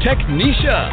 Technisha. 0.00 0.88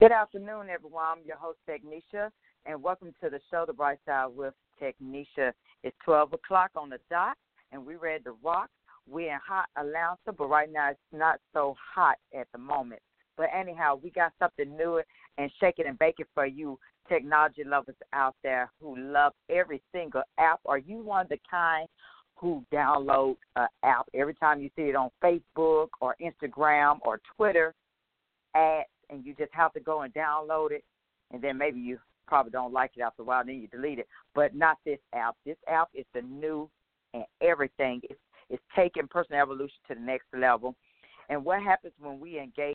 Good 0.00 0.12
afternoon, 0.12 0.68
everyone. 0.72 1.04
I'm 1.04 1.18
your 1.26 1.36
host, 1.36 1.58
Technisha, 1.68 2.30
and 2.64 2.80
welcome 2.80 3.12
to 3.20 3.28
the 3.28 3.40
show, 3.50 3.64
The 3.66 3.72
Bright 3.72 3.98
Side 4.06 4.28
with 4.36 4.54
Technisha. 4.80 5.52
It's 5.82 5.96
12 6.04 6.34
o'clock 6.34 6.70
on 6.76 6.90
the 6.90 6.98
dot, 7.10 7.36
and 7.72 7.84
we're 7.84 7.98
ready 7.98 8.22
to 8.22 8.36
rock. 8.40 8.70
We're 9.08 9.32
in 9.32 9.40
hot 9.44 9.66
Atlanta, 9.76 10.32
but 10.38 10.48
right 10.48 10.70
now 10.72 10.90
it's 10.90 11.00
not 11.12 11.40
so 11.52 11.74
hot 11.94 12.18
at 12.32 12.46
the 12.52 12.58
moment. 12.58 13.02
But 13.36 13.48
anyhow, 13.52 13.98
we 14.00 14.10
got 14.10 14.32
something 14.38 14.76
new 14.76 15.02
and 15.38 15.50
shake 15.58 15.80
it 15.80 15.86
and 15.86 15.98
bake 15.98 16.20
it 16.20 16.28
for 16.34 16.46
you 16.46 16.78
technology 17.08 17.64
lovers 17.64 17.96
out 18.12 18.36
there 18.42 18.70
who 18.80 18.96
love 18.96 19.32
every 19.50 19.82
single 19.92 20.22
app. 20.38 20.60
Are 20.64 20.78
you 20.78 20.98
one 20.98 21.22
of 21.22 21.28
the 21.28 21.40
kind 21.50 21.88
who 22.40 22.64
download 22.72 23.36
an 23.56 23.68
app 23.82 24.06
every 24.14 24.34
time 24.34 24.60
you 24.60 24.70
see 24.74 24.82
it 24.82 24.96
on 24.96 25.10
Facebook 25.22 25.88
or 26.00 26.16
Instagram 26.20 26.98
or 27.02 27.20
Twitter 27.36 27.74
ads 28.54 28.88
and 29.10 29.24
you 29.24 29.34
just 29.34 29.52
have 29.52 29.72
to 29.74 29.80
go 29.80 30.02
and 30.02 30.14
download 30.14 30.70
it 30.70 30.84
and 31.32 31.42
then 31.42 31.58
maybe 31.58 31.78
you 31.78 31.98
probably 32.26 32.50
don't 32.50 32.72
like 32.72 32.92
it 32.96 33.02
after 33.02 33.22
a 33.22 33.24
while, 33.24 33.44
then 33.44 33.56
you 33.56 33.68
delete 33.68 33.98
it. 33.98 34.08
But 34.34 34.54
not 34.54 34.78
this 34.86 34.98
app. 35.14 35.36
This 35.44 35.56
app 35.68 35.88
is 35.94 36.06
the 36.14 36.22
new 36.22 36.70
and 37.12 37.24
everything. 37.42 38.00
It's 38.04 38.20
it's 38.48 38.62
taking 38.74 39.06
personal 39.06 39.40
evolution 39.40 39.76
to 39.88 39.94
the 39.94 40.00
next 40.00 40.26
level. 40.36 40.74
And 41.28 41.44
what 41.44 41.62
happens 41.62 41.92
when 42.00 42.18
we 42.18 42.38
engage 42.38 42.74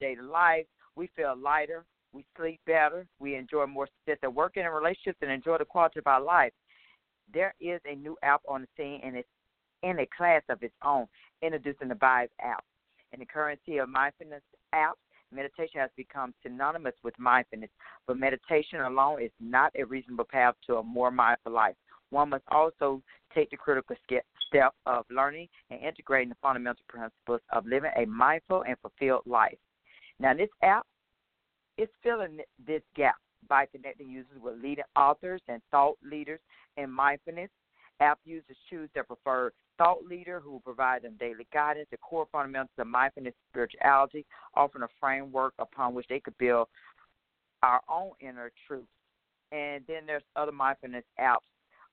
day 0.00 0.14
to 0.14 0.22
life, 0.22 0.66
we 0.94 1.10
feel 1.16 1.34
lighter, 1.36 1.84
we 2.12 2.24
sleep 2.36 2.60
better, 2.66 3.06
we 3.18 3.34
enjoy 3.34 3.66
more 3.66 3.88
success 3.98 4.18
at 4.22 4.34
work 4.34 4.52
and 4.56 4.66
in 4.66 4.72
relationships 4.72 5.18
and 5.22 5.30
enjoy 5.30 5.58
the 5.58 5.64
quality 5.64 5.98
of 5.98 6.06
our 6.06 6.20
life. 6.20 6.52
There 7.32 7.54
is 7.60 7.80
a 7.84 7.94
new 7.94 8.16
app 8.22 8.40
on 8.48 8.62
the 8.62 8.68
scene 8.76 9.00
and 9.04 9.16
it's 9.16 9.28
in 9.82 9.98
a 9.98 10.06
class 10.16 10.42
of 10.48 10.62
its 10.62 10.74
own, 10.84 11.06
introducing 11.42 11.88
the 11.88 11.94
Vibe 11.94 12.28
app. 12.40 12.64
In 13.12 13.20
the 13.20 13.26
currency 13.26 13.78
of 13.78 13.88
mindfulness 13.88 14.42
apps, 14.74 14.94
meditation 15.32 15.80
has 15.80 15.90
become 15.96 16.32
synonymous 16.42 16.94
with 17.02 17.18
mindfulness, 17.18 17.70
but 18.06 18.18
meditation 18.18 18.80
alone 18.80 19.22
is 19.22 19.30
not 19.40 19.72
a 19.76 19.84
reasonable 19.84 20.24
path 20.24 20.54
to 20.66 20.76
a 20.76 20.82
more 20.82 21.10
mindful 21.10 21.52
life. 21.52 21.74
One 22.10 22.30
must 22.30 22.44
also 22.48 23.02
take 23.34 23.50
the 23.50 23.56
critical 23.56 23.96
step 24.48 24.74
of 24.86 25.04
learning 25.10 25.48
and 25.70 25.80
integrating 25.80 26.28
the 26.30 26.36
fundamental 26.40 26.82
principles 26.88 27.40
of 27.50 27.66
living 27.66 27.90
a 27.96 28.06
mindful 28.06 28.64
and 28.66 28.76
fulfilled 28.80 29.22
life. 29.26 29.58
Now, 30.18 30.32
this 30.34 30.48
app 30.62 30.86
is 31.78 31.88
filling 32.02 32.38
this 32.66 32.82
gap 32.94 33.16
by 33.48 33.66
connecting 33.66 34.08
users 34.08 34.40
with 34.42 34.60
leading 34.62 34.84
authors 34.96 35.40
and 35.48 35.60
thought 35.70 35.96
leaders 36.02 36.40
in 36.76 36.90
mindfulness. 36.90 37.50
App 38.00 38.18
users 38.24 38.56
choose 38.68 38.88
their 38.94 39.04
preferred 39.04 39.52
thought 39.78 40.04
leader 40.04 40.40
who 40.40 40.52
will 40.52 40.60
provide 40.60 41.02
them 41.02 41.16
daily 41.18 41.46
guidance, 41.52 41.86
the 41.90 41.96
core 41.98 42.26
fundamentals 42.32 42.70
of 42.78 42.86
mindfulness 42.86 43.34
spirituality, 43.50 44.24
offering 44.54 44.84
a 44.84 44.88
framework 45.00 45.54
upon 45.58 45.94
which 45.94 46.06
they 46.08 46.20
could 46.20 46.36
build 46.38 46.68
our 47.62 47.80
own 47.88 48.10
inner 48.20 48.50
truth. 48.66 48.86
And 49.52 49.84
then 49.86 50.02
there's 50.06 50.22
other 50.34 50.52
mindfulness 50.52 51.04
apps 51.20 51.36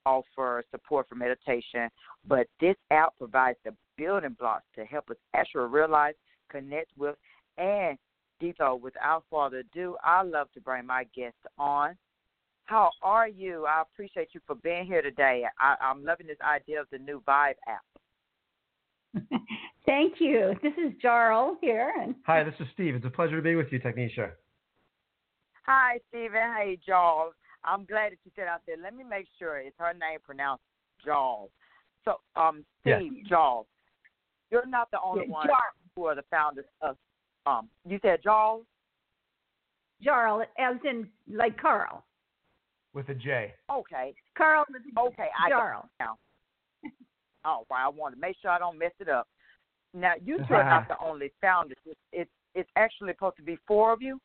offer 0.06 0.64
support 0.72 1.08
for 1.08 1.16
meditation, 1.16 1.90
but 2.28 2.48
this 2.60 2.76
app 2.92 3.18
provides 3.18 3.58
the 3.64 3.74
building 3.98 4.36
blocks 4.38 4.66
to 4.76 4.84
help 4.84 5.10
us 5.10 5.18
actually 5.34 5.68
realize, 5.68 6.16
connect 6.50 6.90
with, 6.98 7.16
and 7.58 7.98
Depot, 8.44 8.76
without 8.76 9.24
further 9.32 9.60
ado, 9.60 9.96
I 10.04 10.22
love 10.22 10.52
to 10.54 10.60
bring 10.60 10.86
my 10.86 11.06
guest 11.16 11.38
on. 11.58 11.96
How 12.66 12.92
are 13.02 13.28
you? 13.28 13.66
I 13.66 13.82
appreciate 13.82 14.30
you 14.34 14.42
for 14.46 14.56
being 14.56 14.86
here 14.86 15.02
today. 15.02 15.46
I, 15.60 15.76
I'm 15.82 16.04
loving 16.04 16.28
this 16.28 16.38
idea 16.44 16.82
of 16.82 16.88
the 16.92 16.98
new 16.98 17.24
Vibe 17.26 17.54
app. 17.68 17.86
Thank 19.86 20.16
you. 20.20 20.56
This 20.62 20.74
is 20.74 20.92
Jarl 21.02 21.58
here. 21.62 21.94
And... 22.02 22.16
Hi, 22.26 22.44
this 22.44 22.54
is 22.60 22.68
Steve. 22.74 22.96
It's 22.96 23.06
a 23.06 23.10
pleasure 23.10 23.38
to 23.38 23.42
be 23.42 23.56
with 23.56 23.68
you, 23.72 23.80
Technisha. 23.80 24.32
Hi, 25.66 26.00
Stephen. 26.10 26.54
Hey, 26.58 26.78
Jarl. 26.86 27.32
I'm 27.64 27.86
glad 27.86 28.12
that 28.12 28.18
you 28.26 28.32
said 28.36 28.48
out 28.48 28.62
there. 28.68 28.76
Let 28.82 28.94
me 28.94 29.06
make 29.06 29.28
sure 29.40 29.58
it's 29.58 29.76
her 29.80 29.94
name 29.94 30.20
pronounced 30.22 30.64
Jarl. 31.06 31.50
So, 32.04 32.16
um, 32.36 32.66
Steve 32.82 33.14
yes. 33.16 33.30
Jarl, 33.30 33.68
you're 34.52 34.68
not 34.68 34.92
the 34.92 35.00
only 35.02 35.24
yeah, 35.28 35.32
one 35.32 35.48
Jarl. 35.48 35.60
who 35.96 36.06
are 36.08 36.16
the 36.16 36.26
founders 36.30 36.66
of. 36.82 36.98
Um, 37.46 37.70
you 37.88 38.00
said 38.02 38.20
Jarl. 38.24 38.64
Jarl, 40.02 40.42
as 40.60 40.76
in 40.84 41.08
like 41.34 41.60
Carl. 41.60 42.04
With 42.94 43.10
a 43.10 43.16
J. 43.16 43.54
Okay. 43.72 44.14
Carl 44.38 44.66
with 44.70 44.82
a 44.82 45.00
Okay, 45.00 45.30
I 45.44 45.50
Jarl. 45.50 45.90
Now. 46.00 46.18
oh, 47.46 47.66
well, 47.70 47.80
I 47.80 47.90
want 47.90 48.14
to 48.16 48.22
make 48.22 48.36
sure 48.42 48.52
I 48.52 48.60
don't 48.60 48.78
mess 48.78 48.92
it 49.00 49.10
up. 49.10 49.28
Now, 49.94 50.14
you 50.24 50.38
two 50.48 50.54
are 50.54 50.64
not 50.64 50.88
the 50.88 50.96
only 51.04 51.32
founders. 51.42 51.78
It's, 51.86 52.00
it's 52.12 52.32
it's 52.56 52.70
actually 52.76 53.14
supposed 53.14 53.38
to 53.38 53.44
be 53.44 53.58
four 53.68 53.92
of 53.94 54.02
you. 54.02 54.20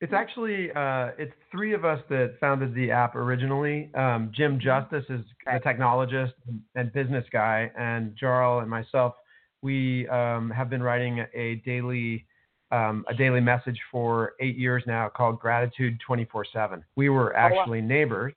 It's 0.00 0.12
actually 0.12 0.70
uh, 0.72 1.10
it's 1.18 1.32
three 1.50 1.74
of 1.74 1.84
us 1.84 2.00
that 2.10 2.34
founded 2.40 2.74
the 2.74 2.90
app 2.90 3.14
originally. 3.14 3.90
Um, 3.94 4.32
Jim 4.34 4.58
mm-hmm. 4.58 4.60
Justice 4.60 5.04
is 5.08 5.24
okay. 5.46 5.58
the 5.58 5.64
technologist 5.64 6.32
and 6.74 6.92
business 6.92 7.24
guy, 7.32 7.70
and 7.78 8.14
Jarl 8.18 8.60
and 8.60 8.70
myself. 8.70 9.14
We 9.62 10.08
um, 10.08 10.50
have 10.50 10.68
been 10.68 10.82
writing 10.82 11.24
a 11.34 11.56
daily 11.64 12.26
um, 12.72 13.04
a 13.08 13.14
daily 13.14 13.40
message 13.40 13.78
for 13.90 14.32
eight 14.40 14.56
years 14.56 14.82
now 14.86 15.08
called 15.08 15.38
Gratitude 15.38 15.98
24/7. 16.08 16.82
We 16.96 17.10
were 17.10 17.36
actually 17.36 17.78
oh, 17.78 17.82
wow. 17.82 17.88
neighbors, 17.88 18.32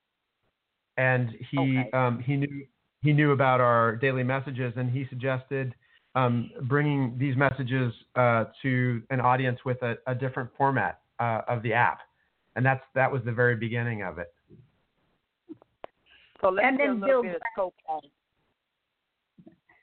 and 0.97 1.29
he 1.51 1.57
okay. 1.57 1.91
um, 1.93 2.19
he 2.19 2.35
knew 2.35 2.65
he 3.01 3.13
knew 3.13 3.31
about 3.31 3.61
our 3.61 3.95
daily 3.95 4.23
messages, 4.23 4.73
and 4.75 4.89
he 4.89 5.05
suggested 5.09 5.73
um, 6.15 6.49
bringing 6.63 7.15
these 7.17 7.35
messages 7.35 7.93
uh, 8.15 8.45
to 8.61 9.01
an 9.09 9.19
audience 9.21 9.59
with 9.65 9.81
a, 9.81 9.95
a 10.07 10.15
different 10.15 10.49
format 10.57 10.99
uh, 11.19 11.41
of 11.47 11.61
the 11.63 11.73
app, 11.73 11.99
and 12.55 12.65
that's 12.65 12.83
that 12.93 13.11
was 13.11 13.21
the 13.25 13.31
very 13.31 13.55
beginning 13.55 14.03
of 14.03 14.17
it. 14.17 14.33
So 16.41 16.49
let's 16.49 16.67
and 16.67 16.77
get 16.77 16.89
a 16.89 16.93
little 16.93 17.23
bit 17.23 17.35
of 17.35 17.41
scope 17.53 17.75
on. 17.87 18.01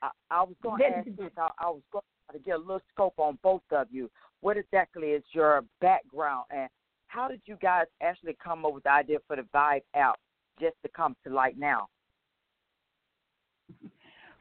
I, 0.02 0.10
I 0.30 0.42
was 0.42 0.54
going 0.62 0.78
to 0.80 0.86
ask 0.86 1.06
this. 1.06 1.30
I, 1.38 1.48
I 1.58 1.70
was 1.70 1.82
going 1.92 2.02
to 2.32 2.38
get 2.38 2.56
a 2.56 2.58
little 2.58 2.80
scope 2.92 3.14
on 3.18 3.38
both 3.42 3.62
of 3.70 3.86
you 3.90 4.10
what 4.42 4.56
exactly 4.56 5.08
is 5.08 5.22
your 5.32 5.64
background 5.80 6.44
and 6.50 6.68
how 7.06 7.28
did 7.28 7.40
you 7.46 7.56
guys 7.62 7.86
actually 8.02 8.36
come 8.42 8.64
up 8.64 8.74
with 8.74 8.84
the 8.84 8.90
idea 8.90 9.18
for 9.26 9.36
the 9.36 9.46
Vibe 9.54 9.82
app 9.94 10.16
just 10.60 10.76
to 10.82 10.90
come 10.94 11.14
to 11.24 11.32
light 11.32 11.58
now? 11.58 11.86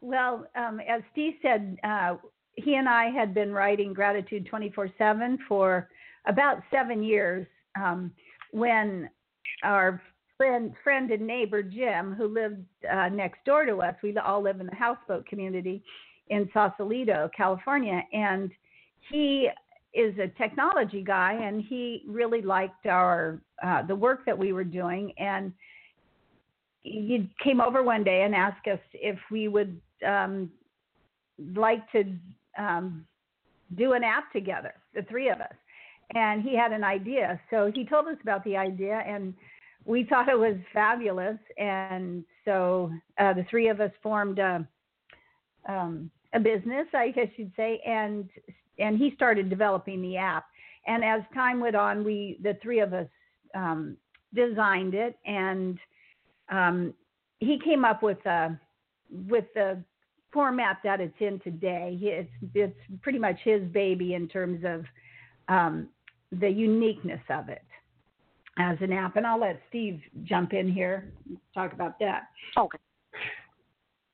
Well, 0.01 0.47
um, 0.55 0.79
as 0.79 1.01
Steve 1.11 1.33
said, 1.41 1.78
uh, 1.83 2.16
he 2.55 2.75
and 2.75 2.89
I 2.89 3.09
had 3.09 3.33
been 3.33 3.53
writing 3.53 3.93
Gratitude 3.93 4.47
24 4.47 4.89
7 4.97 5.38
for 5.47 5.89
about 6.28 6.61
seven 6.72 7.03
years 7.03 7.45
um, 7.79 8.11
when 8.51 9.09
our 9.63 10.01
friend, 10.41 10.74
friend 10.84 11.11
and 11.11 11.28
neighbor 11.28 11.61
Jim, 11.61 12.16
who 12.16 12.28
lived 12.28 12.66
uh, 12.91 13.09
next 13.09 13.46
door 13.46 13.64
to 13.64 13.78
us, 13.78 13.93
we 14.02 14.17
all 14.17 14.41
live 14.41 14.59
in 14.59 14.66
the 14.66 14.76
houseboat 14.76 15.23
community 15.28 15.84
in 16.29 16.49
Sausalito, 16.52 17.29
California, 17.38 18.02
and 18.11 18.49
he 19.11 19.49
is 19.93 20.17
a 20.17 20.29
technology 20.41 21.03
guy, 21.03 21.34
and 21.34 21.64
he 21.64 22.03
really 22.08 22.41
liked 22.41 22.88
our 22.88 23.40
uh, 23.64 23.84
the 23.84 23.96
work 23.96 24.26
that 24.26 24.35
we 24.35 24.52
were 24.52 24.64
doing, 24.64 25.14
and 25.20 25.53
he 26.82 27.29
came 27.44 27.61
over 27.61 27.84
one 27.84 28.03
day 28.03 28.23
and 28.23 28.34
asked 28.34 28.66
us 28.66 28.79
if 28.94 29.20
we 29.29 29.47
would 29.47 29.79
um, 30.08 30.49
like 31.53 31.84
to 31.91 32.16
um, 32.58 33.05
do 33.78 33.94
an 33.94 34.03
app 34.03 34.34
together, 34.34 34.73
the 34.96 35.03
three 35.03 35.29
of 35.29 35.40
us. 35.40 35.53
And 36.16 36.41
he 36.41 36.58
had 36.58 36.72
an 36.72 36.84
idea, 36.84 37.40
so 37.52 37.72
he 37.73 37.85
told 37.85 38.08
us 38.08 38.17
about 38.23 38.44
the 38.44 38.58
idea, 38.58 39.03
and 39.05 39.35
we 39.85 40.03
thought 40.03 40.29
it 40.29 40.37
was 40.37 40.55
fabulous. 40.73 41.37
And 41.57 42.23
so 42.45 42.91
uh, 43.19 43.33
the 43.33 43.45
three 43.49 43.69
of 43.69 43.81
us 43.81 43.91
formed 44.01 44.39
a, 44.39 44.67
um, 45.67 46.09
a 46.33 46.39
business, 46.39 46.87
I 46.93 47.11
guess 47.11 47.28
you'd 47.35 47.51
say, 47.55 47.81
and 47.85 48.29
and 48.79 48.97
he 48.97 49.11
started 49.16 49.49
developing 49.49 50.01
the 50.01 50.17
app. 50.17 50.45
And 50.87 51.03
as 51.03 51.22
time 51.33 51.59
went 51.59 51.75
on, 51.75 52.03
we 52.03 52.39
the 52.41 52.57
three 52.61 52.79
of 52.79 52.93
us 52.93 53.07
um, 53.53 53.97
designed 54.33 54.93
it, 54.93 55.17
and 55.25 55.78
um, 56.49 56.93
he 57.39 57.59
came 57.63 57.85
up 57.85 58.01
with 58.01 58.25
a 58.25 58.59
with 59.27 59.45
the 59.53 59.84
format 60.31 60.77
that 60.84 61.01
it's 61.01 61.13
in 61.19 61.39
today. 61.41 61.97
It's 62.01 62.51
it's 62.55 62.79
pretty 63.01 63.19
much 63.19 63.37
his 63.43 63.61
baby 63.72 64.13
in 64.13 64.27
terms 64.27 64.63
of 64.66 64.85
um, 65.47 65.89
the 66.31 66.49
uniqueness 66.49 67.22
of 67.29 67.49
it 67.49 67.63
as 68.57 68.77
an 68.81 68.91
app. 68.91 69.15
And 69.15 69.25
I'll 69.25 69.39
let 69.39 69.59
Steve 69.69 70.01
jump 70.23 70.53
in 70.53 70.71
here 70.71 71.11
talk 71.53 71.73
about 71.73 71.99
that. 71.99 72.23
Okay. 72.57 72.77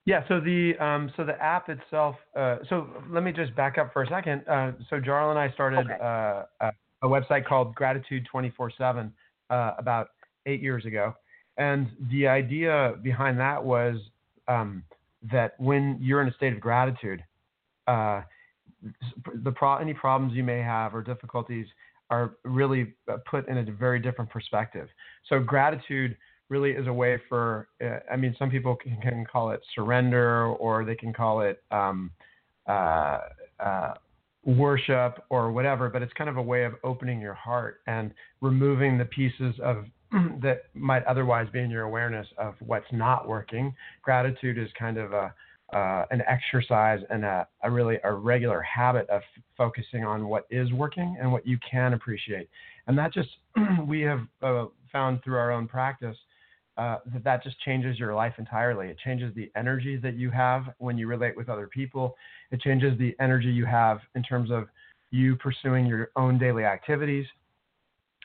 Yeah, 0.06 0.26
so 0.30 0.40
the 0.40 0.74
um, 0.80 1.12
so 1.18 1.26
the 1.26 1.40
app 1.44 1.68
itself. 1.68 2.16
Uh, 2.34 2.60
so 2.70 2.88
let 3.10 3.24
me 3.24 3.34
just 3.34 3.54
back 3.58 3.78
up 3.78 3.92
for 3.92 4.04
a 4.04 4.08
second. 4.08 4.42
Uh, 4.48 4.72
so 4.90 5.02
Jarl 5.02 5.32
and 5.32 5.40
I 5.40 5.52
started 5.52 5.80
Okay. 5.80 5.98
uh, 6.02 6.44
a, 6.62 6.72
a 7.02 7.08
website 7.08 7.46
called 7.46 7.76
Gratitude 7.76 8.26
24/7 8.34 9.12
uh, 9.50 9.72
about 9.78 10.08
eight 10.46 10.62
years 10.62 10.86
ago, 10.86 11.14
and 11.58 11.90
the 12.10 12.26
idea 12.26 12.94
behind 13.04 13.38
that 13.40 13.62
was 13.62 13.98
um, 14.48 14.82
that 15.30 15.60
when 15.60 15.98
you're 16.00 16.22
in 16.22 16.30
a 16.30 16.34
state 16.36 16.54
of 16.54 16.62
gratitude, 16.62 17.22
uh, 17.88 18.22
the 19.44 19.52
pro- 19.52 19.76
any 19.76 19.94
problems 19.94 20.34
you 20.34 20.44
may 20.44 20.60
have 20.60 20.96
or 20.96 21.02
difficulties 21.02 21.66
are 22.10 22.36
really 22.44 22.94
uh, 23.12 23.18
put 23.30 23.48
in 23.48 23.58
a 23.58 23.72
very 23.72 24.00
different 24.00 24.30
perspective. 24.30 24.88
So 25.30 25.40
gratitude 25.40 26.16
really 26.50 26.72
is 26.72 26.88
a 26.88 26.94
way 26.94 27.20
for 27.28 27.68
uh, 27.84 28.00
i 28.12 28.16
mean 28.16 28.36
some 28.40 28.50
people 28.50 28.76
can, 28.76 28.98
can 29.02 29.26
call 29.26 29.52
it 29.52 29.62
surrender 29.76 30.46
or 30.46 30.86
they 30.86 30.96
can 30.96 31.14
call 31.14 31.42
it 31.42 31.62
um, 31.72 32.12
uh, 32.68 33.20
uh, 33.60 33.94
worship 34.46 35.24
or 35.30 35.52
whatever 35.52 35.90
but 35.90 36.02
it's 36.02 36.14
kind 36.14 36.30
of 36.30 36.38
a 36.38 36.42
way 36.42 36.64
of 36.64 36.74
opening 36.84 37.20
your 37.20 37.34
heart 37.34 37.82
and 37.88 38.14
removing 38.42 38.98
the 38.98 39.06
pieces 39.06 39.56
of 39.62 39.86
that 40.42 40.64
might 40.74 41.04
otherwise 41.04 41.48
be 41.52 41.60
in 41.60 41.70
your 41.70 41.84
awareness 41.84 42.28
of 42.38 42.56
what's 42.60 42.92
not 42.92 43.28
working 43.28 43.74
gratitude 44.02 44.58
is 44.58 44.70
kind 44.80 44.98
of 44.98 45.12
a 45.12 45.34
uh, 45.74 46.06
an 46.12 46.22
exercise 46.28 47.02
and 47.10 47.26
a, 47.26 47.48
a 47.64 47.70
really 47.70 47.98
a 48.04 48.14
regular 48.14 48.62
habit 48.62 49.10
of 49.10 49.22
f- 49.22 49.44
focusing 49.58 50.06
on 50.06 50.28
what 50.28 50.46
is 50.50 50.72
working 50.72 51.18
and 51.20 51.32
what 51.32 51.46
you 51.46 51.58
can 51.70 51.94
appreciate 51.94 52.50
and 52.88 52.98
that 52.98 53.14
just 53.14 53.30
we 53.86 54.02
have 54.02 54.22
uh, 54.42 54.66
found 54.92 55.24
through 55.24 55.38
our 55.38 55.52
own 55.52 55.68
practice 55.68 56.16
uh, 56.78 56.98
that 57.12 57.24
that 57.24 57.44
just 57.44 57.60
changes 57.62 57.98
your 57.98 58.14
life 58.14 58.34
entirely. 58.38 58.88
It 58.88 58.98
changes 59.04 59.34
the 59.36 59.52
energy 59.56 59.98
that 59.98 60.16
you 60.16 60.30
have 60.30 60.66
when 60.78 60.98
you 60.98 61.08
relate 61.08 61.36
with 61.36 61.50
other 61.50 61.68
people. 61.68 62.16
It 62.52 62.62
changes 62.62 62.98
the 63.00 63.16
energy 63.20 63.48
you 63.48 63.66
have 63.66 64.00
in 64.16 64.22
terms 64.22 64.52
of 64.52 64.68
you 65.10 65.36
pursuing 65.38 65.86
your 65.86 66.12
own 66.16 66.38
daily 66.38 66.66
activities. 66.66 67.26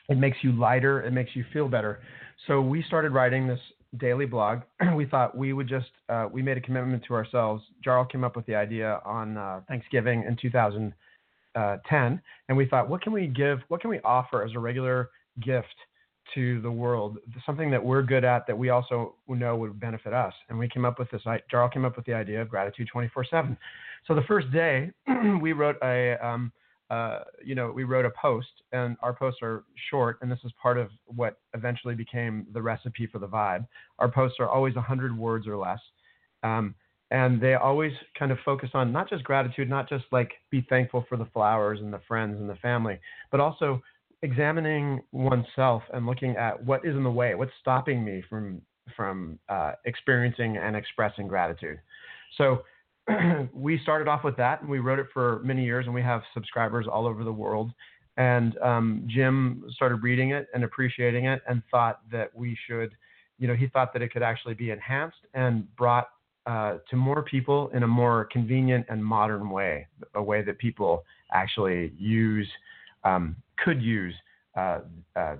It 0.09 0.17
makes 0.17 0.37
you 0.41 0.51
lighter. 0.51 1.01
It 1.01 1.11
makes 1.11 1.35
you 1.35 1.45
feel 1.51 1.67
better. 1.67 2.01
So 2.45 2.61
we 2.61 2.83
started 2.83 3.11
writing 3.11 3.47
this 3.47 3.59
daily 3.97 4.25
blog. 4.25 4.61
we 4.95 5.05
thought 5.05 5.37
we 5.37 5.53
would 5.53 5.67
just 5.67 5.89
uh, 6.09 6.27
we 6.31 6.41
made 6.41 6.57
a 6.57 6.61
commitment 6.61 7.03
to 7.07 7.13
ourselves. 7.13 7.63
Jarl 7.83 8.05
came 8.05 8.23
up 8.23 8.35
with 8.35 8.45
the 8.45 8.55
idea 8.55 9.01
on 9.05 9.37
uh, 9.37 9.61
Thanksgiving 9.67 10.23
in 10.27 10.35
2010, 10.41 12.21
and 12.49 12.57
we 12.57 12.65
thought, 12.67 12.89
what 12.89 13.01
can 13.01 13.13
we 13.13 13.27
give? 13.27 13.59
What 13.67 13.81
can 13.81 13.89
we 13.89 13.99
offer 14.01 14.43
as 14.43 14.51
a 14.55 14.59
regular 14.59 15.09
gift? 15.41 15.75
to 16.33 16.61
the 16.61 16.71
world, 16.71 17.17
something 17.45 17.69
that 17.69 17.83
we're 17.83 18.01
good 18.01 18.23
at 18.23 18.47
that 18.47 18.57
we 18.57 18.69
also 18.69 19.15
know 19.27 19.55
would 19.55 19.79
benefit 19.79 20.13
us. 20.13 20.33
And 20.49 20.57
we 20.57 20.67
came 20.69 20.85
up 20.85 20.97
with 20.97 21.11
this, 21.11 21.21
Jarl 21.51 21.69
came 21.69 21.85
up 21.85 21.95
with 21.95 22.05
the 22.05 22.13
idea 22.13 22.41
of 22.41 22.49
gratitude 22.49 22.87
24 22.91 23.25
7. 23.25 23.57
So 24.07 24.15
the 24.15 24.21
first 24.23 24.51
day, 24.51 24.91
we 25.41 25.53
wrote 25.53 25.75
a, 25.83 26.15
um, 26.25 26.51
uh, 26.89 27.19
you 27.43 27.55
know, 27.55 27.71
we 27.71 27.83
wrote 27.83 28.05
a 28.05 28.11
post, 28.11 28.61
and 28.71 28.97
our 29.01 29.13
posts 29.13 29.39
are 29.41 29.63
short, 29.89 30.19
and 30.21 30.31
this 30.31 30.39
is 30.43 30.51
part 30.61 30.77
of 30.77 30.89
what 31.05 31.39
eventually 31.53 31.95
became 31.95 32.45
the 32.53 32.61
recipe 32.61 33.07
for 33.07 33.19
the 33.19 33.27
vibe. 33.27 33.65
Our 33.99 34.09
posts 34.09 34.37
are 34.39 34.49
always 34.49 34.75
100 34.75 35.17
words 35.17 35.47
or 35.47 35.57
less. 35.57 35.79
Um, 36.43 36.75
and 37.11 37.39
they 37.39 37.53
always 37.53 37.93
kind 38.17 38.31
of 38.31 38.39
focus 38.43 38.71
on 38.73 38.91
not 38.91 39.07
just 39.07 39.23
gratitude, 39.23 39.69
not 39.69 39.87
just 39.87 40.05
like 40.11 40.31
be 40.49 40.65
thankful 40.67 41.05
for 41.07 41.15
the 41.15 41.27
flowers 41.27 41.79
and 41.79 41.93
the 41.93 42.01
friends 42.07 42.39
and 42.39 42.49
the 42.49 42.55
family, 42.55 42.99
but 43.31 43.39
also 43.39 43.81
examining 44.23 45.01
oneself 45.11 45.83
and 45.93 46.07
looking 46.07 46.35
at 46.37 46.63
what 46.65 46.83
is 46.85 46.95
in 46.95 47.03
the 47.03 47.11
way, 47.11 47.35
what's 47.35 47.51
stopping 47.61 48.03
me 48.03 48.23
from 48.29 48.61
from 48.95 49.39
uh, 49.47 49.73
experiencing 49.85 50.57
and 50.57 50.75
expressing 50.75 51.27
gratitude. 51.27 51.79
So 52.37 52.63
we 53.53 53.79
started 53.79 54.07
off 54.07 54.23
with 54.23 54.37
that, 54.37 54.61
and 54.61 54.69
we 54.69 54.79
wrote 54.79 54.99
it 54.99 55.07
for 55.13 55.41
many 55.43 55.63
years, 55.63 55.85
and 55.85 55.93
we 55.93 56.01
have 56.01 56.21
subscribers 56.33 56.85
all 56.91 57.05
over 57.05 57.23
the 57.23 57.31
world. 57.31 57.71
And 58.17 58.57
um, 58.59 59.03
Jim 59.07 59.65
started 59.71 60.03
reading 60.03 60.31
it 60.31 60.47
and 60.53 60.63
appreciating 60.63 61.25
it, 61.25 61.41
and 61.47 61.61
thought 61.71 61.99
that 62.11 62.33
we 62.35 62.57
should, 62.67 62.91
you 63.39 63.47
know, 63.47 63.55
he 63.55 63.67
thought 63.67 63.91
that 63.93 64.01
it 64.01 64.13
could 64.13 64.23
actually 64.23 64.53
be 64.53 64.71
enhanced 64.71 65.17
and 65.33 65.73
brought 65.75 66.09
uh, 66.45 66.77
to 66.89 66.95
more 66.95 67.23
people 67.23 67.69
in 67.73 67.83
a 67.83 67.87
more 67.87 68.25
convenient 68.31 68.85
and 68.89 69.03
modern 69.03 69.49
way, 69.49 69.87
a 70.15 70.21
way 70.21 70.41
that 70.41 70.57
people 70.57 71.03
actually 71.31 71.93
use 71.97 72.47
um, 73.03 73.35
could 73.57 73.81
use 73.81 74.13
uh, 74.57 74.79
uh, 75.15 75.35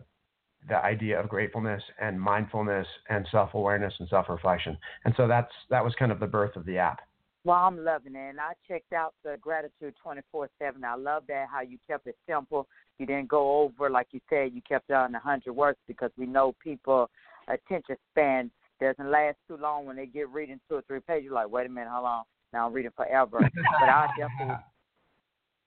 the 0.67 0.75
idea 0.77 1.19
of 1.19 1.27
gratefulness 1.27 1.83
and 2.01 2.19
mindfulness 2.19 2.87
and 3.09 3.27
self-awareness 3.31 3.93
and 3.99 4.07
self-reflection. 4.09 4.77
And 5.05 5.13
so 5.17 5.27
that's 5.27 5.51
that 5.69 5.83
was 5.83 5.93
kind 5.99 6.11
of 6.11 6.19
the 6.19 6.27
birth 6.27 6.55
of 6.55 6.65
the 6.65 6.77
app. 6.77 7.01
Well, 7.45 7.57
I'm 7.57 7.83
loving 7.83 8.15
it. 8.15 8.29
And 8.29 8.39
I 8.39 8.53
checked 8.67 8.93
out 8.93 9.13
the 9.23 9.37
gratitude 9.41 9.95
24 10.01 10.49
7. 10.59 10.83
I 10.83 10.95
love 10.95 11.23
that 11.27 11.47
how 11.51 11.61
you 11.61 11.77
kept 11.89 12.07
it 12.07 12.15
simple. 12.27 12.67
You 12.99 13.05
didn't 13.05 13.27
go 13.27 13.61
over, 13.61 13.89
like 13.89 14.07
you 14.11 14.21
said, 14.29 14.53
you 14.53 14.61
kept 14.61 14.89
it 14.89 14.93
on 14.93 15.11
100 15.13 15.51
words 15.51 15.77
because 15.87 16.11
we 16.17 16.25
know 16.25 16.55
people 16.63 17.09
attention 17.47 17.97
span 18.11 18.49
doesn't 18.79 19.11
last 19.11 19.37
too 19.47 19.57
long 19.57 19.85
when 19.85 19.95
they 19.95 20.05
get 20.05 20.29
reading 20.29 20.59
two 20.69 20.75
or 20.75 20.81
three 20.83 20.99
pages. 20.99 21.25
You're 21.25 21.33
like, 21.33 21.49
wait 21.49 21.65
a 21.65 21.69
minute, 21.69 21.89
how 21.89 22.03
long? 22.03 22.23
Now 22.53 22.67
I'm 22.67 22.73
reading 22.73 22.91
forever. 22.95 23.39
but 23.79 23.89
I 23.89 24.07
definitely 24.17 24.55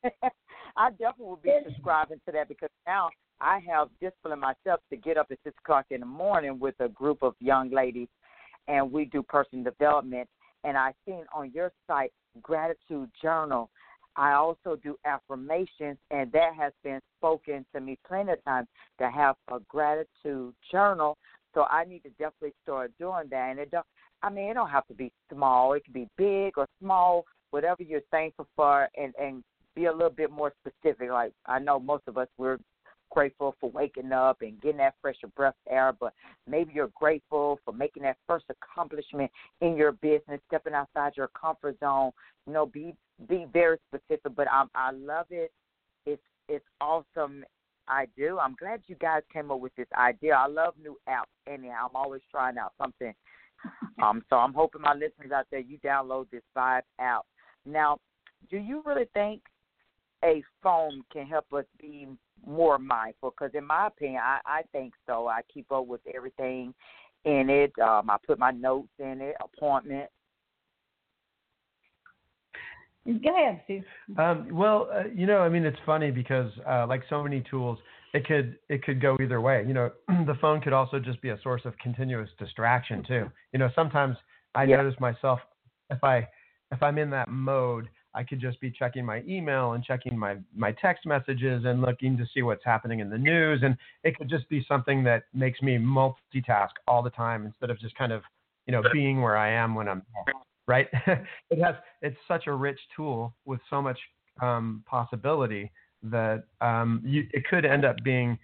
I 0.77 0.91
definitely 0.91 1.27
will 1.27 1.41
be 1.43 1.53
subscribing 1.65 2.21
to 2.27 2.33
that 2.33 2.49
because 2.49 2.71
now 2.87 3.11
I 3.41 3.61
have 3.69 3.89
disciplined 4.01 4.41
myself 4.41 4.81
to 4.91 4.97
get 4.97 5.17
up 5.17 5.29
at 5.31 5.39
six 5.45 5.57
o'clock 5.65 5.87
in 5.91 6.01
the 6.01 6.07
morning 6.07 6.59
with 6.59 6.75
a 6.81 6.89
group 6.89 7.23
of 7.23 7.35
young 7.41 7.71
ladies, 7.71 8.09
and 8.69 8.91
we 8.91 9.07
do 9.07 9.23
personal 9.23 9.65
development. 9.65 10.29
And 10.65 10.77
I've 10.77 10.95
seen 11.07 11.25
on 11.35 11.53
your 11.53 11.73
site 11.87 12.13
gratitude 12.43 13.11
journal. 13.23 13.71
I 14.17 14.33
also 14.33 14.77
do 14.83 14.97
affirmations, 15.05 15.99
and 16.11 16.33
that 16.33 16.55
has 16.57 16.73
been 16.83 17.01
spoken 17.19 17.67
to 17.75 17.81
me 17.81 17.99
plenty 18.09 18.33
of 18.33 18.45
times 18.45 18.67
to 18.99 19.11
have 19.11 19.37
a 19.53 19.59
gratitude 19.69 20.55
journal. 20.71 21.19
So 21.55 21.65
I 21.65 21.85
need 21.85 22.03
to 22.05 22.11
definitely 22.11 22.55
start 22.63 22.93
doing 22.99 23.29
that. 23.31 23.51
And 23.51 23.59
it 23.59 23.71
don't. 23.71 23.87
I 24.23 24.31
mean, 24.31 24.51
it 24.51 24.55
don't 24.55 24.71
have 24.71 24.87
to 24.87 24.95
be 24.95 25.13
small. 25.33 25.75
It 25.75 25.85
can 25.85 25.93
be 25.93 26.09
big 26.17 26.57
or 26.57 26.67
small, 26.81 27.25
whatever 27.51 27.83
you're 27.83 28.01
thankful 28.11 28.47
for, 28.57 28.89
and 28.97 29.13
and 29.21 29.45
be 29.75 29.85
a 29.85 29.93
little 29.93 30.11
bit 30.11 30.31
more 30.31 30.53
specific. 30.67 31.11
Like 31.11 31.33
I 31.45 31.59
know 31.59 31.79
most 31.79 32.05
of 32.07 32.17
us 32.17 32.29
we're 32.39 32.59
grateful 33.17 33.57
for 33.59 33.71
waking 33.71 34.13
up 34.13 34.43
and 34.43 34.61
getting 34.61 34.77
that 34.77 34.95
fresh 35.01 35.17
breath 35.35 35.55
air, 35.71 35.95
but 35.99 36.13
maybe 36.47 36.73
you're 36.75 36.91
grateful 36.95 37.59
for 37.65 37.73
making 37.73 38.03
that 38.03 38.19
first 38.27 38.45
accomplishment 38.51 39.31
in 39.63 39.75
your 39.75 39.93
business, 39.93 40.39
stepping 40.49 40.75
outside 40.75 41.13
your 41.17 41.29
comfort 41.29 41.79
zone. 41.81 42.11
You 42.47 42.53
know, 42.53 42.67
be 42.67 42.95
be 43.27 43.47
very 43.51 43.79
specific. 43.89 44.37
But 44.37 44.49
I 44.53 44.65
I 44.75 44.91
love 44.91 45.25
it. 45.31 45.51
It's 46.05 46.21
it's 46.47 46.67
awesome. 46.83 47.43
I 47.89 48.07
do. 48.19 48.39
I'm 48.39 48.55
glad 48.59 48.83
you 48.87 48.97
guys 48.97 49.23
came 49.33 49.51
up 49.51 49.61
with 49.61 49.75
this 49.77 49.87
idea. 49.97 50.35
I 50.35 50.47
love 50.47 50.75
new 50.83 50.99
apps. 51.09 51.33
Anyhow, 51.51 51.89
I'm 51.89 51.97
always 51.97 52.21
trying 52.31 52.59
out 52.59 52.75
something. 52.79 53.15
Um, 54.01 54.23
so 54.29 54.37
I'm 54.37 54.53
hoping 54.53 54.83
my 54.83 54.93
listeners 54.93 55.33
out 55.35 55.47
there, 55.51 55.61
you 55.61 55.79
download 55.79 56.27
this 56.31 56.43
Vibe 56.55 56.83
app. 57.01 57.23
Now, 57.65 57.99
do 58.51 58.59
you 58.59 58.83
really 58.85 59.09
think 59.15 59.41
a 60.23 60.43
phone 60.63 61.03
can 61.11 61.27
help 61.27 61.47
us 61.55 61.65
be 61.81 62.07
more 62.47 62.79
mindful. 62.79 63.31
Because 63.31 63.55
in 63.55 63.67
my 63.67 63.89
opinion, 63.89 64.21
I, 64.23 64.39
I 64.47 64.63
think 64.73 64.95
so. 65.07 65.27
I 65.27 65.41
keep 65.53 65.71
up 65.73 65.87
with 65.87 66.01
everything 66.15 66.75
in 67.25 67.51
it. 67.51 67.73
Um, 67.79 68.09
I 68.11 68.17
put 68.27 68.39
my 68.39 68.53
notes 68.53 68.89
in 68.99 69.21
it, 69.21 69.37
appointment. 69.43 70.09
Go 73.07 73.37
ahead, 73.37 73.61
Steve. 73.65 73.85
Um, 74.19 74.49
well, 74.51 74.89
uh, 74.93 75.05
you 75.15 75.27
know, 75.27 75.39
I 75.39 75.49
mean, 75.49 75.65
it's 75.65 75.79
funny 75.87 76.11
because 76.11 76.51
uh, 76.69 76.87
like 76.89 77.03
so 77.09 77.23
many 77.23 77.45
tools, 77.49 77.79
it 78.15 78.27
could 78.27 78.57
it 78.69 78.83
could 78.83 79.01
go 79.01 79.17
either 79.23 79.41
way. 79.41 79.65
You 79.67 79.75
know, 79.75 79.91
the 80.09 80.35
phone 80.41 80.61
could 80.61 80.73
also 80.73 80.99
just 80.99 81.23
be 81.23 81.29
a 81.29 81.39
source 81.43 81.63
of 81.65 81.79
continuous 81.79 82.29
distraction 82.39 83.05
too. 83.07 83.31
You 83.53 83.61
know, 83.61 83.71
sometimes 83.77 84.17
I 84.57 84.65
Yeah. 84.65 84.77
notice 84.79 84.99
myself 84.99 85.39
if 85.91 86.03
I 86.03 86.27
if 86.73 86.83
I'm 86.83 86.99
in 86.99 87.11
that 87.11 87.29
mode, 87.29 87.89
I 88.17 88.25
could 88.25 88.41
just 88.41 88.59
be 88.61 88.71
checking 88.71 89.05
my 89.05 89.23
email 89.29 89.73
and 89.73 89.85
checking 89.85 90.19
my 90.19 90.37
my 90.55 90.73
text 90.73 91.05
messages 91.05 91.65
and 91.67 91.83
looking 91.83 92.17
to 92.17 92.25
see 92.33 92.43
what's 92.43 92.65
happening 92.65 93.01
in 93.01 93.11
the 93.11 93.19
news, 93.19 93.61
and 93.63 93.77
it 94.05 94.17
could 94.17 94.29
just 94.29 94.49
be 94.49 94.65
something 94.67 95.05
that 95.05 95.25
makes 95.35 95.61
me 95.61 95.77
multitask 95.77 96.71
all 96.89 97.03
the 97.03 97.11
time 97.11 97.45
instead 97.45 97.69
of 97.69 97.79
just 97.79 97.95
kind 97.95 98.13
of 98.13 98.23
you 98.67 98.73
know 98.73 98.83
being 98.93 99.21
where 99.21 99.37
I 99.37 99.51
am 99.51 99.75
when 99.75 99.87
I'm 99.87 100.03
right. 100.67 100.89
it 101.07 101.63
has 101.63 101.75
it's 102.01 102.17
such 102.27 102.47
a 102.47 102.53
rich 102.55 102.81
tool 102.97 103.35
with 103.45 103.61
so 103.69 103.83
much 103.83 103.99
um, 104.41 104.83
possibility 104.87 105.71
that 106.03 106.45
um, 106.63 107.03
you, 107.05 107.27
it 107.33 107.45
could 107.49 107.67
end 107.67 107.85
up 107.85 107.97
being 108.03 108.39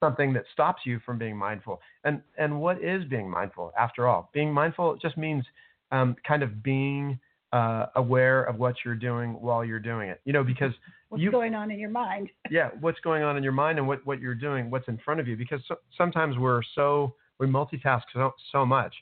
something 0.00 0.32
that 0.32 0.44
stops 0.52 0.82
you 0.84 1.00
from 1.06 1.18
being 1.18 1.36
mindful. 1.36 1.80
And 2.02 2.20
and 2.36 2.60
what 2.60 2.82
is 2.82 3.04
being 3.04 3.30
mindful 3.30 3.72
after 3.78 4.08
all? 4.08 4.30
Being 4.34 4.52
mindful 4.52 4.96
just 5.00 5.16
means 5.16 5.44
um, 5.92 6.16
kind 6.26 6.42
of 6.42 6.64
being 6.64 7.18
uh, 7.54 7.86
aware 7.94 8.42
of 8.42 8.58
what 8.58 8.74
you're 8.84 8.96
doing 8.96 9.40
while 9.40 9.64
you're 9.64 9.78
doing 9.78 10.08
it. 10.08 10.20
You 10.24 10.32
know, 10.32 10.42
because 10.42 10.72
what's 11.08 11.22
you, 11.22 11.30
going 11.30 11.54
on 11.54 11.70
in 11.70 11.78
your 11.78 11.88
mind? 11.90 12.28
yeah, 12.50 12.70
what's 12.80 12.98
going 13.00 13.22
on 13.22 13.36
in 13.36 13.42
your 13.44 13.52
mind 13.52 13.78
and 13.78 13.86
what 13.86 14.04
what 14.04 14.20
you're 14.20 14.34
doing, 14.34 14.70
what's 14.70 14.88
in 14.88 14.98
front 15.04 15.20
of 15.20 15.28
you. 15.28 15.36
Because 15.36 15.60
so, 15.68 15.76
sometimes 15.96 16.36
we're 16.36 16.62
so 16.74 17.14
we 17.38 17.46
multitask 17.46 18.02
so 18.12 18.32
so 18.50 18.66
much 18.66 18.92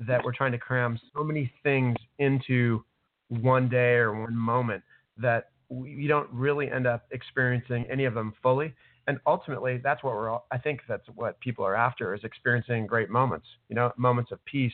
that 0.00 0.22
we're 0.24 0.32
trying 0.32 0.50
to 0.50 0.58
cram 0.58 0.98
so 1.14 1.22
many 1.22 1.52
things 1.62 1.96
into 2.18 2.82
one 3.28 3.68
day 3.68 3.94
or 3.94 4.20
one 4.22 4.34
moment 4.34 4.82
that 5.16 5.50
you 5.70 6.08
don't 6.08 6.28
really 6.32 6.68
end 6.68 6.88
up 6.88 7.04
experiencing 7.12 7.86
any 7.88 8.06
of 8.06 8.14
them 8.14 8.34
fully. 8.42 8.74
And 9.06 9.18
ultimately, 9.26 9.80
that's 9.82 10.02
what 10.02 10.14
we're 10.14 10.30
all, 10.30 10.46
I 10.50 10.58
think 10.58 10.80
that's 10.88 11.06
what 11.14 11.38
people 11.40 11.64
are 11.64 11.76
after 11.76 12.14
is 12.14 12.24
experiencing 12.24 12.86
great 12.86 13.08
moments, 13.08 13.46
you 13.68 13.76
know, 13.76 13.92
moments 13.96 14.32
of 14.32 14.44
peace, 14.46 14.72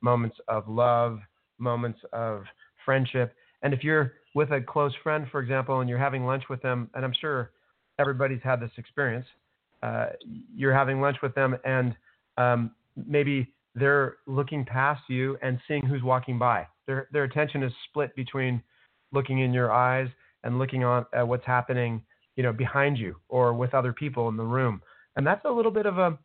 moments 0.00 0.36
of 0.48 0.68
love, 0.68 1.18
moments 1.58 2.00
of 2.12 2.44
friendship. 2.88 3.34
And 3.60 3.74
if 3.74 3.84
you're 3.84 4.14
with 4.34 4.50
a 4.50 4.62
close 4.62 4.94
friend, 5.02 5.26
for 5.30 5.40
example, 5.42 5.80
and 5.80 5.90
you're 5.90 5.98
having 5.98 6.24
lunch 6.24 6.44
with 6.48 6.62
them, 6.62 6.88
and 6.94 7.04
I'm 7.04 7.12
sure 7.20 7.50
everybody's 7.98 8.40
had 8.42 8.60
this 8.60 8.70
experience, 8.78 9.26
uh, 9.82 10.06
you're 10.56 10.72
having 10.72 10.98
lunch 10.98 11.18
with 11.22 11.34
them 11.34 11.54
and 11.66 11.94
um, 12.38 12.70
maybe 13.06 13.52
they're 13.74 14.16
looking 14.26 14.64
past 14.64 15.02
you 15.08 15.36
and 15.42 15.60
seeing 15.68 15.84
who's 15.84 16.02
walking 16.02 16.38
by. 16.38 16.66
Their, 16.86 17.08
their 17.12 17.24
attention 17.24 17.62
is 17.62 17.72
split 17.90 18.16
between 18.16 18.62
looking 19.12 19.40
in 19.40 19.52
your 19.52 19.70
eyes 19.70 20.08
and 20.44 20.58
looking 20.58 20.82
on 20.82 21.04
at 21.12 21.28
what's 21.28 21.44
happening, 21.44 22.02
you 22.36 22.42
know, 22.42 22.54
behind 22.54 22.96
you 22.96 23.16
or 23.28 23.52
with 23.52 23.74
other 23.74 23.92
people 23.92 24.30
in 24.30 24.36
the 24.38 24.42
room. 24.42 24.80
And 25.16 25.26
that's 25.26 25.44
a 25.44 25.50
little 25.50 25.72
bit 25.72 25.84
of 25.84 25.98
a, 25.98 26.18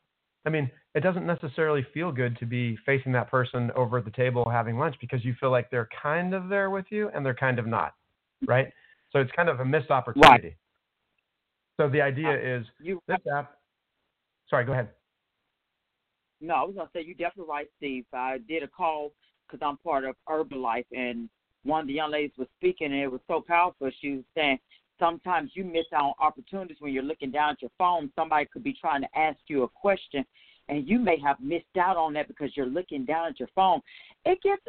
I 0.45 0.49
mean, 0.49 0.71
it 0.95 1.01
doesn't 1.01 1.25
necessarily 1.25 1.85
feel 1.93 2.11
good 2.11 2.37
to 2.39 2.45
be 2.45 2.77
facing 2.85 3.11
that 3.13 3.29
person 3.29 3.71
over 3.75 3.97
at 3.97 4.05
the 4.05 4.11
table 4.11 4.47
having 4.49 4.77
lunch 4.77 4.95
because 5.01 5.25
you 5.25 5.33
feel 5.39 5.49
like 5.49 5.69
they're 5.71 5.89
kind 6.01 6.33
of 6.33 6.49
there 6.49 6.69
with 6.69 6.85
you 6.89 7.09
and 7.15 7.25
they're 7.25 7.33
kind 7.33 7.57
of 7.57 7.65
not, 7.65 7.95
right? 8.47 8.71
So 9.11 9.19
it's 9.19 9.31
kind 9.31 9.49
of 9.49 9.59
a 9.59 9.65
missed 9.65 9.89
opportunity. 9.89 10.47
Right. 10.47 10.57
So 11.77 11.89
the 11.89 12.01
idea 12.01 12.29
Uh, 12.29 12.59
is 12.59 12.67
You 12.79 13.01
this 13.07 13.17
app. 13.35 13.57
Sorry, 14.49 14.65
go 14.65 14.73
ahead. 14.73 14.89
No, 16.41 16.55
I 16.55 16.63
was 16.63 16.75
gonna 16.75 16.89
say 16.93 17.01
you 17.01 17.15
definitely 17.15 17.49
right, 17.49 17.67
Steve. 17.77 18.05
I 18.13 18.37
did 18.39 18.63
a 18.63 18.67
call 18.67 19.13
because 19.47 19.65
I'm 19.65 19.77
part 19.77 20.03
of 20.03 20.15
Herbalife, 20.27 20.85
and 20.91 21.29
one 21.63 21.81
of 21.81 21.87
the 21.87 21.93
young 21.93 22.11
ladies 22.11 22.37
was 22.37 22.47
speaking, 22.57 22.87
and 22.87 23.01
it 23.01 23.11
was 23.11 23.21
so 23.27 23.41
powerful. 23.41 23.89
She 24.01 24.17
was 24.17 24.25
saying 24.35 24.59
sometimes 24.99 25.51
you 25.55 25.63
miss 25.63 25.85
out 25.93 26.05
on 26.05 26.13
opportunities 26.19 26.77
when 26.79 26.93
you're 26.93 27.03
looking 27.03 27.31
down 27.31 27.51
at 27.51 27.61
your 27.61 27.71
phone. 27.77 28.11
Somebody 28.15 28.45
could 28.51 28.63
be 28.63 28.73
trying 28.73 29.01
to 29.01 29.17
ask 29.17 29.39
you 29.47 29.63
a 29.63 29.69
question, 29.69 30.25
and 30.69 30.87
you 30.87 30.99
may 30.99 31.19
have 31.19 31.39
missed 31.39 31.77
out 31.79 31.97
on 31.97 32.13
that 32.13 32.27
because 32.27 32.55
you're 32.55 32.65
looking 32.65 33.05
down 33.05 33.27
at 33.27 33.39
your 33.39 33.49
phone. 33.55 33.81
It 34.25 34.39
gets. 34.41 34.61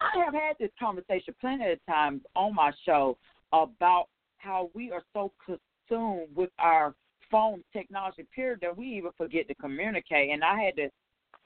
I 0.00 0.24
have 0.24 0.34
had 0.34 0.56
this 0.58 0.70
conversation 0.78 1.34
plenty 1.40 1.70
of 1.72 1.78
times 1.86 2.22
on 2.34 2.54
my 2.54 2.72
show 2.84 3.18
about 3.52 4.06
how 4.38 4.70
we 4.74 4.90
are 4.92 5.02
so 5.12 5.32
consumed 5.44 6.28
with 6.34 6.50
our 6.58 6.94
phone 7.30 7.62
technology 7.72 8.26
period 8.34 8.60
that 8.62 8.76
we 8.76 8.86
even 8.86 9.10
forget 9.16 9.46
to 9.48 9.54
communicate. 9.54 10.30
And 10.30 10.42
I 10.42 10.60
had 10.60 10.76
to 10.76 10.88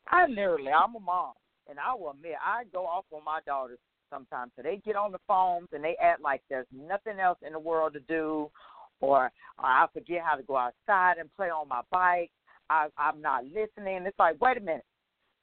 I 0.09 0.27
literally, 0.27 0.71
I'm 0.71 0.95
a 0.95 1.01
mom, 1.01 1.33
and 1.69 1.79
I 1.79 1.95
will 1.95 2.11
admit, 2.11 2.35
I 2.45 2.65
go 2.73 2.87
off 2.87 3.05
on 3.11 3.25
my 3.25 3.41
daughters 3.47 3.79
sometimes. 4.11 4.53
So 4.57 4.63
they 4.63 4.81
get 4.85 4.97
on 4.97 5.13
the 5.13 5.19
phones 5.27 5.69
and 5.73 5.83
they 5.83 5.97
act 6.03 6.21
like 6.21 6.43
there's 6.49 6.67
nothing 6.73 7.19
else 7.19 7.39
in 7.45 7.53
the 7.53 7.59
world 7.59 7.95
to 7.95 8.01
do, 8.01 8.51
or, 9.01 9.31
or 9.59 9.65
I 9.65 9.87
forget 9.93 10.23
how 10.25 10.37
to 10.37 10.43
go 10.43 10.57
outside 10.57 11.19
and 11.19 11.35
play 11.37 11.49
on 11.49 11.69
my 11.69 11.81
bike. 11.91 12.31
I, 12.71 12.89
I'm 12.99 13.21
not 13.21 13.45
listening. 13.45 14.05
It's 14.07 14.19
like, 14.19 14.41
wait 14.41 14.57
a 14.57 14.61
minute, 14.61 14.85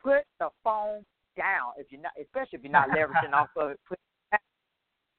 put 0.04 0.24
the 0.40 0.50
phone 0.64 1.06
down 1.38 1.74
if 1.78 1.88
you're 1.92 2.02
not, 2.02 2.12
especially 2.22 2.58
if 2.58 2.64
you're 2.64 2.72
not 2.72 2.90
leveraging 2.90 3.34
off 3.34 3.50
of 3.58 3.72
it. 3.72 3.80
Put 3.88 3.98
it 3.98 4.32
down. 4.32 4.40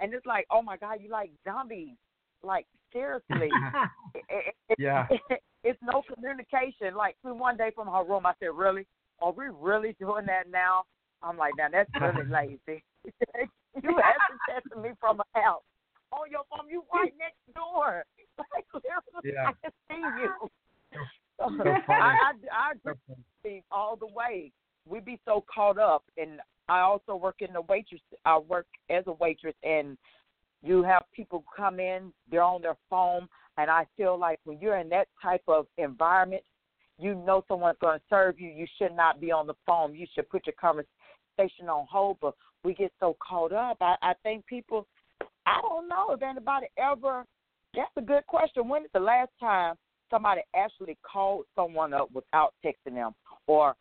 And 0.00 0.14
it's 0.14 0.26
like, 0.26 0.46
oh 0.50 0.62
my 0.62 0.76
God, 0.76 0.98
you 1.00 1.10
like 1.10 1.30
zombies. 1.44 1.96
Like 2.42 2.66
seriously, 2.92 3.50
it, 4.14 4.24
it, 4.28 4.54
it, 4.68 4.76
Yeah. 4.78 5.06
it's 5.64 5.78
no 5.82 6.02
communication. 6.12 6.94
Like 6.96 7.16
one 7.22 7.56
day 7.56 7.70
from 7.74 7.86
her 7.88 8.04
room, 8.04 8.26
I 8.26 8.32
said, 8.40 8.48
"Really? 8.52 8.84
Are 9.20 9.30
we 9.32 9.44
really 9.48 9.94
doing 10.00 10.26
that 10.26 10.50
now?" 10.50 10.82
I'm 11.22 11.36
like, 11.36 11.52
"Now 11.56 11.68
that's 11.70 11.88
really 12.00 12.28
lazy." 12.30 12.82
you 13.04 13.94
haven't 13.96 14.40
texted 14.50 14.82
me 14.82 14.90
from 14.98 15.20
a 15.20 15.40
house 15.40 15.62
on 16.10 16.30
your 16.30 16.42
phone. 16.50 16.68
You 16.68 16.82
right 16.92 17.12
next 17.16 17.38
door. 17.54 18.04
Like 18.38 18.66
literally, 18.74 19.32
Yeah. 19.34 19.50
I 19.50 19.52
can 19.62 19.72
see 19.88 20.22
you. 20.22 20.98
So. 21.42 21.70
I, 21.88 21.92
I, 21.92 22.32
I 22.52 22.72
agree 23.42 23.62
all 23.70 23.96
the 23.96 24.06
way. 24.06 24.52
We 24.88 25.00
be 25.00 25.20
so 25.24 25.44
caught 25.52 25.78
up, 25.78 26.04
and 26.16 26.40
I 26.68 26.80
also 26.80 27.16
work 27.16 27.36
in 27.40 27.52
the 27.52 27.62
waitress. 27.62 28.00
I 28.24 28.38
work 28.38 28.66
as 28.90 29.04
a 29.06 29.12
waitress, 29.12 29.54
and 29.62 29.96
you 30.62 30.82
have 30.82 31.04
people 31.14 31.44
come 31.56 31.80
in, 31.80 32.12
they're 32.30 32.42
on 32.42 32.62
their 32.62 32.76
phone, 32.88 33.28
and 33.58 33.70
I 33.70 33.86
feel 33.96 34.18
like 34.18 34.40
when 34.44 34.58
you're 34.60 34.78
in 34.78 34.88
that 34.90 35.08
type 35.20 35.42
of 35.48 35.66
environment, 35.76 36.42
you 36.98 37.14
know 37.14 37.44
someone's 37.48 37.78
going 37.80 37.98
to 37.98 38.04
serve 38.08 38.38
you. 38.38 38.48
You 38.48 38.66
should 38.78 38.94
not 38.94 39.20
be 39.20 39.32
on 39.32 39.46
the 39.46 39.54
phone. 39.66 39.94
You 39.94 40.06
should 40.14 40.28
put 40.30 40.46
your 40.46 40.54
conversation 40.60 41.68
on 41.68 41.86
hold. 41.90 42.18
But 42.20 42.34
we 42.64 42.74
get 42.74 42.92
so 43.00 43.16
caught 43.26 43.52
up. 43.52 43.78
I, 43.80 43.96
I 44.02 44.12
think 44.22 44.46
people. 44.46 44.86
I 45.46 45.60
don't 45.60 45.88
know 45.88 46.10
if 46.10 46.22
anybody 46.22 46.66
ever. 46.78 47.24
That's 47.74 47.90
a 47.96 48.02
good 48.02 48.26
question. 48.26 48.68
When 48.68 48.82
is 48.82 48.90
the 48.94 49.00
last 49.00 49.30
time 49.40 49.74
somebody 50.12 50.42
actually 50.54 50.96
called 51.10 51.46
someone 51.56 51.94
up 51.94 52.10
without 52.12 52.54
texting 52.64 52.94
them, 52.94 53.12
or 53.46 53.74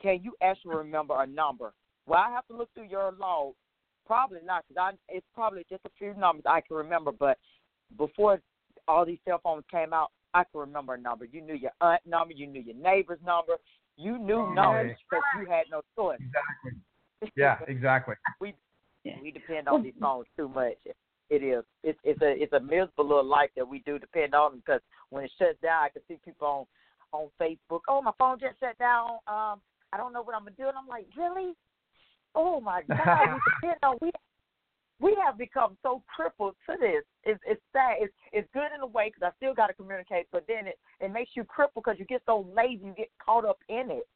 can 0.00 0.20
you 0.22 0.32
actually 0.42 0.76
remember 0.76 1.20
a 1.20 1.26
number? 1.26 1.72
Well, 2.06 2.20
I 2.26 2.30
have 2.30 2.46
to 2.46 2.56
look 2.56 2.70
through 2.74 2.88
your 2.88 3.12
log. 3.18 3.54
Probably 4.06 4.40
not, 4.44 4.64
because 4.68 4.94
it's 5.08 5.26
probably 5.34 5.66
just 5.68 5.84
a 5.84 5.90
few 5.98 6.14
numbers 6.14 6.44
I 6.48 6.60
can 6.62 6.76
remember. 6.76 7.12
But 7.12 7.38
before 7.98 8.40
all 8.88 9.04
these 9.04 9.18
cell 9.26 9.40
phones 9.42 9.64
came 9.70 9.92
out, 9.92 10.10
I 10.32 10.44
can 10.44 10.60
remember 10.60 10.94
a 10.94 11.00
number. 11.00 11.24
You 11.26 11.42
knew 11.42 11.54
your 11.54 11.72
aunt 11.80 12.00
number, 12.06 12.32
you 12.32 12.46
knew 12.46 12.60
your 12.60 12.76
neighbor's 12.76 13.18
number, 13.24 13.56
you 13.96 14.18
knew 14.18 14.54
numbers 14.54 14.96
because 15.10 15.22
you 15.38 15.46
had 15.46 15.64
no 15.70 15.82
choice. 15.96 16.18
Exactly. 16.20 17.32
Yeah, 17.36 17.58
exactly. 17.68 18.14
we 18.40 18.54
Yeah. 19.04 19.16
we 19.22 19.30
depend 19.30 19.68
on 19.68 19.82
these 19.82 19.94
phones 20.00 20.26
too 20.36 20.48
much. 20.48 20.78
It 21.30 21.44
is. 21.44 21.64
It's 21.84 21.98
it's 22.02 22.20
a 22.22 22.30
it's 22.42 22.52
a 22.52 22.60
miserable 22.60 23.06
little 23.06 23.24
life 23.24 23.50
that 23.56 23.66
we 23.66 23.78
do 23.86 23.98
depend 24.00 24.34
on 24.34 24.56
because 24.56 24.80
when 25.10 25.24
it 25.24 25.30
shuts 25.38 25.60
down, 25.62 25.84
I 25.84 25.88
can 25.88 26.02
see 26.08 26.18
people 26.24 26.46
on 26.46 26.66
on 27.12 27.28
Facebook. 27.40 27.80
Oh, 27.88 28.02
my 28.02 28.12
phone 28.18 28.38
just 28.40 28.58
shut 28.58 28.76
down. 28.78 29.10
Um, 29.28 29.60
I 29.92 29.96
don't 29.96 30.12
know 30.12 30.22
what 30.22 30.34
I'm 30.34 30.42
gonna 30.42 30.56
do, 30.58 30.68
and 30.68 30.76
I'm 30.76 30.88
like, 30.88 31.06
really? 31.16 31.54
Oh 32.34 32.60
my 32.60 32.82
God! 32.88 33.38
we 33.62 33.68
depend 33.68 33.78
on 33.84 33.96
we 34.02 34.10
we 35.00 35.16
have 35.24 35.38
become 35.38 35.76
so 35.82 36.02
crippled 36.14 36.56
to 36.68 36.76
this. 36.80 37.04
It's 37.24 37.40
it's 37.46 37.62
sad. 37.72 37.96
It's 38.00 38.12
it's 38.32 38.48
good 38.52 38.68
in 38.74 38.80
a 38.82 38.86
way 38.86 39.12
because 39.14 39.32
I 39.32 39.36
still 39.36 39.54
got 39.54 39.68
to 39.68 39.74
communicate, 39.74 40.26
but 40.32 40.44
then 40.48 40.66
it 40.66 40.78
it 41.00 41.12
makes 41.12 41.30
you 41.34 41.44
crippled 41.44 41.84
because 41.84 41.98
you 41.98 42.06
get 42.06 42.22
so 42.26 42.46
lazy, 42.54 42.84
you 42.84 42.94
get 42.96 43.08
caught 43.24 43.44
up 43.44 43.58
in 43.68 43.90
it. 43.90 44.08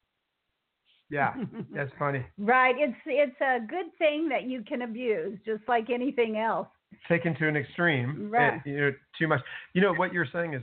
Yeah, 1.11 1.35
that's 1.75 1.93
funny. 1.99 2.25
right. 2.39 2.75
It's 2.79 2.97
it's 3.07 3.41
a 3.41 3.61
good 3.65 3.97
thing 3.99 4.29
that 4.31 4.45
you 4.45 4.63
can 4.63 4.83
abuse, 4.83 5.39
just 5.47 5.63
like 5.69 5.91
anything 5.91 6.39
else. 6.39 6.69
Taken 7.09 7.35
to 7.37 7.49
an 7.49 7.57
extreme, 7.57 8.31
Right. 8.31 8.55
it- 8.65 8.69
you 8.71 8.81
know, 8.81 8.93
too 9.19 9.29
much. 9.29 9.43
You 9.73 9.83
know 9.83 9.95
what 9.95 10.13
you're 10.13 10.27
saying 10.27 10.55
is, 10.55 10.63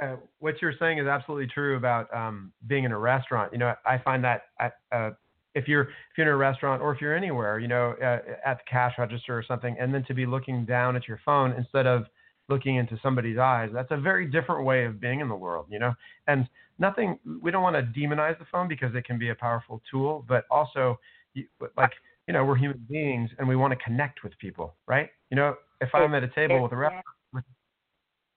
uh, 0.00 0.16
what 0.40 0.60
you're 0.60 0.74
saying 0.78 0.98
is 0.98 1.06
absolutely 1.06 1.46
true 1.46 1.76
about 1.76 2.12
um, 2.14 2.52
being 2.66 2.84
in 2.84 2.92
a 2.92 2.98
restaurant. 2.98 3.52
You 3.52 3.58
know, 3.58 3.74
I 3.86 3.98
find 3.98 4.22
that 4.24 4.42
at, 4.60 4.74
uh, 4.92 5.10
if 5.54 5.66
you're 5.66 5.82
if 5.84 5.88
you're 6.18 6.26
in 6.26 6.32
a 6.32 6.36
restaurant 6.36 6.82
or 6.82 6.94
if 6.94 7.00
you're 7.00 7.14
anywhere, 7.14 7.58
you 7.58 7.68
know, 7.68 7.92
uh, 8.02 8.20
at 8.44 8.58
the 8.58 8.64
cash 8.70 8.94
register 8.98 9.36
or 9.36 9.42
something, 9.42 9.76
and 9.78 9.92
then 9.94 10.04
to 10.04 10.14
be 10.14 10.26
looking 10.26 10.66
down 10.66 10.96
at 10.96 11.08
your 11.08 11.18
phone 11.24 11.52
instead 11.52 11.86
of 11.86 12.06
looking 12.48 12.76
into 12.76 12.98
somebody's 13.02 13.38
eyes, 13.38 13.70
that's 13.72 13.90
a 13.90 13.96
very 13.96 14.26
different 14.26 14.64
way 14.64 14.84
of 14.84 15.00
being 15.00 15.20
in 15.20 15.28
the 15.28 15.34
world. 15.34 15.66
You 15.70 15.78
know, 15.78 15.94
and 16.26 16.46
nothing. 16.78 17.18
We 17.42 17.50
don't 17.50 17.62
want 17.62 17.76
to 17.76 17.82
demonize 17.98 18.38
the 18.38 18.44
phone 18.52 18.68
because 18.68 18.94
it 18.94 19.04
can 19.06 19.18
be 19.18 19.30
a 19.30 19.34
powerful 19.34 19.80
tool, 19.90 20.24
but 20.28 20.44
also, 20.50 21.00
you, 21.32 21.46
like 21.76 21.92
you 22.26 22.32
know, 22.32 22.44
we're 22.44 22.56
human 22.56 22.84
beings 22.90 23.30
and 23.38 23.46
we 23.46 23.56
want 23.56 23.72
to 23.72 23.84
connect 23.84 24.22
with 24.24 24.36
people, 24.38 24.74
right? 24.86 25.10
You 25.30 25.36
know, 25.36 25.54
if 25.80 25.94
I'm 25.94 26.14
at 26.14 26.24
a 26.24 26.28
table 26.28 26.62
with 26.62 26.72
a 26.72 26.76
restaurant, 26.76 27.04
with, 27.32 27.44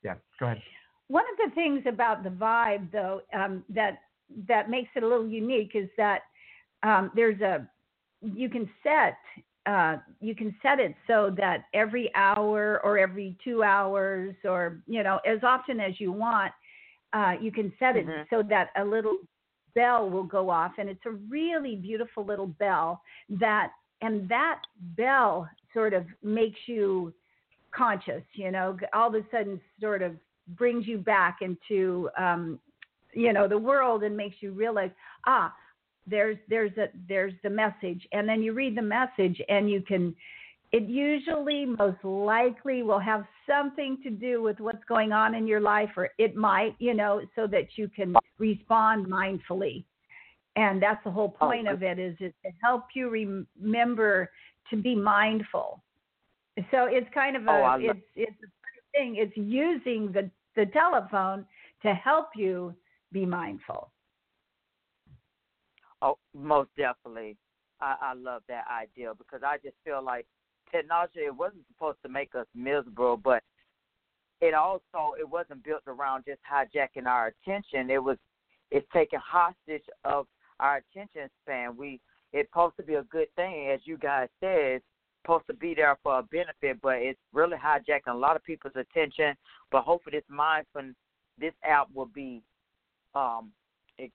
yeah, 0.03 0.15
go 0.39 0.47
ahead. 0.47 0.61
One 1.07 1.23
of 1.31 1.49
the 1.49 1.55
things 1.55 1.83
about 1.87 2.23
the 2.23 2.29
vibe, 2.29 2.91
though, 2.91 3.21
um, 3.33 3.63
that 3.69 3.99
that 4.47 4.69
makes 4.69 4.89
it 4.95 5.01
a 5.01 5.07
little 5.07 5.27
unique 5.27 5.71
is 5.73 5.89
that 5.97 6.21
um, 6.83 7.11
there's 7.15 7.41
a 7.41 7.67
you 8.21 8.49
can 8.49 8.69
set 8.83 9.17
uh, 9.65 9.97
you 10.19 10.35
can 10.35 10.55
set 10.61 10.79
it 10.79 10.93
so 11.07 11.33
that 11.35 11.65
every 11.73 12.13
hour 12.15 12.79
or 12.83 12.97
every 12.97 13.35
two 13.43 13.63
hours 13.63 14.35
or 14.43 14.81
you 14.87 15.01
know 15.01 15.19
as 15.25 15.39
often 15.43 15.79
as 15.79 15.99
you 15.99 16.11
want, 16.11 16.51
uh, 17.13 17.33
you 17.41 17.51
can 17.51 17.73
set 17.79 17.95
it 17.97 18.05
Mhm. 18.05 18.29
so 18.29 18.43
that 18.43 18.69
a 18.75 18.85
little 18.85 19.17
bell 19.73 20.09
will 20.09 20.23
go 20.23 20.49
off, 20.49 20.73
and 20.77 20.89
it's 20.89 21.05
a 21.05 21.11
really 21.11 21.75
beautiful 21.75 22.23
little 22.23 22.47
bell 22.47 23.01
that 23.29 23.71
and 24.01 24.27
that 24.29 24.61
bell 24.97 25.47
sort 25.73 25.93
of 25.93 26.05
makes 26.23 26.59
you 26.65 27.13
conscious, 27.71 28.23
you 28.33 28.51
know, 28.51 28.77
all 28.93 29.09
of 29.09 29.15
a 29.15 29.25
sudden 29.31 29.59
sort 29.79 30.01
of 30.01 30.13
brings 30.57 30.87
you 30.87 30.97
back 30.97 31.39
into 31.41 32.09
um, 32.17 32.59
you 33.13 33.33
know 33.33 33.47
the 33.47 33.57
world 33.57 34.03
and 34.03 34.15
makes 34.15 34.35
you 34.39 34.51
realize 34.51 34.91
ah 35.25 35.53
there's 36.07 36.37
there's 36.47 36.75
a 36.77 36.87
there's 37.07 37.33
the 37.43 37.49
message. 37.49 38.07
And 38.11 38.27
then 38.27 38.41
you 38.41 38.53
read 38.53 38.75
the 38.75 38.81
message 38.81 39.41
and 39.49 39.69
you 39.69 39.81
can 39.81 40.15
it 40.71 40.83
usually 40.83 41.65
most 41.65 42.03
likely 42.03 42.83
will 42.83 42.99
have 42.99 43.25
something 43.47 43.97
to 44.03 44.09
do 44.09 44.41
with 44.41 44.59
what's 44.59 44.83
going 44.87 45.11
on 45.11 45.33
in 45.33 45.47
your 45.47 45.61
life 45.61 45.89
or 45.97 46.09
it 46.17 46.35
might 46.35 46.75
you 46.79 46.93
know 46.93 47.21
so 47.35 47.47
that 47.47 47.67
you 47.75 47.89
can 47.89 48.15
respond 48.37 49.07
mindfully 49.07 49.83
and 50.59 50.81
that's 50.81 51.03
the 51.03 51.11
whole 51.11 51.35
oh, 51.39 51.47
point 51.47 51.67
of 51.67 51.83
it 51.83 51.99
is 51.99 52.15
it 52.19 52.33
to 52.43 52.51
help 52.61 52.85
you 52.93 53.09
remember 53.09 54.29
to 54.69 54.75
be 54.75 54.95
mindful. 54.95 55.81
So 56.71 56.85
it's 56.89 57.07
kind 57.13 57.35
of 57.35 57.43
a 57.43 57.51
oh, 57.51 57.77
it's 57.79 57.99
it's 58.15 58.35
a 58.43 58.97
thing. 58.97 59.15
It's 59.17 59.35
using 59.35 60.11
the 60.11 60.29
the 60.55 60.65
telephone 60.71 61.45
to 61.83 61.93
help 61.93 62.29
you 62.35 62.73
be 63.11 63.25
mindful. 63.25 63.91
Oh 66.01 66.17
most 66.33 66.69
definitely. 66.77 67.37
I 67.81 67.95
i 68.01 68.13
love 68.13 68.41
that 68.49 68.65
idea 68.69 69.13
because 69.17 69.39
i 69.41 69.55
just 69.63 69.75
feel 69.85 70.03
like 70.03 70.25
technology 70.69 71.21
it 71.21 71.33
wasn't 71.33 71.63
supposed 71.71 71.97
to 72.03 72.09
make 72.09 72.35
us 72.35 72.45
miserable 72.53 73.15
but 73.15 73.41
it 74.41 74.53
also 74.53 75.13
it 75.19 75.27
wasn't 75.27 75.63
built 75.63 75.83
around 75.87 76.25
just 76.25 76.39
hijacking 76.49 77.05
our 77.05 77.27
attention. 77.27 77.89
It 77.89 78.03
was 78.03 78.17
it's 78.71 78.87
taking 78.93 79.19
hostage 79.19 79.83
of 80.03 80.27
our 80.59 80.77
attention 80.77 81.29
span. 81.43 81.75
We 81.77 81.99
it's 82.31 82.49
supposed 82.49 82.77
to 82.77 82.83
be 82.83 82.95
a 82.95 83.03
good 83.03 83.27
thing, 83.35 83.69
as 83.73 83.79
you 83.85 83.97
guys 83.97 84.29
said. 84.39 84.81
Supposed 85.23 85.47
to 85.47 85.53
be 85.53 85.73
there 85.75 85.97
for 86.01 86.19
a 86.19 86.23
benefit, 86.23 86.81
but 86.81 86.97
it's 86.97 87.19
really 87.33 87.57
hijacking 87.57 88.13
a 88.13 88.13
lot 88.13 88.35
of 88.35 88.43
people's 88.43 88.75
attention. 88.75 89.35
But 89.71 89.83
hopefully, 89.83 90.17
this 90.17 90.23
mindful 90.29 90.93
this 91.39 91.53
app 91.63 91.87
will 91.93 92.07
be 92.13 92.41
um 93.15 93.51
it 93.97 94.11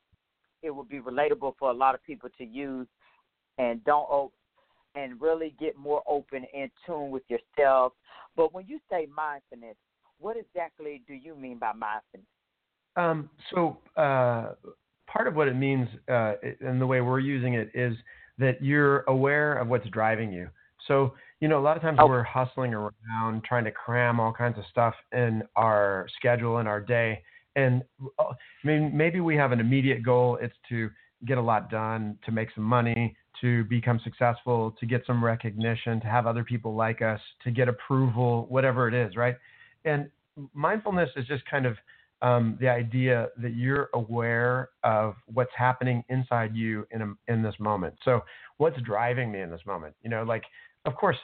it 0.63 0.71
will 0.71 0.85
be 0.85 1.01
relatable 1.01 1.55
for 1.59 1.71
a 1.71 1.75
lot 1.75 1.95
of 1.95 2.03
people 2.05 2.29
to 2.39 2.45
use 2.45 2.87
and 3.59 3.85
don't 3.85 4.31
and 4.95 5.21
really 5.21 5.55
get 5.59 5.77
more 5.77 6.03
open 6.07 6.45
and 6.57 6.71
tune 6.87 7.11
with 7.11 7.23
yourself. 7.29 7.93
But 8.37 8.55
when 8.55 8.67
you 8.67 8.79
say 8.91 9.09
mindfulness, 9.15 9.77
what 10.21 10.37
exactly 10.37 11.03
do 11.07 11.15
you 11.15 11.35
mean 11.35 11.59
by 11.59 11.73
mindfulness? 11.73 12.29
Um, 12.97 13.29
so 13.53 13.77
uh, 13.97 14.53
part 15.07 15.29
of 15.29 15.35
what 15.35 15.49
it 15.49 15.55
means 15.55 15.89
uh, 16.09 16.35
and 16.61 16.81
the 16.81 16.87
way 16.87 17.01
we're 17.01 17.21
using 17.21 17.55
it 17.55 17.71
is 17.75 17.95
that 18.39 18.63
you're 18.63 19.01
aware 19.03 19.57
of 19.59 19.69
what's 19.69 19.89
driving 19.91 20.33
you. 20.33 20.49
So, 20.89 21.15
you 21.41 21.49
know, 21.49 21.59
a 21.59 21.63
lot 21.63 21.77
of 21.77 21.83
times 21.83 21.99
oh. 22.01 22.07
we're 22.07 22.23
hustling 22.23 22.75
around 22.75 23.45
trying 23.45 23.65
to 23.65 23.71
cram 23.71 24.21
all 24.21 24.33
kinds 24.33 24.59
of 24.59 24.65
stuff 24.71 24.95
in 25.13 25.43
our 25.57 26.07
schedule 26.17 26.59
and 26.59 26.69
our 26.69 26.81
day. 26.81 27.23
And 27.57 27.83
uh, 28.19 28.25
I 28.25 28.67
mean, 28.67 28.97
maybe 28.97 29.21
we 29.21 29.37
have 29.37 29.53
an 29.53 29.61
immediate 29.61 30.03
goal. 30.03 30.39
It's 30.41 30.55
to 30.69 30.91
get 31.27 31.39
a 31.39 31.43
lot 31.43 31.71
done, 31.71 32.19
to 32.27 32.33
make 32.33 32.49
some 32.55 32.65
money, 32.65 33.17
to 33.41 33.65
become 33.65 34.01
successful, 34.03 34.75
to 34.81 34.87
get 34.87 35.03
some 35.07 35.25
recognition, 35.25 36.01
to 36.01 36.07
have 36.07 36.27
other 36.27 36.45
people 36.45 36.75
like 36.75 37.03
us, 37.03 37.21
to 37.45 37.51
get 37.51 37.69
approval, 37.69 38.47
whatever 38.49 38.89
it 38.89 38.95
is, 38.95 39.17
right? 39.17 39.37
And 39.85 40.11
mindfulness 40.53 41.11
is 41.17 41.27
just 41.27 41.45
kind 41.47 41.67
of 41.67 41.77
um, 42.25 42.57
the 42.59 42.69
idea 42.69 43.29
that 43.37 43.55
you're 43.55 43.91
aware 43.93 44.71
of 44.83 45.15
what's 45.27 45.53
happening 45.55 46.03
inside 46.09 46.57
you 46.57 46.87
in 46.91 47.03
a, 47.03 47.15
in 47.29 47.43
this 47.43 47.55
moment. 47.61 47.95
So 48.03 48.23
what's 48.57 48.81
driving 48.81 49.31
me 49.31 49.43
in 49.43 49.51
this 49.51 49.61
moment? 49.67 49.95
You 50.03 50.09
know, 50.09 50.23
like 50.25 50.43
of 50.87 50.97
course 50.97 51.17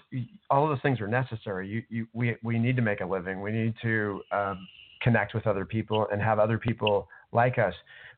all 0.50 0.64
of 0.64 0.70
those 0.70 0.82
things 0.82 1.00
are 1.00 1.08
necessary. 1.08 1.66
You, 1.68 1.82
you 1.88 2.06
we 2.12 2.36
we 2.42 2.58
need 2.58 2.76
to 2.76 2.82
make 2.82 3.00
a 3.00 3.06
living. 3.06 3.40
We 3.40 3.50
need 3.50 3.74
to 3.80 4.20
um, 4.30 4.68
connect 5.00 5.34
with 5.34 5.46
other 5.46 5.64
people 5.64 6.06
and 6.12 6.20
have 6.20 6.38
other 6.38 6.58
people 6.58 7.08
like 7.32 7.58
us. 7.58 7.74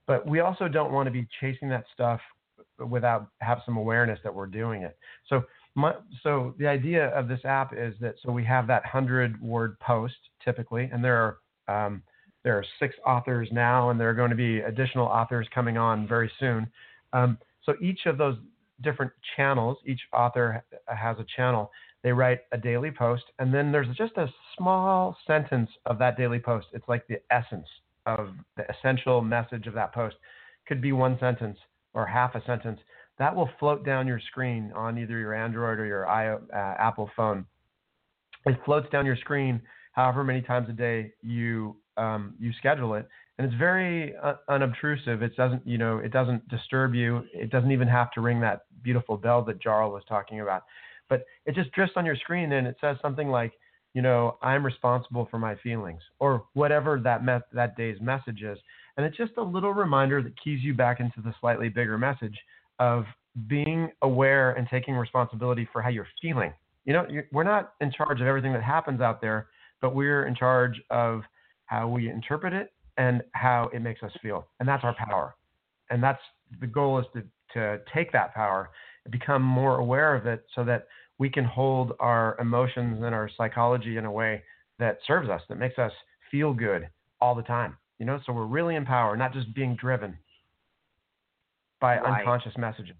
But 0.08 0.26
we 0.26 0.40
also 0.40 0.66
don't 0.66 0.92
want 0.92 1.06
to 1.06 1.12
be 1.12 1.28
chasing 1.40 1.68
that 1.68 1.84
stuff 1.94 2.20
without 2.78 3.28
have 3.40 3.58
some 3.64 3.76
awareness 3.76 4.18
that 4.24 4.34
we're 4.34 4.46
doing 4.46 4.82
it. 4.82 4.98
So 5.28 5.44
my, 5.76 5.94
so 6.24 6.54
the 6.58 6.66
idea 6.66 7.10
of 7.10 7.28
this 7.28 7.40
app 7.44 7.72
is 7.76 7.94
that 8.00 8.16
so 8.24 8.32
we 8.32 8.44
have 8.44 8.66
that 8.66 8.84
hundred 8.84 9.40
word 9.40 9.78
post 9.78 10.16
typically, 10.44 10.90
and 10.92 11.04
there 11.04 11.38
are 11.68 11.86
um, 11.86 12.02
there 12.44 12.56
are 12.56 12.64
six 12.78 12.94
authors 13.06 13.48
now, 13.52 13.90
and 13.90 14.00
there 14.00 14.10
are 14.10 14.14
going 14.14 14.30
to 14.30 14.36
be 14.36 14.60
additional 14.60 15.06
authors 15.06 15.46
coming 15.54 15.78
on 15.78 16.08
very 16.08 16.30
soon. 16.40 16.66
Um, 17.12 17.38
so 17.64 17.74
each 17.80 18.06
of 18.06 18.18
those 18.18 18.36
different 18.82 19.12
channels, 19.36 19.78
each 19.86 20.00
author 20.12 20.64
has 20.88 21.16
a 21.18 21.26
channel. 21.36 21.70
They 22.02 22.12
write 22.12 22.40
a 22.50 22.58
daily 22.58 22.90
post, 22.90 23.24
and 23.38 23.54
then 23.54 23.70
there's 23.70 23.94
just 23.96 24.16
a 24.16 24.32
small 24.56 25.16
sentence 25.26 25.70
of 25.86 25.98
that 26.00 26.16
daily 26.16 26.40
post. 26.40 26.66
It's 26.72 26.88
like 26.88 27.06
the 27.06 27.20
essence 27.30 27.68
of 28.06 28.30
the 28.56 28.64
essential 28.70 29.20
message 29.20 29.68
of 29.68 29.74
that 29.74 29.94
post. 29.94 30.16
Could 30.66 30.82
be 30.82 30.92
one 30.92 31.16
sentence 31.20 31.58
or 31.94 32.06
half 32.06 32.34
a 32.34 32.44
sentence. 32.44 32.80
That 33.18 33.34
will 33.36 33.50
float 33.60 33.84
down 33.84 34.08
your 34.08 34.18
screen 34.18 34.72
on 34.74 34.98
either 34.98 35.18
your 35.18 35.34
Android 35.34 35.78
or 35.78 35.86
your 35.86 36.08
uh, 36.08 36.38
Apple 36.52 37.08
phone. 37.14 37.46
It 38.46 38.58
floats 38.64 38.88
down 38.90 39.06
your 39.06 39.16
screen 39.16 39.60
however 39.92 40.24
many 40.24 40.40
times 40.40 40.68
a 40.68 40.72
day 40.72 41.12
you 41.20 41.76
um, 41.96 42.34
you 42.38 42.52
schedule 42.58 42.94
it, 42.94 43.08
and 43.38 43.46
it's 43.46 43.56
very 43.56 44.14
uh, 44.22 44.34
unobtrusive. 44.48 45.22
It 45.22 45.36
doesn't, 45.36 45.66
you 45.66 45.78
know, 45.78 45.98
it 45.98 46.12
doesn't 46.12 46.46
disturb 46.48 46.94
you. 46.94 47.22
It 47.32 47.50
doesn't 47.50 47.70
even 47.70 47.88
have 47.88 48.10
to 48.12 48.20
ring 48.20 48.40
that 48.40 48.62
beautiful 48.82 49.16
bell 49.16 49.42
that 49.44 49.60
Jarl 49.60 49.90
was 49.90 50.02
talking 50.08 50.40
about. 50.40 50.64
But 51.08 51.24
it 51.46 51.54
just 51.54 51.72
drifts 51.72 51.94
on 51.96 52.06
your 52.06 52.16
screen, 52.16 52.52
and 52.52 52.66
it 52.66 52.76
says 52.80 52.96
something 53.02 53.28
like, 53.28 53.52
you 53.94 54.02
know, 54.02 54.38
I'm 54.42 54.64
responsible 54.64 55.28
for 55.30 55.38
my 55.38 55.54
feelings, 55.56 56.00
or 56.18 56.44
whatever 56.54 56.98
that 57.00 57.24
me- 57.24 57.38
that 57.52 57.76
day's 57.76 58.00
message 58.00 58.42
is. 58.42 58.58
And 58.96 59.06
it's 59.06 59.16
just 59.16 59.32
a 59.38 59.42
little 59.42 59.72
reminder 59.72 60.22
that 60.22 60.32
keys 60.42 60.62
you 60.62 60.74
back 60.74 61.00
into 61.00 61.20
the 61.22 61.34
slightly 61.40 61.68
bigger 61.68 61.98
message 61.98 62.38
of 62.78 63.04
being 63.46 63.90
aware 64.02 64.52
and 64.52 64.68
taking 64.68 64.94
responsibility 64.94 65.68
for 65.72 65.80
how 65.80 65.88
you're 65.88 66.06
feeling. 66.20 66.52
You 66.84 66.92
know, 66.94 67.06
we're 67.32 67.44
not 67.44 67.74
in 67.80 67.92
charge 67.92 68.20
of 68.20 68.26
everything 68.26 68.52
that 68.52 68.62
happens 68.62 69.00
out 69.00 69.20
there, 69.20 69.48
but 69.80 69.94
we're 69.94 70.26
in 70.26 70.34
charge 70.34 70.80
of 70.90 71.22
how 71.72 71.88
we 71.88 72.10
interpret 72.10 72.52
it, 72.52 72.70
and 72.98 73.22
how 73.32 73.70
it 73.72 73.80
makes 73.80 74.02
us 74.02 74.12
feel. 74.20 74.46
And 74.60 74.68
that's 74.68 74.84
our 74.84 74.94
power. 74.94 75.34
And 75.88 76.02
that's 76.02 76.20
the 76.60 76.66
goal 76.66 76.98
is 76.98 77.06
to, 77.14 77.22
to 77.54 77.80
take 77.94 78.12
that 78.12 78.34
power 78.34 78.70
become 79.10 79.42
more 79.42 79.78
aware 79.78 80.14
of 80.14 80.26
it 80.26 80.44
so 80.54 80.64
that 80.64 80.86
we 81.18 81.28
can 81.30 81.44
hold 81.44 81.92
our 81.98 82.36
emotions 82.38 83.02
and 83.02 83.14
our 83.14 83.28
psychology 83.36 83.96
in 83.96 84.04
a 84.04 84.12
way 84.12 84.42
that 84.78 84.98
serves 85.06 85.28
us, 85.28 85.40
that 85.48 85.58
makes 85.58 85.78
us 85.78 85.92
feel 86.30 86.52
good 86.52 86.88
all 87.20 87.34
the 87.34 87.42
time. 87.42 87.76
You 87.98 88.06
know, 88.06 88.20
so 88.26 88.32
we're 88.32 88.46
really 88.46 88.76
in 88.76 88.84
power, 88.84 89.16
not 89.16 89.32
just 89.32 89.54
being 89.54 89.74
driven 89.74 90.18
by 91.80 91.98
right. 91.98 92.20
unconscious 92.20 92.52
messaging. 92.58 92.98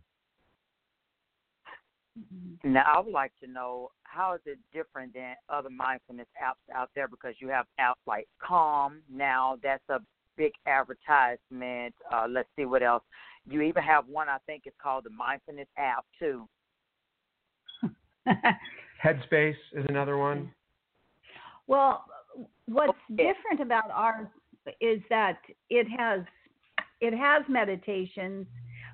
Now, 2.65 2.85
I 2.87 3.01
would 3.01 3.13
like 3.13 3.33
to 3.43 3.51
know 3.51 3.91
how 4.05 4.35
is 4.35 4.41
it 4.45 4.59
different 4.73 5.15
than 5.15 5.35
other 5.49 5.71
mindfulness 5.71 6.27
apps 6.43 6.75
out 6.75 6.91
there? 6.95 7.09
Because 7.09 7.35
you 7.39 7.49
have 7.49 7.67
apps 7.81 7.95
like 8.07 8.29
Calm 8.41 9.01
now, 9.11 9.59
that's 9.63 9.83
a 9.89 9.99
big 10.37 10.53
advertisement. 10.67 11.95
Uh, 12.13 12.27
let's 12.29 12.49
see 12.57 12.65
what 12.65 12.83
else. 12.83 13.03
You 13.49 13.63
even 13.63 13.83
have 13.83 14.07
one 14.07 14.29
I 14.29 14.39
think 14.47 14.65
is 14.67 14.73
called 14.81 15.05
the 15.05 15.11
Mindfulness 15.11 15.69
app 15.77 16.05
too. 16.19 16.47
Headspace 19.05 19.57
is 19.73 19.85
another 19.89 20.19
one. 20.19 20.53
Well, 21.67 22.05
what's 22.67 22.99
different 23.09 23.61
about 23.61 23.91
ours 23.91 24.29
is 24.81 25.01
that 25.11 25.39
it 25.71 25.87
has 25.99 26.21
it 27.01 27.17
has 27.17 27.43
meditations, 27.49 28.47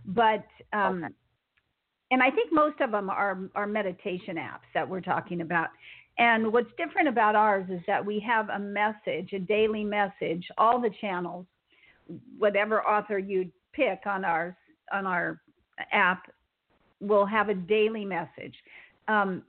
but 0.06 0.46
um, 0.72 1.04
okay 1.04 1.14
and 2.10 2.22
I 2.22 2.30
think 2.30 2.52
most 2.52 2.80
of 2.80 2.90
them 2.90 3.10
are 3.10 3.38
are 3.54 3.66
meditation 3.66 4.36
apps 4.36 4.68
that 4.74 4.88
we're 4.88 5.00
talking 5.00 5.40
about. 5.40 5.68
And 6.18 6.52
what's 6.52 6.70
different 6.76 7.08
about 7.08 7.36
ours 7.36 7.66
is 7.70 7.80
that 7.86 8.04
we 8.04 8.18
have 8.26 8.48
a 8.48 8.58
message, 8.58 9.32
a 9.32 9.38
daily 9.38 9.84
message, 9.84 10.44
all 10.58 10.80
the 10.80 10.90
channels, 11.00 11.46
whatever 12.38 12.82
author 12.84 13.18
you 13.18 13.50
pick 13.72 14.00
on 14.06 14.24
our 14.24 14.56
on 14.92 15.06
our 15.06 15.40
app 15.92 16.30
will 17.00 17.26
have 17.26 17.48
a 17.48 17.54
daily 17.54 18.04
message. 18.04 18.54
Um, 19.06 19.44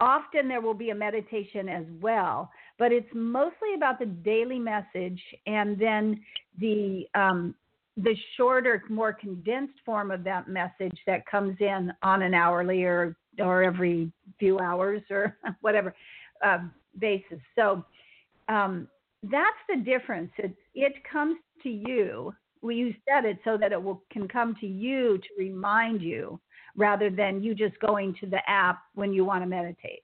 often 0.00 0.48
there 0.48 0.60
will 0.60 0.74
be 0.74 0.90
a 0.90 0.94
meditation 0.94 1.68
as 1.68 1.84
well, 2.00 2.50
but 2.78 2.92
it's 2.92 3.08
mostly 3.14 3.74
about 3.76 3.98
the 3.98 4.06
daily 4.06 4.58
message 4.58 5.20
and 5.46 5.78
then 5.78 6.20
the 6.58 7.06
um, 7.14 7.54
the 7.96 8.16
shorter, 8.36 8.82
more 8.88 9.12
condensed 9.12 9.78
form 9.84 10.10
of 10.10 10.24
that 10.24 10.48
message 10.48 10.98
that 11.06 11.26
comes 11.26 11.56
in 11.60 11.92
on 12.02 12.22
an 12.22 12.34
hourly 12.34 12.84
or 12.84 13.16
or 13.38 13.62
every 13.62 14.12
few 14.38 14.58
hours 14.58 15.02
or 15.10 15.36
whatever 15.60 15.94
uh, 16.44 16.58
basis. 16.98 17.38
So 17.54 17.84
um, 18.48 18.88
that's 19.22 19.56
the 19.68 19.76
difference. 19.76 20.30
It 20.38 20.54
it 20.74 20.94
comes 21.10 21.36
to 21.62 21.68
you. 21.68 22.34
We 22.62 22.96
set 23.08 23.24
it 23.24 23.38
so 23.44 23.56
that 23.58 23.72
it 23.72 23.82
will 23.82 24.02
can 24.10 24.28
come 24.28 24.56
to 24.60 24.66
you 24.66 25.18
to 25.18 25.28
remind 25.38 26.00
you, 26.00 26.40
rather 26.76 27.10
than 27.10 27.42
you 27.42 27.54
just 27.54 27.78
going 27.80 28.14
to 28.20 28.26
the 28.26 28.40
app 28.48 28.80
when 28.94 29.12
you 29.12 29.24
want 29.24 29.42
to 29.42 29.46
meditate. 29.46 30.02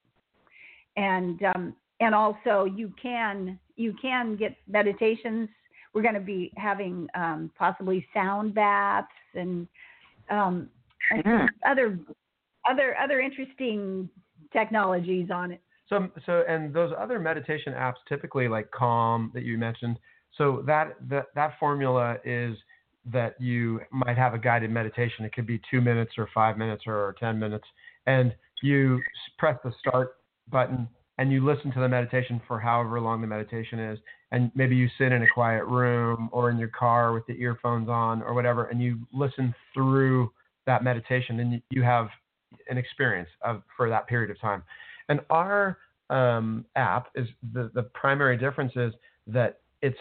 And 0.97 1.41
um, 1.55 1.75
and 2.01 2.15
also 2.15 2.65
you 2.65 2.93
can 3.01 3.59
you 3.77 3.95
can 4.01 4.37
get 4.37 4.57
meditations. 4.67 5.49
We're 5.99 6.03
going 6.03 6.15
to 6.15 6.21
be 6.21 6.53
having 6.57 7.09
um, 7.17 7.51
possibly 7.59 8.07
sound 8.15 8.55
baths 8.55 9.09
and, 9.35 9.67
um, 10.31 10.71
and 11.11 11.25
Mhm. 11.25 11.49
other 11.67 11.99
other 12.71 12.97
other 12.99 13.19
interesting 13.19 14.09
technologies 14.53 15.29
on 15.33 15.51
it. 15.51 15.61
So, 15.89 16.09
so, 16.25 16.45
and 16.47 16.73
those 16.73 16.93
other 16.97 17.19
meditation 17.19 17.73
apps, 17.73 17.97
typically 18.09 18.47
like 18.47 18.71
Calm 18.71 19.33
that 19.35 19.43
you 19.43 19.59
mentioned. 19.59 19.99
So 20.37 20.63
that 20.67 20.95
that 21.09 21.35
that 21.35 21.59
formula 21.59 22.19
is 22.25 22.57
that 23.07 23.35
you 23.41 23.81
might 23.91 24.17
have 24.17 24.35
a 24.35 24.39
guided 24.39 24.71
meditation. 24.71 25.25
It 25.25 25.33
could 25.33 25.49
be 25.49 25.61
two 25.69 25.81
minutes 25.81 26.13
or 26.17 26.29
five 26.33 26.57
minutes 26.57 26.85
or 26.87 27.17
ten 27.19 27.41
minutes, 27.41 27.67
and 28.07 28.37
you 28.63 29.03
press 29.37 29.59
the 29.65 29.73
start 29.81 30.19
button 30.49 30.89
and 31.19 31.33
you 31.33 31.45
listen 31.45 31.73
to 31.73 31.81
the 31.81 31.89
meditation 31.89 32.41
for 32.47 32.59
however 32.59 33.01
long 33.01 33.21
the 33.21 33.27
meditation 33.27 33.79
is. 33.79 33.99
And 34.31 34.51
maybe 34.55 34.77
you 34.77 34.89
sit 34.99 35.13
in 35.13 35.23
a 35.23 35.27
quiet 35.35 35.65
room 35.65 36.29
or 36.33 36.51
in 36.51 36.59
your 36.59 36.69
car 36.69 37.13
with 37.13 37.27
the 37.27 37.41
earphones 37.41 37.89
on 37.89 38.23
or 38.23 38.35
whatever, 38.35 38.67
and 38.67 38.81
you 38.81 39.01
listen 39.13 39.55
through 39.75 40.31
that 40.67 40.85
meditation, 40.85 41.41
and 41.41 41.63
you- 41.71 41.83
have 41.83 42.09
an 42.71 42.79
experience 42.79 43.29
of 43.43 43.63
for 43.77 43.89
that 43.89 44.07
period 44.07 44.31
of 44.31 44.41
time. 44.41 44.63
And 45.09 45.21
our 45.31 45.79
um, 46.11 46.65
app 46.77 47.09
is 47.15 47.29
the, 47.53 47.71
the 47.75 47.83
primary 47.83 48.37
difference 48.37 48.73
is 48.77 48.93
that 49.27 49.61
it's 49.83 49.99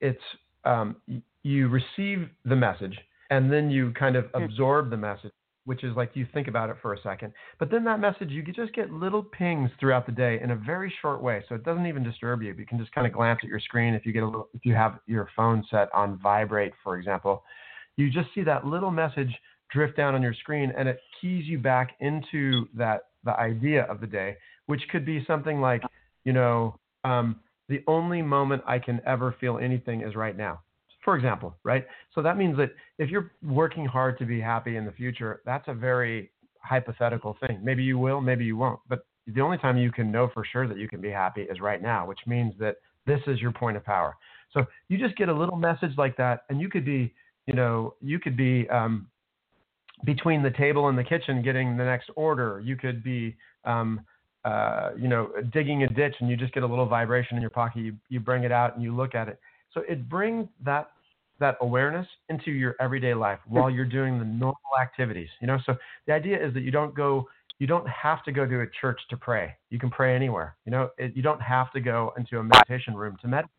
it's 0.00 0.22
um, 0.64 0.96
you 1.42 1.68
receive 1.68 2.28
the 2.44 2.56
message 2.56 2.98
and 3.30 3.50
then 3.50 3.70
you 3.70 3.92
kind 3.92 4.16
of 4.16 4.26
absorb 4.34 4.90
the 4.90 4.96
message, 4.96 5.32
which 5.64 5.84
is 5.84 5.96
like 5.96 6.10
you 6.14 6.26
think 6.34 6.48
about 6.48 6.70
it 6.70 6.76
for 6.82 6.94
a 6.94 7.00
second. 7.02 7.32
But 7.58 7.70
then 7.70 7.84
that 7.84 8.00
message 8.00 8.30
you 8.30 8.42
could 8.42 8.56
just 8.56 8.74
get 8.74 8.90
little 8.90 9.22
pings 9.22 9.70
throughout 9.78 10.06
the 10.06 10.12
day 10.12 10.40
in 10.42 10.50
a 10.50 10.56
very 10.56 10.92
short 11.00 11.22
way, 11.22 11.44
so 11.48 11.54
it 11.54 11.64
doesn't 11.64 11.86
even 11.86 12.02
disturb 12.02 12.42
you. 12.42 12.52
You 12.52 12.66
can 12.66 12.78
just 12.78 12.92
kind 12.92 13.06
of 13.06 13.12
glance 13.12 13.40
at 13.42 13.48
your 13.48 13.60
screen 13.60 13.94
if 13.94 14.04
you 14.04 14.12
get 14.12 14.22
a 14.22 14.26
little 14.26 14.48
if 14.54 14.64
you 14.64 14.74
have 14.74 14.98
your 15.06 15.28
phone 15.36 15.64
set 15.70 15.88
on 15.94 16.18
vibrate, 16.22 16.72
for 16.82 16.96
example. 16.96 17.44
You 17.96 18.10
just 18.10 18.28
see 18.34 18.42
that 18.42 18.66
little 18.66 18.90
message 18.90 19.32
drift 19.72 19.96
down 19.96 20.14
on 20.14 20.22
your 20.22 20.34
screen 20.34 20.72
and 20.76 20.88
it 20.88 21.00
keys 21.20 21.46
you 21.46 21.58
back 21.58 21.96
into 22.00 22.68
that 22.74 23.02
the 23.24 23.38
idea 23.38 23.84
of 23.84 24.00
the 24.00 24.06
day 24.06 24.36
which 24.66 24.82
could 24.90 25.04
be 25.04 25.24
something 25.26 25.60
like 25.60 25.82
you 26.24 26.32
know 26.32 26.78
um, 27.04 27.36
the 27.68 27.82
only 27.86 28.20
moment 28.20 28.62
i 28.66 28.78
can 28.78 29.00
ever 29.06 29.34
feel 29.40 29.58
anything 29.58 30.02
is 30.02 30.14
right 30.14 30.36
now 30.36 30.60
for 31.02 31.16
example 31.16 31.54
right 31.64 31.86
so 32.14 32.22
that 32.22 32.36
means 32.36 32.56
that 32.56 32.70
if 32.98 33.10
you're 33.10 33.32
working 33.42 33.84
hard 33.84 34.18
to 34.18 34.24
be 34.24 34.40
happy 34.40 34.76
in 34.76 34.84
the 34.84 34.92
future 34.92 35.40
that's 35.44 35.66
a 35.68 35.74
very 35.74 36.30
hypothetical 36.60 37.36
thing 37.46 37.58
maybe 37.62 37.82
you 37.82 37.98
will 37.98 38.20
maybe 38.20 38.44
you 38.44 38.56
won't 38.56 38.80
but 38.88 39.06
the 39.28 39.40
only 39.40 39.58
time 39.58 39.76
you 39.76 39.92
can 39.92 40.10
know 40.10 40.28
for 40.34 40.44
sure 40.44 40.66
that 40.66 40.78
you 40.78 40.88
can 40.88 41.00
be 41.00 41.10
happy 41.10 41.42
is 41.42 41.60
right 41.60 41.82
now 41.82 42.06
which 42.06 42.20
means 42.26 42.54
that 42.58 42.76
this 43.06 43.20
is 43.26 43.40
your 43.40 43.52
point 43.52 43.76
of 43.76 43.84
power 43.84 44.16
so 44.52 44.64
you 44.88 44.98
just 44.98 45.16
get 45.16 45.28
a 45.28 45.34
little 45.34 45.56
message 45.56 45.92
like 45.96 46.16
that 46.16 46.42
and 46.48 46.60
you 46.60 46.68
could 46.68 46.84
be 46.84 47.12
you 47.46 47.54
know 47.54 47.94
you 48.00 48.18
could 48.18 48.36
be 48.36 48.68
um, 48.68 49.06
between 50.04 50.42
the 50.42 50.50
table 50.50 50.88
and 50.88 50.98
the 50.98 51.04
kitchen 51.04 51.42
getting 51.42 51.76
the 51.76 51.84
next 51.84 52.10
order. 52.16 52.60
You 52.64 52.76
could 52.76 53.02
be, 53.02 53.36
um, 53.64 54.00
uh, 54.44 54.90
you 54.98 55.08
know, 55.08 55.30
digging 55.52 55.84
a 55.84 55.88
ditch 55.88 56.14
and 56.20 56.28
you 56.28 56.36
just 56.36 56.52
get 56.52 56.62
a 56.62 56.66
little 56.66 56.86
vibration 56.86 57.36
in 57.36 57.40
your 57.40 57.50
pocket. 57.50 57.80
You, 57.82 57.94
you 58.08 58.20
bring 58.20 58.44
it 58.44 58.52
out 58.52 58.74
and 58.74 58.82
you 58.82 58.94
look 58.94 59.14
at 59.14 59.28
it. 59.28 59.38
So 59.74 59.82
it 59.88 60.08
brings 60.08 60.48
that 60.64 60.90
that 61.40 61.56
awareness 61.60 62.06
into 62.28 62.52
your 62.52 62.76
everyday 62.80 63.14
life 63.14 63.38
while 63.48 63.68
you're 63.68 63.84
doing 63.84 64.18
the 64.18 64.24
normal 64.24 64.56
activities. 64.80 65.28
You 65.40 65.48
know, 65.48 65.58
so 65.66 65.74
the 66.06 66.12
idea 66.12 66.44
is 66.44 66.54
that 66.54 66.60
you 66.62 66.70
don't 66.70 66.94
go, 66.94 67.28
you 67.58 67.66
don't 67.66 67.88
have 67.88 68.22
to 68.24 68.32
go 68.32 68.46
to 68.46 68.60
a 68.60 68.66
church 68.80 69.00
to 69.10 69.16
pray. 69.16 69.52
You 69.68 69.78
can 69.78 69.90
pray 69.90 70.14
anywhere. 70.14 70.56
You 70.64 70.70
know, 70.72 70.90
it, 70.98 71.16
you 71.16 71.22
don't 71.22 71.42
have 71.42 71.72
to 71.72 71.80
go 71.80 72.12
into 72.16 72.38
a 72.38 72.44
meditation 72.44 72.94
room 72.94 73.16
to 73.22 73.28
meditate. 73.28 73.50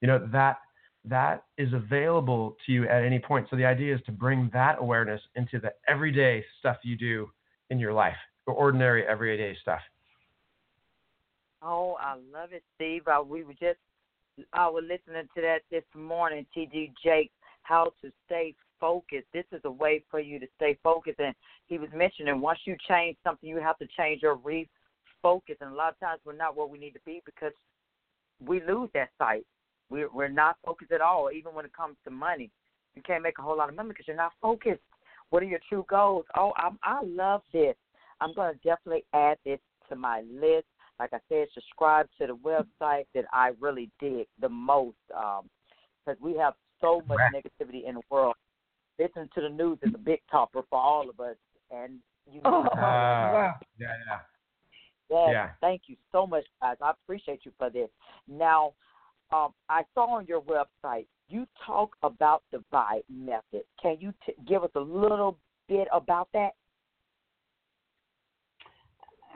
You 0.00 0.08
know 0.08 0.28
that 0.32 0.58
that 1.04 1.44
is 1.58 1.72
available 1.72 2.56
to 2.66 2.72
you 2.72 2.88
at 2.88 3.04
any 3.04 3.18
point. 3.18 3.46
So 3.50 3.56
the 3.56 3.64
idea 3.64 3.94
is 3.94 4.00
to 4.06 4.12
bring 4.12 4.50
that 4.52 4.76
awareness 4.80 5.20
into 5.36 5.58
the 5.58 5.72
everyday 5.88 6.44
stuff 6.58 6.76
you 6.82 6.96
do 6.96 7.30
in 7.70 7.78
your 7.78 7.92
life, 7.92 8.16
the 8.46 8.52
ordinary 8.52 9.06
everyday 9.06 9.56
stuff. 9.62 9.80
Oh, 11.62 11.96
I 12.00 12.14
love 12.32 12.52
it, 12.52 12.64
Steve. 12.74 13.02
Uh, 13.06 13.22
we 13.22 13.44
were 13.44 13.52
just 13.52 13.78
I 14.52 14.68
was 14.68 14.84
listening 14.84 15.28
to 15.34 15.42
that 15.42 15.60
this 15.70 15.84
morning, 15.94 16.46
TD 16.56 16.92
Jake, 17.02 17.30
how 17.62 17.92
to 18.02 18.10
stay 18.26 18.54
focused. 18.80 19.26
This 19.32 19.44
is 19.52 19.60
a 19.64 19.70
way 19.70 20.02
for 20.10 20.20
you 20.20 20.40
to 20.40 20.46
stay 20.56 20.78
focused. 20.82 21.20
And 21.20 21.34
he 21.66 21.78
was 21.78 21.88
mentioning 21.94 22.40
once 22.40 22.60
you 22.64 22.76
change 22.88 23.16
something, 23.24 23.48
you 23.48 23.58
have 23.58 23.78
to 23.78 23.86
change 23.96 24.22
your 24.22 24.36
refocus. 24.36 25.56
And 25.60 25.72
a 25.72 25.74
lot 25.74 25.92
of 25.92 26.00
times 26.00 26.20
we're 26.24 26.36
not 26.36 26.56
where 26.56 26.66
we 26.66 26.78
need 26.78 26.92
to 26.92 27.00
be 27.04 27.22
because 27.24 27.52
we 28.44 28.60
lose 28.62 28.90
that 28.94 29.10
sight. 29.18 29.44
We're, 29.90 30.10
we're 30.10 30.28
not 30.28 30.56
focused 30.64 30.92
at 30.92 31.00
all, 31.00 31.30
even 31.30 31.54
when 31.54 31.64
it 31.64 31.76
comes 31.76 31.96
to 32.04 32.10
money. 32.10 32.50
You 32.94 33.02
can't 33.02 33.22
make 33.22 33.38
a 33.38 33.42
whole 33.42 33.56
lot 33.56 33.68
of 33.68 33.74
money 33.74 33.90
because 33.90 34.08
you're 34.08 34.16
not 34.16 34.32
focused. 34.40 34.80
What 35.30 35.42
are 35.42 35.46
your 35.46 35.60
true 35.68 35.84
goals? 35.88 36.24
Oh, 36.36 36.52
I'm, 36.56 36.78
I 36.82 37.02
love 37.04 37.42
this. 37.52 37.76
I'm 38.20 38.34
going 38.34 38.52
to 38.52 38.60
definitely 38.60 39.04
add 39.14 39.38
this 39.44 39.60
to 39.88 39.96
my 39.96 40.22
list. 40.30 40.66
Like 41.02 41.14
I 41.14 41.18
said, 41.28 41.48
subscribe 41.52 42.06
to 42.20 42.28
the 42.28 42.36
website 42.36 43.06
that 43.12 43.24
I 43.32 43.50
really 43.58 43.90
dig 43.98 44.28
the 44.40 44.48
most 44.48 44.96
because 45.08 46.20
we 46.20 46.36
have 46.36 46.54
so 46.80 47.02
much 47.08 47.18
negativity 47.34 47.88
in 47.88 47.96
the 47.96 48.02
world. 48.08 48.36
Listen 49.00 49.28
to 49.34 49.40
the 49.40 49.48
news 49.48 49.78
is 49.82 49.92
a 49.96 49.98
big 49.98 50.20
topper 50.30 50.62
for 50.70 50.78
all 50.78 51.10
of 51.10 51.18
us, 51.18 51.34
and 51.72 51.98
you. 52.30 52.40
Oh, 52.44 52.62
Uh, 52.62 52.78
wow. 52.78 53.54
Yeah, 53.80 53.88
yeah. 54.06 54.18
Yes, 55.10 55.28
Yeah. 55.28 55.50
Thank 55.60 55.82
you 55.86 55.96
so 56.12 56.24
much, 56.24 56.44
guys. 56.60 56.76
I 56.80 56.90
appreciate 56.90 57.40
you 57.44 57.50
for 57.58 57.68
this. 57.68 57.88
Now, 58.28 58.74
um, 59.32 59.52
I 59.68 59.82
saw 59.94 60.06
on 60.18 60.26
your 60.26 60.40
website 60.42 61.06
you 61.28 61.48
talk 61.66 61.96
about 62.04 62.44
the 62.52 62.62
vibe 62.72 63.02
method. 63.10 63.64
Can 63.80 63.96
you 63.98 64.14
t- 64.24 64.34
give 64.46 64.62
us 64.62 64.70
a 64.76 64.80
little 64.80 65.36
bit 65.68 65.88
about 65.90 66.28
that? 66.32 66.50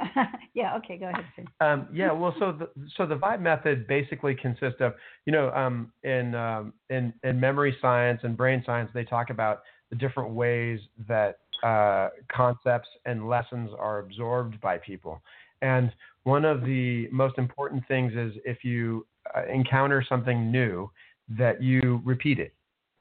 yeah. 0.55 0.77
Okay. 0.77 0.97
Go 0.97 1.09
ahead. 1.09 1.25
Um, 1.61 1.89
yeah, 1.93 2.13
well, 2.13 2.35
so 2.39 2.53
the 2.53 2.69
so 2.97 3.07
the 3.07 3.15
vibe 3.15 3.41
method 3.41 3.87
basically 3.87 4.35
consists 4.35 4.81
of, 4.81 4.95
you 5.25 5.33
know, 5.33 5.51
um, 5.51 5.93
in 6.03 6.35
um, 6.35 6.73
in 6.91 7.13
in 7.25 7.39
memory 7.41 7.77
science 7.81 8.21
and 8.25 8.37
brain 8.37 8.63
science, 8.67 8.91
they 8.95 9.05
talk 9.05 9.31
about 9.31 9.63
the 9.91 9.97
different 9.97 10.31
ways 10.31 10.81
that 11.09 11.39
uh, 11.63 12.09
concepts 12.35 12.89
and 13.05 13.29
lessons 13.29 13.71
are 13.79 14.01
absorbed 14.01 14.61
by 14.61 14.79
people. 14.79 15.23
And 15.63 15.93
one 16.25 16.45
of 16.45 16.63
the 16.63 17.09
most 17.11 17.39
important 17.39 17.87
things 17.89 18.13
is 18.15 18.33
if 18.45 18.65
you 18.65 19.07
uh, 19.35 19.47
encounter 19.47 20.05
something 20.07 20.51
new, 20.51 20.91
that 21.39 21.63
you 21.63 22.01
repeat 22.05 22.39
it. 22.39 22.53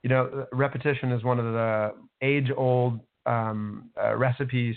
You 0.04 0.10
know, 0.10 0.46
repetition 0.52 1.12
is 1.12 1.24
one 1.24 1.40
of 1.40 1.46
the 1.46 1.94
age-old 2.22 3.00
um, 3.26 3.90
uh, 4.02 4.16
recipes 4.16 4.76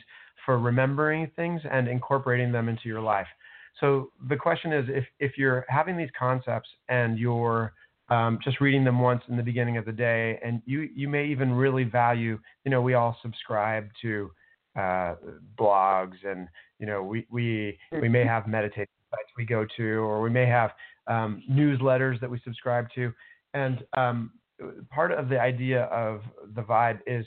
for 0.49 0.59
remembering 0.59 1.31
things 1.37 1.61
and 1.71 1.89
incorporating 1.89 2.51
them 2.51 2.71
into 2.71 2.89
your 2.89 3.03
life. 3.03 3.27
So 3.81 4.13
the 4.31 4.37
question 4.37 4.73
is, 4.73 4.87
if 4.89 5.05
if 5.21 5.37
you're 5.37 5.67
having 5.69 5.95
these 5.95 6.09
concepts 6.19 6.71
and 6.89 7.19
you're 7.19 7.75
um, 8.09 8.39
just 8.43 8.59
reading 8.59 8.83
them 8.83 8.99
once 8.99 9.21
in 9.29 9.37
the 9.37 9.43
beginning 9.43 9.77
of 9.77 9.85
the 9.85 9.93
day, 9.93 10.41
and 10.43 10.63
you 10.65 10.89
you 10.95 11.07
may 11.07 11.27
even 11.27 11.53
really 11.53 11.85
value, 11.85 12.39
you 12.65 12.71
know, 12.71 12.81
we 12.81 12.95
all 12.95 13.15
subscribe 13.21 13.91
to 14.01 14.31
uh, 14.75 15.17
blogs, 15.61 16.17
and 16.25 16.49
you 16.79 16.87
know, 16.87 17.03
we 17.03 17.27
we 17.31 17.79
we 18.01 18.09
may 18.09 18.25
have 18.25 18.47
meditation 18.47 18.89
sites 19.11 19.29
we 19.37 19.45
go 19.45 19.67
to, 19.77 19.85
or 19.99 20.23
we 20.23 20.31
may 20.31 20.47
have 20.47 20.71
um, 21.09 21.43
newsletters 21.51 22.19
that 22.23 22.31
we 22.31 22.41
subscribe 22.43 22.87
to, 22.95 23.13
and 23.53 23.85
um, 23.99 24.31
part 24.91 25.13
of 25.13 25.29
the 25.29 25.39
idea 25.39 25.83
of 26.07 26.23
the 26.55 26.63
vibe 26.63 27.01
is 27.07 27.27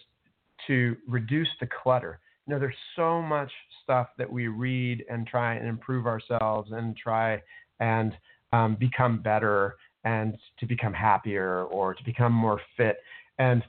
to 0.66 0.98
reduce 1.08 1.50
the 1.60 1.68
clutter. 1.84 2.20
You 2.48 2.54
know, 2.54 2.60
there's 2.60 2.74
so 2.96 3.22
much 3.22 3.52
stuff 3.84 4.08
that 4.18 4.32
we 4.32 4.48
read 4.48 5.06
and 5.10 5.28
try 5.28 5.56
and 5.56 5.68
improve 5.68 6.08
ourselves 6.08 6.72
and 6.72 6.96
try 6.98 7.42
and 7.80 8.14
um, 8.52 8.76
become 8.80 9.22
better 9.22 9.76
and 10.04 10.38
to 10.60 10.66
become 10.66 10.94
happier 10.94 11.64
or 11.66 11.94
to 11.94 12.04
become 12.04 12.34
more 12.34 12.60
fit. 12.76 12.98
And 13.38 13.64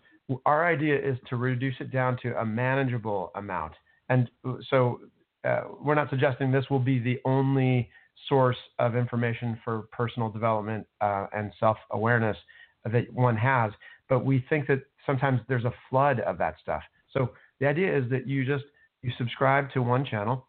our 0.47 0.67
idea 0.67 0.97
is 0.97 1.19
to 1.29 1.37
reduce 1.37 1.75
it 1.81 1.93
down 1.93 2.19
to 2.23 2.39
a 2.41 2.45
manageable 2.45 3.31
amount. 3.35 3.73
And 4.09 4.31
so 4.71 5.01
uh, 5.45 5.63
we're 5.81 5.95
not 5.95 6.11
suggesting 6.11 6.51
this 6.51 6.71
will 6.71 6.79
be 6.79 6.99
the 6.99 7.19
only 7.25 7.91
source 8.29 8.57
of 8.79 8.97
information 8.97 9.59
for 9.65 9.83
personal 9.93 10.29
development 10.29 10.87
uh, 11.01 11.27
and 11.35 11.53
self 11.59 11.77
awareness 11.91 12.37
that 12.91 13.13
one 13.13 13.37
has, 13.37 13.73
but 14.09 14.25
we 14.25 14.45
think 14.49 14.67
that 14.67 14.83
sometimes 15.07 15.41
there's 15.49 15.65
a 15.65 15.75
flood 15.89 16.21
of 16.21 16.39
that 16.39 16.57
stuff. 16.61 16.83
So 17.13 17.31
the 17.62 17.68
idea 17.68 17.96
is 17.96 18.11
that 18.11 18.27
you 18.27 18.44
just 18.44 18.64
you 19.03 19.12
subscribe 19.16 19.70
to 19.72 19.83
one 19.83 20.05
channel, 20.05 20.48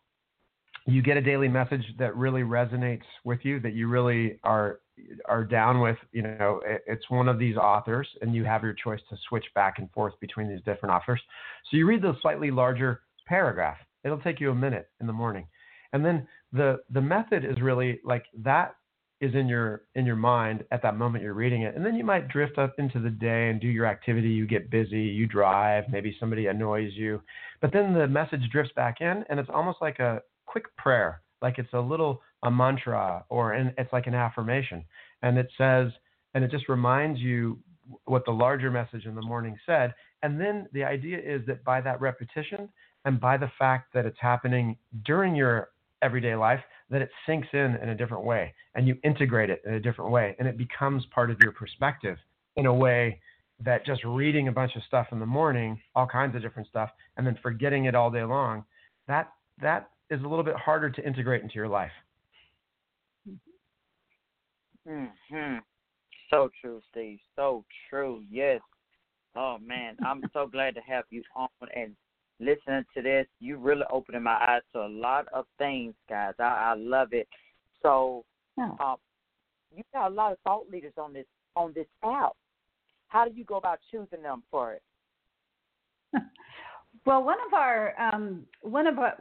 you 0.87 1.03
get 1.03 1.15
a 1.15 1.21
daily 1.21 1.47
message 1.47 1.85
that 1.99 2.15
really 2.15 2.41
resonates 2.41 3.03
with 3.23 3.39
you, 3.43 3.59
that 3.59 3.73
you 3.73 3.87
really 3.87 4.39
are 4.43 4.79
are 5.25 5.43
down 5.43 5.79
with. 5.79 5.97
You 6.11 6.23
know, 6.23 6.59
it's 6.87 7.07
one 7.11 7.29
of 7.29 7.37
these 7.37 7.55
authors, 7.55 8.07
and 8.21 8.33
you 8.33 8.43
have 8.45 8.63
your 8.63 8.73
choice 8.73 8.99
to 9.11 9.17
switch 9.29 9.45
back 9.53 9.77
and 9.77 9.91
forth 9.91 10.13
between 10.21 10.49
these 10.49 10.63
different 10.65 10.93
authors. 10.95 11.21
So 11.69 11.77
you 11.77 11.85
read 11.85 12.01
the 12.01 12.15
slightly 12.19 12.49
larger 12.49 13.01
paragraph. 13.27 13.77
It'll 14.03 14.19
take 14.19 14.41
you 14.41 14.49
a 14.49 14.55
minute 14.55 14.89
in 14.99 15.05
the 15.05 15.13
morning, 15.13 15.45
and 15.93 16.03
then 16.03 16.27
the 16.51 16.79
the 16.89 17.01
method 17.01 17.45
is 17.45 17.61
really 17.61 17.99
like 18.03 18.25
that 18.39 18.75
is 19.23 19.33
in 19.35 19.47
your 19.47 19.83
in 19.95 20.05
your 20.05 20.17
mind 20.17 20.65
at 20.71 20.81
that 20.81 20.97
moment 20.97 21.23
you're 21.23 21.33
reading 21.33 21.61
it 21.61 21.75
and 21.75 21.85
then 21.85 21.95
you 21.95 22.03
might 22.03 22.27
drift 22.27 22.57
up 22.57 22.75
into 22.77 22.99
the 22.99 23.09
day 23.09 23.49
and 23.49 23.61
do 23.61 23.67
your 23.67 23.85
activity. 23.85 24.27
You 24.27 24.45
get 24.45 24.69
busy 24.69 24.99
you 24.99 25.25
drive 25.27 25.85
maybe 25.89 26.15
somebody 26.19 26.47
annoys 26.47 26.91
you 26.93 27.21
but 27.61 27.71
then 27.71 27.93
the 27.93 28.07
message 28.07 28.41
drifts 28.51 28.73
back 28.75 28.99
in 28.99 29.23
and 29.29 29.39
it's 29.39 29.49
almost 29.53 29.77
like 29.81 29.99
a 29.99 30.21
quick 30.45 30.65
prayer 30.75 31.21
like 31.41 31.57
it's 31.57 31.71
a 31.73 31.79
little 31.79 32.21
a 32.43 32.51
mantra 32.51 33.23
or 33.29 33.53
an, 33.53 33.73
it's 33.77 33.93
like 33.93 34.07
an 34.07 34.13
affirmation 34.13 34.83
and 35.21 35.37
it 35.37 35.49
says 35.57 35.89
and 36.33 36.43
it 36.43 36.51
just 36.51 36.67
reminds 36.67 37.19
you 37.19 37.57
what 38.05 38.25
the 38.25 38.31
larger 38.31 38.69
message 38.69 39.05
in 39.05 39.15
the 39.15 39.21
morning 39.21 39.57
said 39.65 39.93
and 40.21 40.39
then 40.39 40.67
the 40.73 40.83
idea 40.83 41.17
is 41.17 41.41
that 41.47 41.63
by 41.63 41.79
that 41.79 42.01
repetition 42.01 42.67
and 43.05 43.19
by 43.19 43.37
the 43.37 43.51
fact 43.57 43.93
that 43.93 44.05
it's 44.05 44.19
happening 44.19 44.77
during 45.05 45.33
your 45.35 45.69
everyday 46.03 46.35
life 46.35 46.59
that 46.89 47.01
it 47.01 47.09
sinks 47.25 47.47
in 47.53 47.77
in 47.81 47.89
a 47.89 47.95
different 47.95 48.23
way 48.23 48.53
and 48.75 48.87
you 48.87 48.95
integrate 49.03 49.49
it 49.49 49.61
in 49.65 49.73
a 49.73 49.79
different 49.79 50.11
way 50.11 50.35
and 50.37 50.47
it 50.47 50.57
becomes 50.57 51.05
part 51.13 51.31
of 51.31 51.37
your 51.41 51.51
perspective 51.51 52.17
in 52.55 52.65
a 52.65 52.73
way 52.73 53.19
that 53.63 53.85
just 53.85 54.03
reading 54.03 54.47
a 54.47 54.51
bunch 54.51 54.75
of 54.75 54.83
stuff 54.83 55.07
in 55.11 55.19
the 55.19 55.25
morning, 55.25 55.79
all 55.95 56.07
kinds 56.07 56.35
of 56.35 56.41
different 56.41 56.67
stuff, 56.67 56.89
and 57.17 57.25
then 57.25 57.37
forgetting 57.41 57.85
it 57.85 57.95
all 57.95 58.11
day 58.11 58.23
long, 58.23 58.65
that 59.07 59.31
that 59.61 59.89
is 60.09 60.19
a 60.21 60.27
little 60.27 60.43
bit 60.43 60.55
harder 60.55 60.89
to 60.89 61.05
integrate 61.05 61.41
into 61.41 61.55
your 61.55 61.67
life. 61.67 61.91
Hmm. 64.87 65.57
So 66.29 66.49
true, 66.61 66.81
Steve. 66.91 67.19
So 67.35 67.63
true. 67.89 68.23
Yes. 68.29 68.59
Oh 69.35 69.57
man, 69.65 69.95
I'm 70.05 70.21
so 70.33 70.45
glad 70.45 70.75
to 70.75 70.81
have 70.81 71.05
you 71.09 71.23
on 71.35 71.47
and 71.75 71.95
listening 72.39 72.85
to 72.95 73.01
this, 73.01 73.27
you 73.39 73.57
really 73.57 73.83
opening 73.91 74.23
my 74.23 74.35
eyes 74.35 74.61
to 74.73 74.81
a 74.81 74.87
lot 74.87 75.27
of 75.33 75.45
things, 75.57 75.93
guys. 76.09 76.33
I, 76.39 76.71
I 76.71 76.73
love 76.75 77.09
it. 77.11 77.27
So, 77.81 78.23
oh. 78.59 78.77
um, 78.79 78.95
you 79.75 79.83
got 79.93 80.11
a 80.11 80.13
lot 80.13 80.31
of 80.31 80.37
thought 80.43 80.69
leaders 80.71 80.93
on 80.97 81.13
this 81.13 81.25
on 81.55 81.73
this 81.73 81.87
app. 82.03 82.33
How 83.07 83.27
do 83.27 83.31
you 83.35 83.43
go 83.43 83.57
about 83.57 83.79
choosing 83.91 84.23
them 84.23 84.43
for 84.49 84.73
it? 84.73 84.81
well, 87.05 87.23
one 87.23 87.37
of 87.47 87.53
our 87.53 87.93
um, 87.99 88.45
one 88.61 88.87
of 88.87 88.97
our 88.99 89.17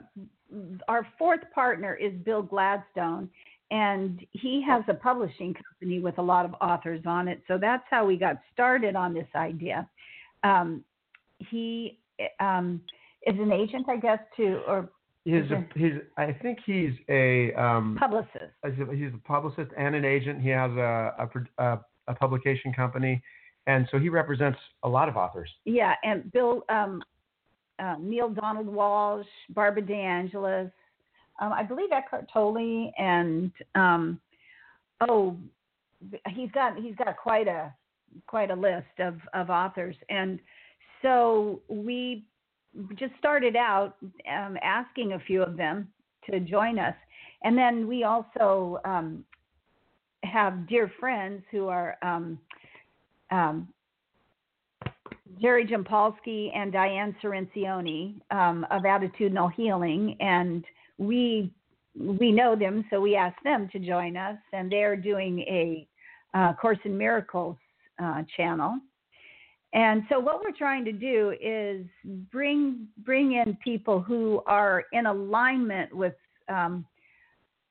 our 0.88 1.06
fourth 1.18 1.40
partner 1.54 1.94
is 1.94 2.12
Bill 2.24 2.42
Gladstone, 2.42 3.28
and 3.70 4.20
he 4.30 4.62
has 4.66 4.82
a 4.88 4.94
publishing 4.94 5.54
company 5.54 6.00
with 6.00 6.18
a 6.18 6.22
lot 6.22 6.44
of 6.44 6.54
authors 6.60 7.02
on 7.06 7.28
it. 7.28 7.42
So 7.48 7.58
that's 7.58 7.84
how 7.90 8.04
we 8.06 8.16
got 8.16 8.36
started 8.52 8.96
on 8.96 9.14
this 9.14 9.28
idea. 9.34 9.88
Um, 10.44 10.84
he 11.38 11.98
um, 12.40 12.80
is 13.26 13.38
an 13.38 13.52
agent, 13.52 13.86
I 13.88 13.96
guess, 13.96 14.18
to 14.36 14.62
or 14.66 14.88
He's 15.24 15.50
a, 15.52 15.64
he's 15.76 15.92
I 16.16 16.32
think 16.42 16.58
he's 16.66 16.90
a 17.08 17.52
um, 17.54 17.96
publicist. 17.98 18.52
He's 18.64 19.12
a 19.14 19.18
publicist 19.24 19.70
and 19.78 19.94
an 19.94 20.04
agent. 20.04 20.42
He 20.42 20.48
has 20.48 20.72
a 20.72 21.28
a, 21.58 21.78
a 22.08 22.14
publication 22.14 22.72
company, 22.72 23.22
and 23.68 23.86
so 23.92 24.00
he 24.00 24.08
represents 24.08 24.58
a 24.82 24.88
lot 24.88 25.08
of 25.08 25.16
authors. 25.16 25.48
Yeah, 25.64 25.94
and 26.02 26.32
Bill 26.32 26.64
um, 26.68 27.02
uh, 27.78 27.94
Neale 28.00 28.30
Donald 28.30 28.66
Walsch, 28.66 29.24
Barbara 29.50 29.82
DeAngelis, 29.82 30.72
um, 31.40 31.52
I 31.52 31.62
believe 31.62 31.90
Eckhart 31.92 32.28
Tolle, 32.32 32.92
and 32.98 33.52
um, 33.76 34.20
oh, 35.08 35.36
he's 36.30 36.50
got 36.50 36.76
he's 36.78 36.96
got 36.96 37.16
quite 37.16 37.46
a 37.46 37.72
quite 38.26 38.50
a 38.50 38.56
list 38.56 38.98
of 38.98 39.14
of 39.34 39.50
authors, 39.50 39.94
and 40.08 40.40
so 41.00 41.60
we 41.68 42.24
just 42.94 43.12
started 43.18 43.56
out 43.56 43.96
um, 44.30 44.56
asking 44.62 45.12
a 45.12 45.20
few 45.20 45.42
of 45.42 45.56
them 45.56 45.88
to 46.30 46.40
join 46.40 46.78
us. 46.78 46.94
And 47.44 47.56
then 47.56 47.86
we 47.86 48.04
also 48.04 48.78
um, 48.84 49.24
have 50.22 50.68
dear 50.68 50.90
friends 51.00 51.42
who 51.50 51.68
are 51.68 51.96
um, 52.02 52.38
um 53.30 53.68
Jerry 55.40 55.66
Jampolsky 55.66 56.50
and 56.54 56.72
Diane 56.72 57.16
Cirincione 57.22 58.20
um, 58.30 58.66
of 58.70 58.82
Attitudinal 58.82 59.52
Healing, 59.52 60.16
and 60.20 60.64
we 60.98 61.52
we 61.98 62.32
know 62.32 62.56
them, 62.56 62.84
so 62.90 63.00
we 63.00 63.16
asked 63.16 63.42
them 63.44 63.68
to 63.72 63.78
join 63.78 64.16
us, 64.16 64.38
and 64.52 64.70
they're 64.70 64.96
doing 64.96 65.40
a 65.40 65.86
uh, 66.34 66.54
Course 66.54 66.78
in 66.84 66.96
Miracles 66.96 67.56
uh, 68.02 68.22
channel. 68.36 68.78
And 69.74 70.02
so 70.10 70.20
what 70.20 70.42
we're 70.44 70.56
trying 70.56 70.84
to 70.84 70.92
do 70.92 71.34
is 71.40 71.86
bring 72.30 72.88
bring 73.04 73.32
in 73.32 73.56
people 73.64 74.00
who 74.00 74.42
are 74.46 74.84
in 74.92 75.06
alignment 75.06 75.94
with, 75.94 76.14
um, 76.48 76.84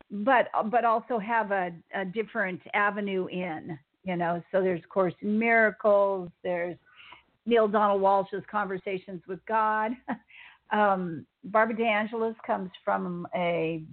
but 0.10 0.48
but 0.72 0.84
also 0.84 1.20
have 1.20 1.52
a, 1.52 1.72
a 1.94 2.06
different 2.06 2.62
avenue 2.74 3.28
in. 3.28 3.78
You 4.04 4.16
know, 4.16 4.42
so 4.52 4.62
there's 4.62 4.84
of 4.84 4.90
Course 4.90 5.14
Miracles. 5.22 6.30
There's 6.44 6.76
Neale 7.46 7.68
Donald 7.68 8.02
Walsch's 8.02 8.44
Conversations 8.50 9.22
with 9.28 9.46
God. 9.46 9.92
um, 10.72 11.26
Barbara 11.44 11.76
DeAngelis 11.76 12.36
comes 12.46 12.72
from 12.84 13.28
a. 13.36 13.84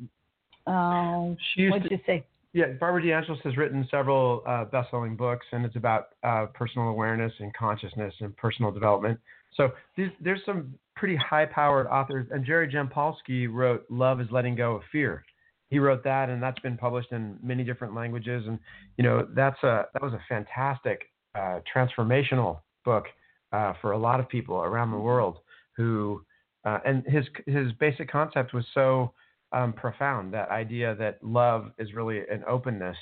Uh, 0.66 1.34
what 1.70 1.82
did 1.82 1.90
you 1.90 2.00
say? 2.06 2.24
Yeah, 2.54 2.68
Barbara 2.80 3.02
DeAngelis 3.02 3.42
has 3.42 3.56
written 3.56 3.86
several 3.90 4.42
uh, 4.46 4.64
best-selling 4.64 5.16
books, 5.16 5.46
and 5.52 5.66
it's 5.66 5.76
about 5.76 6.08
uh, 6.22 6.46
personal 6.54 6.88
awareness 6.88 7.32
and 7.40 7.54
consciousness 7.54 8.14
and 8.20 8.34
personal 8.36 8.70
development. 8.70 9.20
So 9.54 9.70
these, 9.96 10.08
there's 10.20 10.40
some 10.46 10.74
pretty 10.96 11.16
high-powered 11.16 11.86
authors, 11.86 12.26
and 12.30 12.44
Jerry 12.44 12.68
Jampolsky 12.68 13.52
wrote 13.52 13.84
"Love 13.90 14.20
Is 14.20 14.28
Letting 14.30 14.54
Go 14.54 14.76
of 14.76 14.82
Fear." 14.90 15.24
He 15.68 15.78
wrote 15.78 16.02
that, 16.04 16.30
and 16.30 16.42
that's 16.42 16.58
been 16.60 16.78
published 16.78 17.12
in 17.12 17.38
many 17.42 17.64
different 17.64 17.94
languages. 17.94 18.44
And 18.46 18.58
you 18.96 19.04
know, 19.04 19.28
that's 19.34 19.62
a 19.62 19.86
that 19.92 20.02
was 20.02 20.14
a 20.14 20.20
fantastic 20.26 21.02
uh, 21.34 21.60
transformational 21.74 22.60
book 22.84 23.04
uh, 23.52 23.74
for 23.82 23.92
a 23.92 23.98
lot 23.98 24.20
of 24.20 24.28
people 24.28 24.56
around 24.56 24.90
the 24.90 24.98
world 24.98 25.38
who, 25.76 26.22
uh, 26.64 26.78
and 26.86 27.04
his 27.06 27.26
his 27.46 27.72
basic 27.72 28.10
concept 28.10 28.54
was 28.54 28.64
so 28.72 29.12
um, 29.52 29.72
profound. 29.72 30.32
That 30.34 30.50
idea 30.50 30.94
that 30.96 31.22
love 31.22 31.72
is 31.78 31.94
really 31.94 32.18
an 32.30 32.42
openness 32.48 32.96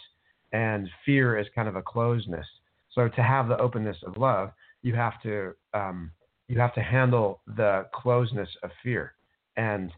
and 0.53 0.89
fear 1.05 1.39
is 1.39 1.47
kind 1.55 1.69
of 1.69 1.77
a 1.77 1.83
closeness. 1.83 2.47
So 2.93 3.09
to 3.09 3.23
have 3.23 3.49
the 3.49 3.59
openness 3.59 3.97
of 4.07 4.17
love, 4.17 4.51
you 4.83 4.95
have 4.95 5.21
to 5.23 5.53
um, 5.75 6.11
you 6.49 6.59
have 6.59 6.75
to 6.75 6.83
handle 6.83 7.41
the 7.57 7.87
closeness 7.93 8.49
of 8.63 8.71
fear. 8.83 9.15
And 9.57 9.93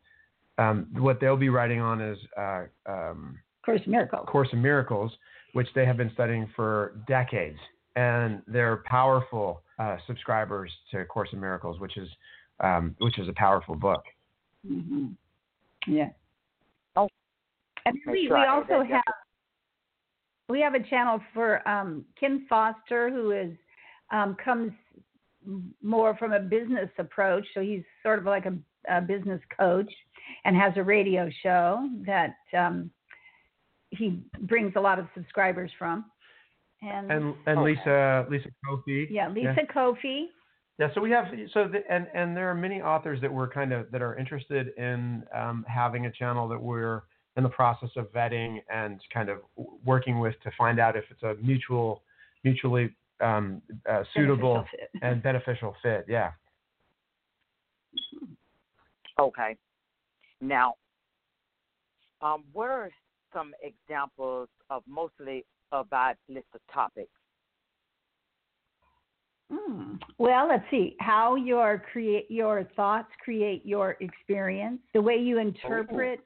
um, 0.56 0.86
what 0.92 1.20
they'll 1.20 1.36
be 1.36 1.50
writing 1.50 1.80
on 1.80 2.00
is 2.00 2.18
uh, 2.36 2.64
um, 2.86 3.38
Course 3.64 3.82
in 3.84 3.92
Miracles. 3.92 4.26
Course 4.26 4.48
in 4.52 4.62
Miracles, 4.62 5.12
which 5.52 5.68
they 5.74 5.84
have 5.84 5.96
been 5.96 6.10
studying 6.14 6.48
for 6.56 7.00
decades, 7.06 7.58
and 7.96 8.42
they're 8.46 8.82
powerful 8.86 9.62
uh, 9.78 9.96
subscribers 10.06 10.72
to 10.90 11.04
Course 11.04 11.28
in 11.32 11.40
Miracles, 11.40 11.78
which 11.78 11.96
is 11.96 12.08
um, 12.60 12.96
which 12.98 13.18
is 13.18 13.28
a 13.28 13.32
powerful 13.34 13.76
book. 13.76 14.02
Mm-hmm. 14.68 15.08
Yeah. 15.86 16.08
And 17.84 17.96
we, 18.06 18.28
we 18.28 18.44
also 18.44 18.82
have 18.82 19.02
we 20.48 20.60
have 20.60 20.74
a 20.74 20.82
channel 20.82 21.20
for 21.34 21.66
um, 21.68 22.04
Kim 22.18 22.46
Foster, 22.48 23.10
who 23.10 23.32
is 23.32 23.52
um, 24.10 24.36
comes 24.42 24.72
more 25.82 26.16
from 26.16 26.32
a 26.32 26.40
business 26.40 26.90
approach. 26.98 27.44
So 27.54 27.60
he's 27.60 27.82
sort 28.02 28.18
of 28.18 28.24
like 28.24 28.46
a, 28.46 28.54
a 28.88 29.00
business 29.00 29.40
coach 29.58 29.92
and 30.44 30.56
has 30.56 30.72
a 30.76 30.82
radio 30.82 31.30
show 31.42 31.88
that 32.06 32.36
um, 32.56 32.90
he 33.90 34.20
brings 34.42 34.72
a 34.76 34.80
lot 34.80 34.98
of 34.98 35.06
subscribers 35.14 35.70
from. 35.78 36.06
And 36.80 37.10
and, 37.10 37.34
and 37.46 37.58
okay. 37.58 37.70
Lisa 37.70 38.26
Lisa 38.30 38.48
Kofi. 38.64 39.06
Yeah, 39.10 39.28
Lisa 39.28 39.54
yeah. 39.56 39.64
Kofi. 39.74 40.26
Yeah, 40.78 40.88
so 40.94 41.00
we 41.00 41.10
have 41.10 41.26
so 41.52 41.66
the, 41.66 41.80
and 41.90 42.06
and 42.14 42.36
there 42.36 42.48
are 42.48 42.54
many 42.54 42.80
authors 42.80 43.20
that 43.20 43.32
we're 43.32 43.48
kind 43.48 43.72
of 43.72 43.90
that 43.90 44.00
are 44.00 44.16
interested 44.16 44.68
in 44.76 45.24
um, 45.34 45.64
having 45.68 46.06
a 46.06 46.12
channel 46.12 46.46
that 46.48 46.60
we're 46.60 47.02
in 47.36 47.42
the 47.42 47.48
process 47.48 47.90
of 47.96 48.12
vetting 48.12 48.58
and 48.72 49.00
kind 49.12 49.28
of 49.28 49.38
working 49.84 50.20
with 50.20 50.34
to 50.42 50.50
find 50.56 50.78
out 50.78 50.96
if 50.96 51.04
it's 51.10 51.22
a 51.22 51.34
mutual, 51.42 52.02
mutually 52.44 52.94
um, 53.20 53.62
uh, 53.90 54.02
suitable 54.14 54.54
beneficial 54.54 54.88
and 55.02 55.22
beneficial 55.22 55.76
fit. 55.82 56.04
Yeah. 56.08 56.30
Okay. 59.20 59.56
Now, 60.40 60.74
um, 62.22 62.44
what 62.52 62.70
are 62.70 62.90
some 63.32 63.52
examples 63.62 64.48
of 64.70 64.82
mostly 64.86 65.44
that 65.72 66.14
list 66.28 66.46
of 66.54 66.60
topics? 66.72 67.10
Mm. 69.50 69.98
Well, 70.18 70.48
let's 70.48 70.64
see 70.70 70.96
how 71.00 71.36
your 71.36 71.82
create 71.90 72.30
your 72.30 72.64
thoughts 72.76 73.08
create 73.24 73.64
your 73.64 73.96
experience, 74.00 74.80
the 74.92 75.00
way 75.00 75.16
you 75.16 75.38
interpret 75.38 76.20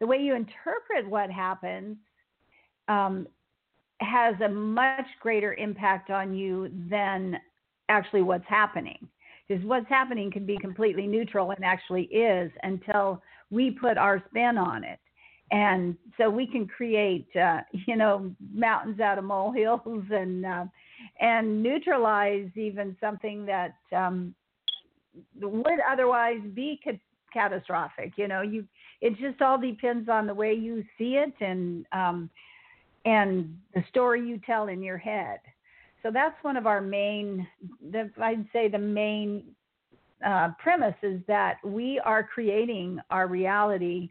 the 0.00 0.06
way 0.06 0.16
you 0.18 0.34
interpret 0.34 1.08
what 1.08 1.30
happens 1.30 1.96
um, 2.88 3.26
has 4.00 4.34
a 4.42 4.48
much 4.48 5.06
greater 5.20 5.54
impact 5.54 6.10
on 6.10 6.34
you 6.34 6.70
than 6.88 7.38
actually 7.88 8.22
what's 8.22 8.48
happening. 8.48 9.08
Because 9.46 9.64
what's 9.64 9.88
happening 9.88 10.30
can 10.30 10.46
be 10.46 10.56
completely 10.58 11.06
neutral 11.06 11.50
and 11.50 11.64
actually 11.64 12.04
is 12.04 12.50
until 12.62 13.22
we 13.50 13.70
put 13.70 13.98
our 13.98 14.22
spin 14.30 14.56
on 14.56 14.84
it. 14.84 14.98
and 15.50 15.96
so 16.16 16.30
we 16.30 16.46
can 16.46 16.66
create 16.66 17.26
uh, 17.36 17.60
you 17.86 17.96
know 17.96 18.32
mountains 18.54 19.00
out 19.00 19.18
of 19.18 19.24
molehills 19.24 20.04
and 20.10 20.46
uh, 20.46 20.64
and 21.20 21.62
neutralize 21.62 22.48
even 22.56 22.96
something 23.00 23.44
that 23.46 23.74
um, 23.94 24.34
would 25.40 25.80
otherwise 25.90 26.40
be 26.54 26.80
ca- 26.82 27.00
catastrophic 27.32 28.12
you 28.16 28.26
know 28.26 28.42
you 28.42 28.64
it 29.00 29.16
just 29.18 29.40
all 29.40 29.58
depends 29.58 30.08
on 30.08 30.26
the 30.26 30.34
way 30.34 30.52
you 30.52 30.84
see 30.98 31.16
it 31.16 31.32
and 31.40 31.86
um, 31.92 32.28
and 33.04 33.56
the 33.74 33.82
story 33.88 34.26
you 34.26 34.40
tell 34.44 34.68
in 34.68 34.82
your 34.82 34.98
head 34.98 35.38
so 36.02 36.10
that's 36.10 36.36
one 36.42 36.56
of 36.56 36.66
our 36.66 36.80
main 36.80 37.46
the, 37.92 38.10
i'd 38.20 38.46
say 38.52 38.68
the 38.68 38.78
main 38.78 39.44
uh, 40.26 40.50
premise 40.58 40.94
is 41.02 41.20
that 41.26 41.56
we 41.64 42.00
are 42.04 42.22
creating 42.22 42.98
our 43.10 43.26
reality 43.26 44.10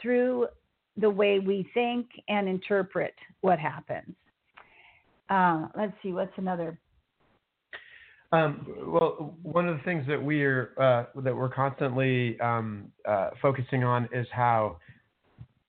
through 0.00 0.46
the 0.96 1.08
way 1.08 1.38
we 1.38 1.68
think 1.74 2.06
and 2.28 2.48
interpret 2.48 3.14
what 3.40 3.58
happens. 3.58 4.14
Uh, 5.28 5.68
let's 5.76 5.92
see, 6.02 6.12
what's 6.12 6.32
another? 6.36 6.78
Um, 8.30 8.66
well, 8.86 9.36
one 9.42 9.68
of 9.68 9.78
the 9.78 9.82
things 9.84 10.06
that 10.06 10.22
we're 10.22 10.72
uh, 10.78 11.20
that 11.22 11.34
we're 11.34 11.48
constantly 11.48 12.38
um, 12.40 12.92
uh, 13.06 13.30
focusing 13.40 13.84
on 13.84 14.08
is 14.12 14.26
how 14.30 14.76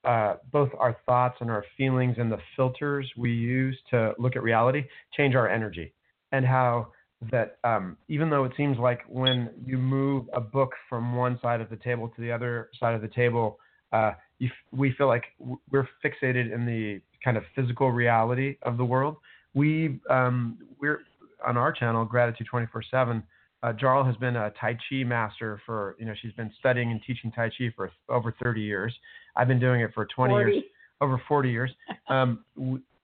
uh, 0.04 0.34
both 0.52 0.70
our 0.78 0.96
thoughts 1.06 1.36
and 1.40 1.50
our 1.50 1.64
feelings 1.76 2.16
and 2.18 2.30
the 2.30 2.38
filters 2.56 3.10
we 3.16 3.32
use 3.32 3.78
to 3.90 4.12
look 4.18 4.36
at 4.36 4.42
reality 4.42 4.84
change 5.16 5.34
our 5.34 5.48
energy, 5.48 5.92
and 6.32 6.44
how 6.44 6.88
that 7.30 7.58
um, 7.64 7.96
even 8.08 8.28
though 8.28 8.44
it 8.44 8.52
seems 8.56 8.78
like 8.78 9.00
when 9.08 9.50
you 9.64 9.78
move 9.78 10.26
a 10.34 10.40
book 10.40 10.72
from 10.88 11.16
one 11.16 11.38
side 11.42 11.60
of 11.60 11.70
the 11.70 11.76
table 11.76 12.08
to 12.08 12.20
the 12.20 12.32
other 12.32 12.68
side 12.78 12.94
of 12.94 13.00
the 13.00 13.08
table, 13.08 13.58
uh, 13.92 14.12
you, 14.38 14.50
we 14.70 14.92
feel 14.92 15.06
like 15.06 15.24
we're 15.70 15.88
fixated 16.04 16.52
in 16.52 16.66
the 16.66 17.00
kind 17.24 17.36
of 17.36 17.42
physical 17.54 17.90
reality 17.90 18.56
of 18.62 18.76
the 18.76 18.84
world. 18.84 19.16
We 19.54 20.00
um, 20.08 20.58
we're 20.80 21.00
on 21.46 21.56
our 21.56 21.72
channel, 21.72 22.04
Gratitude 22.04 22.46
24/7. 22.52 23.22
Uh, 23.62 23.72
Jarl 23.74 24.04
has 24.04 24.16
been 24.16 24.36
a 24.36 24.52
Tai 24.60 24.78
Chi 24.88 25.04
master 25.04 25.60
for 25.66 25.96
you 25.98 26.06
know 26.06 26.14
she's 26.20 26.32
been 26.32 26.52
studying 26.58 26.90
and 26.90 27.00
teaching 27.06 27.30
Tai 27.32 27.50
Chi 27.50 27.72
for 27.76 27.90
over 28.08 28.34
30 28.42 28.60
years. 28.60 28.94
I've 29.36 29.48
been 29.48 29.60
doing 29.60 29.80
it 29.80 29.92
for 29.94 30.06
20 30.06 30.32
40. 30.32 30.50
years, 30.50 30.64
over 31.00 31.22
40 31.28 31.50
years. 31.50 31.70
Um, 32.08 32.44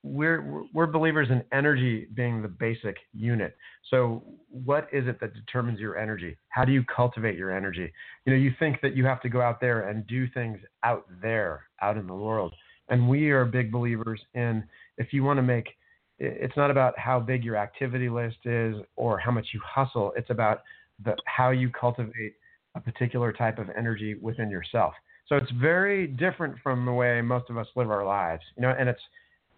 we're 0.07 0.65
we're 0.73 0.87
believers 0.87 1.29
in 1.31 1.43
energy 1.53 2.07
being 2.15 2.43
the 2.43 2.49
basic 2.49 2.97
unit. 3.13 3.57
So 3.91 4.23
what 4.49 4.89
is 4.93 5.07
it 5.07 5.21
that 5.21 5.35
determines 5.35 5.81
your 5.81 5.99
energy? 5.99 6.37
How 6.49 6.65
do 6.65 6.73
you 6.73 6.85
cultivate 6.85 7.37
your 7.37 7.57
energy? 7.57 7.93
You 8.25 8.33
know, 8.33 8.39
you 8.39 8.53
think 8.59 8.81
that 8.83 8.97
you 8.97 9.05
have 9.05 9.21
to 9.23 9.29
go 9.29 9.41
out 9.41 9.61
there 9.61 9.89
and 9.89 10.07
do 10.07 10.29
things 10.29 10.59
out 10.85 11.07
there, 11.21 11.65
out 11.83 11.97
in 11.97 12.07
the 12.07 12.15
world. 12.15 12.55
And 12.89 13.09
we 13.09 13.31
are 13.31 13.45
big 13.45 13.73
believers 13.73 14.21
in 14.35 14.65
if 14.99 15.13
you 15.13 15.25
want 15.25 15.39
to 15.39 15.43
make 15.43 15.69
it's 16.19 16.57
not 16.57 16.71
about 16.71 16.99
how 16.99 17.21
big 17.21 17.45
your 17.45 17.57
activity 17.57 18.09
list 18.09 18.39
is 18.45 18.77
or 18.97 19.19
how 19.19 19.31
much 19.31 19.49
you 19.53 19.61
hustle. 19.65 20.13
It's 20.17 20.31
about 20.31 20.63
the 21.05 21.15
how 21.27 21.51
you 21.51 21.71
cultivate 21.71 22.35
a 22.75 22.81
particular 22.81 23.33
type 23.33 23.59
of 23.59 23.69
energy 23.77 24.15
within 24.15 24.51
yourself. 24.51 24.95
So 25.29 25.37
it's 25.37 25.51
very 25.61 26.07
different 26.07 26.57
from 26.63 26.85
the 26.87 26.93
way 26.93 27.21
most 27.21 27.51
of 27.51 27.59
us 27.59 27.67
live 27.75 27.91
our 27.91 28.05
lives. 28.07 28.43
You 28.57 28.63
know, 28.63 28.75
and 28.79 28.89
it's 28.89 29.01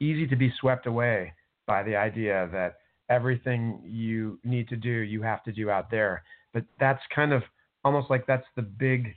easy 0.00 0.26
to 0.26 0.36
be 0.36 0.52
swept 0.60 0.86
away 0.86 1.32
by 1.66 1.82
the 1.82 1.94
idea 1.94 2.48
that 2.52 2.78
everything 3.10 3.80
you 3.84 4.38
need 4.44 4.68
to 4.68 4.76
do, 4.76 4.90
you 4.90 5.22
have 5.22 5.42
to 5.44 5.52
do 5.52 5.70
out 5.70 5.90
there. 5.90 6.22
But 6.52 6.64
that's 6.80 7.02
kind 7.14 7.32
of 7.32 7.42
almost 7.84 8.10
like 8.10 8.26
that's 8.26 8.46
the 8.56 8.62
big 8.62 9.14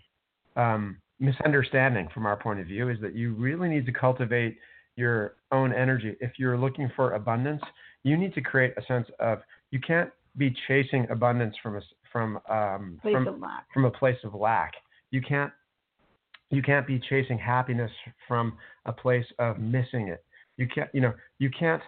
um, 0.55 0.97
misunderstanding 1.19 2.09
from 2.13 2.25
our 2.25 2.35
point 2.35 2.59
of 2.59 2.67
view 2.67 2.89
is 2.89 2.97
that 3.01 3.15
you 3.15 3.33
really 3.33 3.69
need 3.69 3.85
to 3.85 3.91
cultivate 3.91 4.57
your 4.95 5.35
own 5.51 5.73
energy. 5.73 6.15
If 6.19 6.33
you're 6.37 6.57
looking 6.57 6.91
for 6.95 7.13
abundance, 7.13 7.61
you 8.03 8.17
need 8.17 8.33
to 8.35 8.41
create 8.41 8.73
a 8.77 8.85
sense 8.85 9.07
of 9.19 9.39
you 9.71 9.79
can't 9.79 10.09
be 10.37 10.55
chasing 10.67 11.07
abundance 11.09 11.55
from 11.61 11.77
a 11.77 11.81
from 12.11 12.39
um, 12.49 12.99
from, 13.01 13.25
from 13.73 13.85
a 13.85 13.91
place 13.91 14.17
of 14.23 14.33
lack. 14.33 14.73
You 15.11 15.21
can't 15.21 15.51
you 16.51 16.61
can't 16.61 16.85
be 16.85 16.99
chasing 17.09 17.37
happiness 17.37 17.91
from 18.27 18.57
a 18.85 18.91
place 18.91 19.25
of 19.39 19.57
missing 19.59 20.09
it. 20.09 20.23
You 20.57 20.67
can't, 20.67 20.89
you 20.93 21.01
know, 21.01 21.13
you 21.39 21.49
can't 21.49 21.81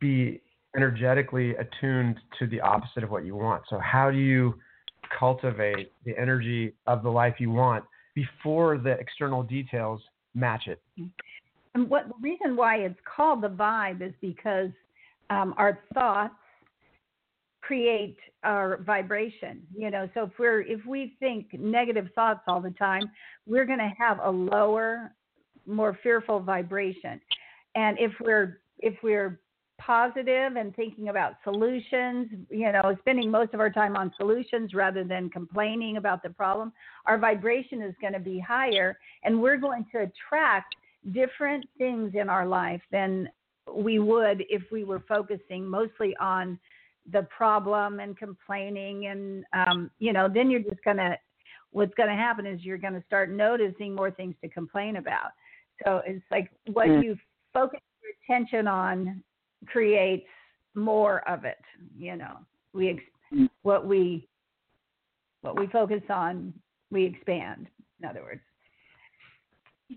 be 0.00 0.40
energetically 0.76 1.54
attuned 1.56 2.16
to 2.38 2.46
the 2.46 2.60
opposite 2.60 3.02
of 3.02 3.10
what 3.10 3.24
you 3.24 3.34
want. 3.34 3.64
So 3.68 3.78
how 3.78 4.10
do 4.10 4.18
you 4.18 4.54
cultivate 5.18 5.92
the 6.04 6.16
energy 6.16 6.74
of 6.86 7.02
the 7.02 7.10
life 7.10 7.34
you 7.38 7.50
want 7.50 7.84
before 8.14 8.78
the 8.78 8.92
external 8.92 9.42
details 9.42 10.00
match 10.34 10.68
it? 10.68 10.80
And 11.78 11.88
what 11.88 12.08
the 12.08 12.14
reason 12.20 12.56
why 12.56 12.78
it's 12.78 12.98
called 13.04 13.40
the 13.40 13.48
vibe 13.48 14.02
is 14.02 14.12
because 14.20 14.70
um, 15.30 15.54
our 15.56 15.78
thoughts 15.94 16.34
create 17.60 18.16
our 18.42 18.78
vibration 18.78 19.62
you 19.76 19.90
know? 19.90 20.08
So 20.14 20.24
if 20.24 20.30
we're 20.38 20.62
if 20.62 20.84
we 20.86 21.14
think 21.20 21.46
negative 21.52 22.08
thoughts 22.16 22.40
all 22.48 22.60
the 22.60 22.70
time 22.70 23.02
we're 23.46 23.64
going 23.64 23.78
to 23.78 23.92
have 23.96 24.18
a 24.24 24.30
lower 24.30 25.12
more 25.66 25.96
fearful 26.02 26.40
vibration. 26.40 27.20
And 27.76 27.96
if 28.00 28.12
we're 28.20 28.58
if 28.80 28.94
we're 29.02 29.38
positive 29.78 30.56
and 30.56 30.74
thinking 30.74 31.08
about 31.08 31.34
solutions, 31.44 32.28
you 32.50 32.72
know, 32.72 32.96
spending 33.00 33.30
most 33.30 33.54
of 33.54 33.60
our 33.60 33.70
time 33.70 33.94
on 33.94 34.12
solutions 34.16 34.74
rather 34.74 35.04
than 35.04 35.30
complaining 35.30 35.96
about 35.96 36.24
the 36.24 36.30
problem, 36.30 36.72
our 37.06 37.18
vibration 37.18 37.82
is 37.82 37.94
going 38.00 38.14
to 38.14 38.18
be 38.18 38.40
higher 38.40 38.98
and 39.22 39.40
we're 39.40 39.58
going 39.58 39.86
to 39.92 39.98
attract 39.98 40.74
different 41.12 41.64
things 41.78 42.12
in 42.14 42.28
our 42.28 42.46
life 42.46 42.82
than 42.90 43.28
we 43.72 43.98
would 43.98 44.44
if 44.48 44.62
we 44.72 44.84
were 44.84 45.02
focusing 45.08 45.66
mostly 45.66 46.16
on 46.20 46.58
the 47.12 47.22
problem 47.24 48.00
and 48.00 48.16
complaining 48.16 49.06
and 49.06 49.44
um, 49.52 49.90
you 49.98 50.12
know 50.12 50.28
then 50.32 50.50
you're 50.50 50.60
just 50.60 50.82
going 50.84 50.96
to 50.96 51.16
what's 51.70 51.94
going 51.94 52.08
to 52.08 52.14
happen 52.14 52.46
is 52.46 52.62
you're 52.62 52.78
going 52.78 52.94
to 52.94 53.02
start 53.06 53.30
noticing 53.30 53.94
more 53.94 54.10
things 54.10 54.34
to 54.42 54.48
complain 54.48 54.96
about 54.96 55.30
so 55.84 56.00
it's 56.06 56.24
like 56.30 56.50
what 56.72 56.86
mm. 56.86 57.04
you 57.04 57.16
focus 57.52 57.80
your 58.02 58.36
attention 58.36 58.66
on 58.66 59.22
creates 59.66 60.26
more 60.74 61.28
of 61.28 61.44
it. 61.44 61.58
You 61.96 62.16
know, 62.16 62.38
we 62.72 62.90
ex- 62.90 63.02
mm. 63.34 63.48
what 63.62 63.86
we 63.86 64.28
what 65.42 65.58
we 65.58 65.66
focus 65.68 66.02
on, 66.10 66.52
we 66.90 67.04
expand. 67.04 67.68
In 68.00 68.08
other 68.08 68.22
words. 68.22 68.40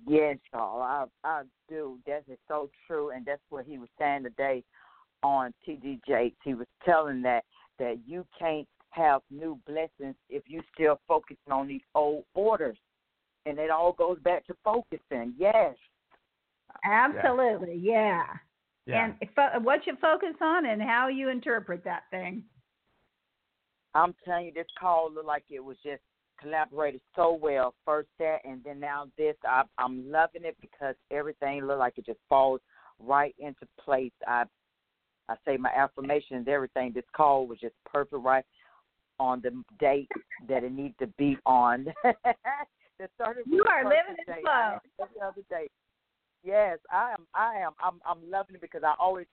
Yes, 0.08 0.38
Paul, 0.54 0.82
I 0.82 1.06
I 1.24 1.44
do. 1.70 2.00
That 2.06 2.24
is 2.28 2.38
so 2.48 2.70
true, 2.88 3.12
and 3.12 3.26
that's 3.26 3.42
what 3.50 3.66
he 3.66 3.78
was 3.78 3.90
saying 4.00 4.24
today 4.24 4.64
on 5.22 5.54
TD 5.68 6.00
Jakes. 6.08 6.38
He 6.44 6.54
was 6.54 6.68
telling 6.86 7.22
that 7.24 7.44
that 7.80 8.00
you 8.06 8.26
can't 8.38 8.68
have 8.92 9.22
new 9.30 9.60
blessings 9.66 10.16
if 10.30 10.44
you 10.48 10.62
still 10.74 11.00
focusing 11.08 11.52
on 11.52 11.68
these 11.68 11.82
old 11.96 12.24
orders, 12.34 12.78
and 13.46 13.60
it 13.60 13.70
all 13.70 13.94
goes 13.94 14.20
back 14.20 14.46
to 14.48 14.56
focusing. 14.64 15.34
Yes, 15.38 15.76
Absolutely, 16.86 17.76
yeah. 17.82 18.24
yeah. 18.86 19.06
And 19.06 19.16
if, 19.22 19.30
uh, 19.38 19.60
what 19.60 19.86
you 19.86 19.96
focus 20.02 20.36
on 20.42 20.66
and 20.66 20.82
how 20.82 21.08
you 21.08 21.30
interpret 21.30 21.84
that 21.84 22.04
thing. 22.12 22.44
I'm 23.94 24.16
telling 24.26 24.48
you, 24.48 24.54
this 24.54 24.68
call 24.80 25.12
looked 25.14 25.28
like 25.28 25.44
it 25.50 25.60
was 25.64 25.78
just 25.84 26.02
collaborated 26.42 27.02
so 27.16 27.38
well. 27.40 27.74
First 27.86 28.10
that, 28.20 28.40
and 28.44 28.64
then 28.64 28.80
now 28.80 29.08
this. 29.18 29.36
I, 29.46 29.64
I'm 29.78 30.10
loving 30.10 30.44
it 30.44 30.58
because 30.62 30.96
everything 31.12 31.66
looked 31.66 31.80
like 31.80 31.98
it 31.98 32.06
just 32.06 32.20
falls 32.28 32.62
right 33.00 33.36
into 33.40 33.68
place. 33.84 34.12
I 34.28 34.44
I 35.30 35.36
say 35.46 35.58
my 35.58 35.70
affirmations, 35.70 36.48
everything. 36.50 36.92
This 36.94 37.06
call 37.16 37.48
was 37.48 37.60
just 37.60 37.76
perfect, 37.86 38.22
right 38.24 38.46
on 39.20 39.42
the 39.42 39.64
date 39.80 40.10
that 40.50 40.64
it 40.64 40.72
needs 40.72 40.96
to 41.00 41.08
be 41.18 41.38
on. 41.46 41.86
you 43.46 43.66
are 43.70 43.84
living 43.84 44.16
in 44.28 44.34
flow. 44.42 44.78
Every 45.00 45.22
other 45.22 45.42
day. 45.50 45.68
Yes, 46.44 46.80
I 46.92 47.12
am. 47.12 47.28
I 47.34 47.56
am. 47.58 47.74
I'm. 47.84 48.02
I'm 48.06 48.30
loving 48.30 48.56
it 48.56 48.62
because 48.62 48.84
I 48.84 48.94
always 49.00 49.28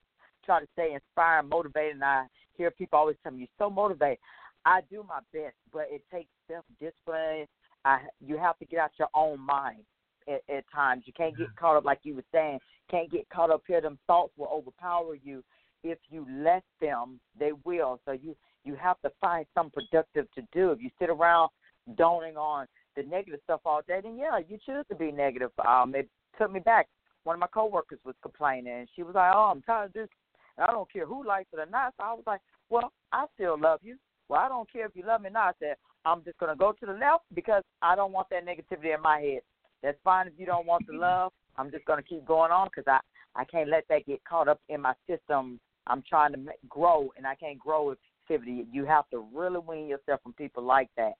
try 0.45 0.59
to 0.59 0.67
stay 0.73 0.93
inspired, 0.93 1.49
motivated, 1.49 1.95
and 1.95 2.03
I 2.03 2.25
hear 2.55 2.71
people 2.71 2.99
always 2.99 3.15
tell 3.23 3.31
me 3.31 3.39
you're 3.39 3.47
so 3.57 3.69
motivated. 3.69 4.19
I 4.65 4.81
do 4.89 5.05
my 5.07 5.19
best, 5.33 5.55
but 5.71 5.87
it 5.89 6.03
takes 6.11 6.29
self 6.49 6.65
discipline. 6.79 7.45
I 7.85 7.99
you 8.25 8.37
have 8.37 8.57
to 8.59 8.65
get 8.65 8.79
out 8.79 8.91
your 8.99 9.09
own 9.13 9.39
mind 9.39 9.83
at, 10.27 10.41
at 10.53 10.65
times. 10.73 11.03
You 11.05 11.13
can't 11.13 11.37
get 11.37 11.47
caught 11.55 11.77
up 11.77 11.85
like 11.85 11.99
you 12.03 12.15
were 12.15 12.25
saying. 12.31 12.59
Can't 12.91 13.11
get 13.11 13.29
caught 13.29 13.51
up 13.51 13.63
here. 13.67 13.81
Them 13.81 13.97
thoughts 14.07 14.33
will 14.37 14.49
overpower 14.51 15.15
you 15.15 15.43
if 15.83 15.97
you 16.09 16.25
let 16.29 16.63
them. 16.81 17.19
They 17.39 17.51
will. 17.63 17.99
So 18.05 18.11
you 18.11 18.35
you 18.65 18.75
have 18.75 18.99
to 19.01 19.11
find 19.21 19.45
something 19.55 19.83
productive 19.89 20.29
to 20.33 20.41
do. 20.51 20.71
If 20.71 20.81
you 20.81 20.89
sit 20.99 21.09
around 21.09 21.49
doning 21.97 22.37
on 22.37 22.67
the 22.95 23.03
negative 23.03 23.39
stuff 23.43 23.61
all 23.65 23.81
day, 23.87 24.01
then 24.03 24.17
yeah, 24.17 24.39
you 24.39 24.57
choose 24.65 24.85
to 24.89 24.95
be 24.95 25.11
negative. 25.11 25.51
Um, 25.65 25.95
it 25.95 26.09
took 26.37 26.51
me 26.51 26.59
back 26.59 26.87
one 27.23 27.35
of 27.35 27.39
my 27.39 27.47
coworkers 27.47 27.99
was 28.05 28.15
complaining, 28.21 28.73
and 28.73 28.89
she 28.95 29.03
was 29.03 29.15
like, 29.15 29.31
"Oh, 29.35 29.51
I'm 29.51 29.61
tired 29.61 29.87
of 29.87 29.93
this. 29.93 30.09
And 30.57 30.65
I 30.65 30.71
don't 30.71 30.91
care 30.91 31.05
who 31.05 31.25
likes 31.25 31.49
it 31.53 31.59
or 31.59 31.65
not." 31.65 31.93
So 31.97 32.03
I 32.03 32.13
was 32.13 32.23
like, 32.25 32.41
"Well, 32.69 32.91
I 33.11 33.25
still 33.35 33.59
love 33.59 33.79
you. 33.83 33.97
Well, 34.29 34.39
I 34.39 34.47
don't 34.47 34.71
care 34.71 34.85
if 34.85 34.95
you 34.95 35.03
love 35.05 35.21
me 35.21 35.27
or 35.27 35.31
not." 35.31 35.55
I 35.55 35.59
said, 35.59 35.77
"I'm 36.05 36.23
just 36.23 36.37
gonna 36.37 36.55
go 36.55 36.71
to 36.71 36.85
the 36.85 36.93
left 36.93 37.25
because 37.33 37.63
I 37.81 37.95
don't 37.95 38.11
want 38.13 38.29
that 38.29 38.45
negativity 38.45 38.95
in 38.95 39.01
my 39.01 39.19
head. 39.19 39.41
That's 39.81 39.99
fine 40.03 40.27
if 40.27 40.33
you 40.37 40.45
don't 40.45 40.65
want 40.65 40.85
the 40.87 40.93
love. 40.93 41.33
I'm 41.57 41.71
just 41.71 41.85
going 41.85 42.01
to 42.01 42.07
keep 42.07 42.25
going 42.25 42.51
on 42.51 42.67
because 42.67 42.87
I 42.87 42.99
I 43.35 43.45
can't 43.45 43.69
let 43.69 43.87
that 43.89 44.05
get 44.05 44.23
caught 44.23 44.47
up 44.47 44.61
in 44.69 44.81
my 44.81 44.93
system. 45.07 45.59
I'm 45.87 46.01
trying 46.07 46.31
to 46.31 46.37
make, 46.37 46.57
grow, 46.69 47.11
and 47.17 47.25
I 47.27 47.35
can't 47.35 47.59
grow 47.59 47.87
with 47.89 47.99
positivity. 48.29 48.65
You 48.71 48.85
have 48.85 49.09
to 49.09 49.25
really 49.33 49.59
wean 49.59 49.87
yourself 49.87 50.21
from 50.23 50.33
people 50.33 50.63
like 50.63 50.89
that. 50.97 51.13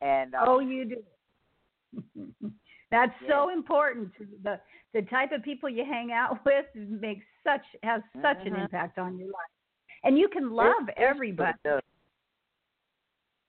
And 0.00 0.34
uh, 0.34 0.44
oh, 0.46 0.60
you 0.60 0.84
do. 0.84 2.24
That's 2.90 3.12
so 3.28 3.50
important. 3.50 4.12
The 4.42 4.60
the 4.94 5.02
type 5.02 5.32
of 5.32 5.42
people 5.42 5.68
you 5.68 5.84
hang 5.84 6.12
out 6.12 6.38
with 6.46 6.66
makes 6.74 7.24
such 7.44 7.64
has 7.82 8.02
such 8.22 8.46
an 8.46 8.54
Mhm. 8.54 8.64
impact 8.64 8.98
on 8.98 9.18
your 9.18 9.28
life, 9.28 9.52
and 10.04 10.18
you 10.18 10.28
can 10.28 10.50
love 10.50 10.88
It- 10.88 10.90
it 10.90 10.98
everybody. 10.98 11.58
does. 11.64 11.82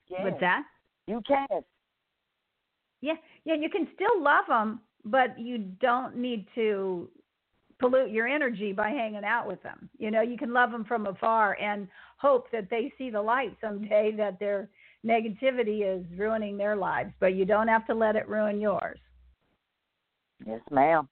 What's 0.09 0.39
that? 0.39 0.63
You 1.07 1.21
can. 1.27 1.47
Yeah, 3.01 3.13
yeah, 3.45 3.55
you 3.55 3.69
can 3.69 3.87
still 3.95 4.21
love 4.21 4.45
them, 4.47 4.81
but 5.05 5.39
you 5.39 5.59
don't 5.79 6.17
need 6.17 6.45
to 6.55 7.09
pollute 7.79 8.11
your 8.11 8.27
energy 8.27 8.73
by 8.73 8.89
hanging 8.89 9.23
out 9.23 9.47
with 9.47 9.61
them. 9.63 9.89
You 9.97 10.11
know, 10.11 10.21
you 10.21 10.37
can 10.37 10.51
love 10.51 10.71
them 10.71 10.83
from 10.83 11.05
afar 11.05 11.57
and 11.61 11.87
hope 12.17 12.51
that 12.51 12.69
they 12.69 12.91
see 12.97 13.09
the 13.09 13.21
light 13.21 13.55
someday 13.61 14.13
that 14.17 14.39
their 14.39 14.69
negativity 15.05 15.81
is 15.85 16.05
ruining 16.17 16.57
their 16.57 16.75
lives, 16.75 17.11
but 17.19 17.35
you 17.35 17.45
don't 17.45 17.69
have 17.69 17.87
to 17.87 17.93
let 17.93 18.15
it 18.15 18.27
ruin 18.27 18.59
yours. 18.59 18.99
Yes, 20.45 20.61
ma'am. 20.71 21.07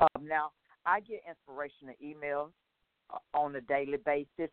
Um, 0.00 0.26
now, 0.26 0.50
I 0.86 1.00
get 1.00 1.20
inspirational 1.28 1.94
emails 2.04 2.50
uh, 3.12 3.38
on 3.38 3.54
a 3.56 3.60
daily 3.60 3.98
basis. 4.04 4.52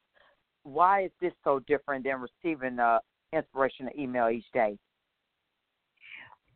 Why 0.64 1.06
is 1.06 1.12
this 1.22 1.34
so 1.44 1.60
different 1.68 2.06
than 2.06 2.18
receiving 2.22 2.80
a 2.80 3.00
inspirational 3.36 3.92
email 3.98 4.30
each 4.30 4.46
day? 4.54 4.78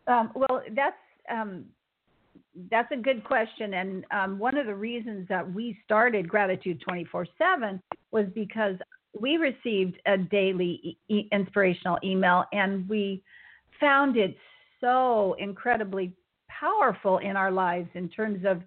Um, 0.07 0.31
well, 0.33 0.61
that's 0.75 0.95
um, 1.29 1.65
that's 2.71 2.91
a 2.91 2.97
good 2.97 3.23
question, 3.23 3.75
and 3.75 4.05
um, 4.11 4.39
one 4.39 4.57
of 4.57 4.65
the 4.65 4.75
reasons 4.75 5.27
that 5.29 5.53
we 5.53 5.77
started 5.85 6.27
Gratitude 6.27 6.81
Twenty 6.81 7.05
Four 7.05 7.27
Seven 7.37 7.81
was 8.11 8.25
because 8.33 8.75
we 9.19 9.37
received 9.37 9.99
a 10.07 10.17
daily 10.17 10.97
e- 11.07 11.27
inspirational 11.31 11.97
email, 12.03 12.45
and 12.51 12.87
we 12.89 13.23
found 13.79 14.17
it 14.17 14.35
so 14.81 15.35
incredibly 15.39 16.13
powerful 16.47 17.19
in 17.19 17.35
our 17.35 17.51
lives 17.51 17.89
in 17.93 18.09
terms 18.09 18.43
of 18.45 18.61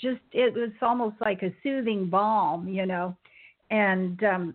just 0.00 0.20
it 0.32 0.54
was 0.54 0.70
almost 0.82 1.16
like 1.20 1.42
a 1.42 1.54
soothing 1.62 2.06
balm, 2.06 2.68
you 2.68 2.86
know, 2.86 3.16
and 3.70 4.22
um, 4.24 4.54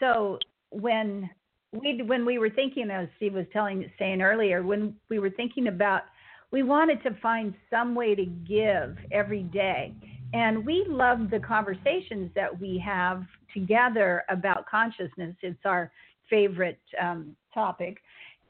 so 0.00 0.38
when 0.70 1.28
we 1.72 2.02
when 2.04 2.24
we 2.24 2.38
were 2.38 2.50
thinking, 2.50 2.90
as 2.90 3.08
Steve 3.16 3.34
was 3.34 3.46
telling 3.52 3.90
saying 3.98 4.22
earlier, 4.22 4.62
when 4.62 4.94
we 5.08 5.18
were 5.18 5.30
thinking 5.30 5.68
about, 5.68 6.02
we 6.50 6.62
wanted 6.62 7.02
to 7.02 7.16
find 7.22 7.54
some 7.70 7.94
way 7.94 8.14
to 8.14 8.26
give 8.26 8.96
every 9.10 9.42
day, 9.44 9.94
and 10.34 10.64
we 10.64 10.84
love 10.88 11.30
the 11.30 11.40
conversations 11.40 12.30
that 12.34 12.60
we 12.60 12.82
have 12.84 13.24
together 13.54 14.24
about 14.28 14.66
consciousness. 14.68 15.34
It's 15.42 15.64
our 15.64 15.90
favorite 16.28 16.80
um, 17.00 17.34
topic, 17.54 17.98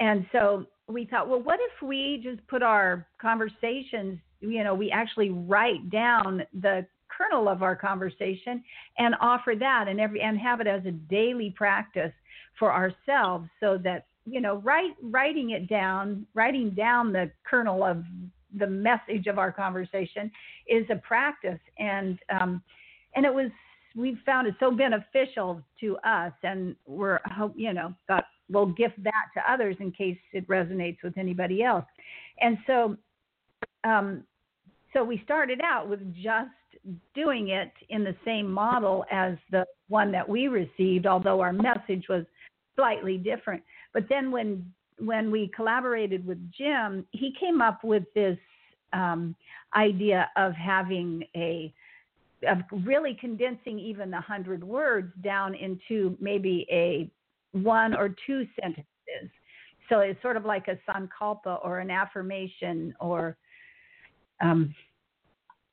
and 0.01 0.27
so 0.33 0.66
we 0.89 1.05
thought, 1.07 1.29
well, 1.29 1.43
what 1.43 1.61
if 1.61 1.87
we 1.87 2.20
just 2.23 2.45
put 2.49 2.62
our 2.62 3.07
conversations, 3.20 4.18
you 4.41 4.64
know, 4.64 4.75
we 4.75 4.91
actually 4.91 5.31
write 5.31 5.91
down 5.91 6.43
the 6.61 6.85
kernel 7.16 7.48
of 7.48 7.62
our 7.62 7.76
conversation 7.76 8.62
and 8.98 9.14
offer 9.20 9.54
that 9.58 9.86
and 9.88 10.00
every 10.00 10.20
and 10.20 10.38
have 10.38 10.60
it 10.60 10.66
as 10.66 10.84
a 10.86 10.90
daily 10.90 11.50
practice 11.56 12.12
for 12.58 12.72
ourselves 12.72 13.48
so 13.60 13.78
that 13.82 14.06
you 14.24 14.40
know 14.40 14.56
write 14.56 14.92
writing 15.02 15.50
it 15.50 15.68
down 15.68 16.26
writing 16.34 16.70
down 16.70 17.12
the 17.12 17.30
kernel 17.44 17.84
of 17.84 18.04
the 18.58 18.66
message 18.66 19.26
of 19.26 19.38
our 19.38 19.52
conversation 19.52 20.30
is 20.68 20.84
a 20.90 20.96
practice. 20.96 21.60
And 21.78 22.18
um 22.28 22.62
and 23.14 23.24
it 23.24 23.32
was 23.32 23.50
we 23.94 24.16
found 24.24 24.46
it 24.46 24.54
so 24.58 24.70
beneficial 24.70 25.62
to 25.80 25.96
us 25.98 26.32
and 26.42 26.76
we're 26.86 27.20
hope 27.26 27.54
you 27.56 27.72
know 27.72 27.94
we'll 28.48 28.66
gift 28.66 29.02
that 29.02 29.28
to 29.34 29.52
others 29.52 29.76
in 29.80 29.90
case 29.92 30.18
it 30.32 30.46
resonates 30.48 30.98
with 31.02 31.16
anybody 31.16 31.62
else. 31.62 31.84
And 32.40 32.58
so 32.66 32.96
um 33.84 34.24
so 34.92 35.02
we 35.02 35.20
started 35.24 35.60
out 35.64 35.88
with 35.88 36.00
just 36.14 36.50
doing 37.14 37.49
it 37.49 37.72
in 37.91 38.05
the 38.05 38.16
same 38.24 38.51
model 38.51 39.05
as 39.11 39.37
the 39.51 39.64
one 39.89 40.11
that 40.12 40.28
we 40.28 40.49
received, 40.49 41.07
although 41.07 41.41
our 41.41 41.53
message 41.53 42.07
was 42.09 42.24
slightly 42.76 43.18
different. 43.18 43.62
But 43.93 44.05
then 44.09 44.30
when 44.30 44.72
when 44.99 45.30
we 45.30 45.51
collaborated 45.55 46.24
with 46.24 46.39
Jim, 46.53 47.05
he 47.11 47.35
came 47.41 47.61
up 47.61 47.83
with 47.83 48.05
this 48.14 48.39
um, 48.93 49.35
idea 49.74 50.30
of 50.37 50.53
having 50.53 51.24
a 51.35 51.72
of 52.49 52.59
really 52.85 53.16
condensing 53.20 53.78
even 53.78 54.12
a 54.14 54.20
hundred 54.20 54.64
words 54.64 55.12
down 55.22 55.55
into 55.55 56.16
maybe 56.20 56.66
a 56.70 57.11
one 57.53 57.95
or 57.95 58.14
two 58.26 58.47
sentences. 58.61 59.30
So 59.89 60.01
it's 60.01 60.20
sort 60.22 60.37
of 60.37 60.45
like 60.45 60.66
a 60.68 60.78
sankalpa 60.91 61.64
or 61.64 61.78
an 61.78 61.91
affirmation 61.91 62.95
or 63.01 63.37
um, 64.41 64.74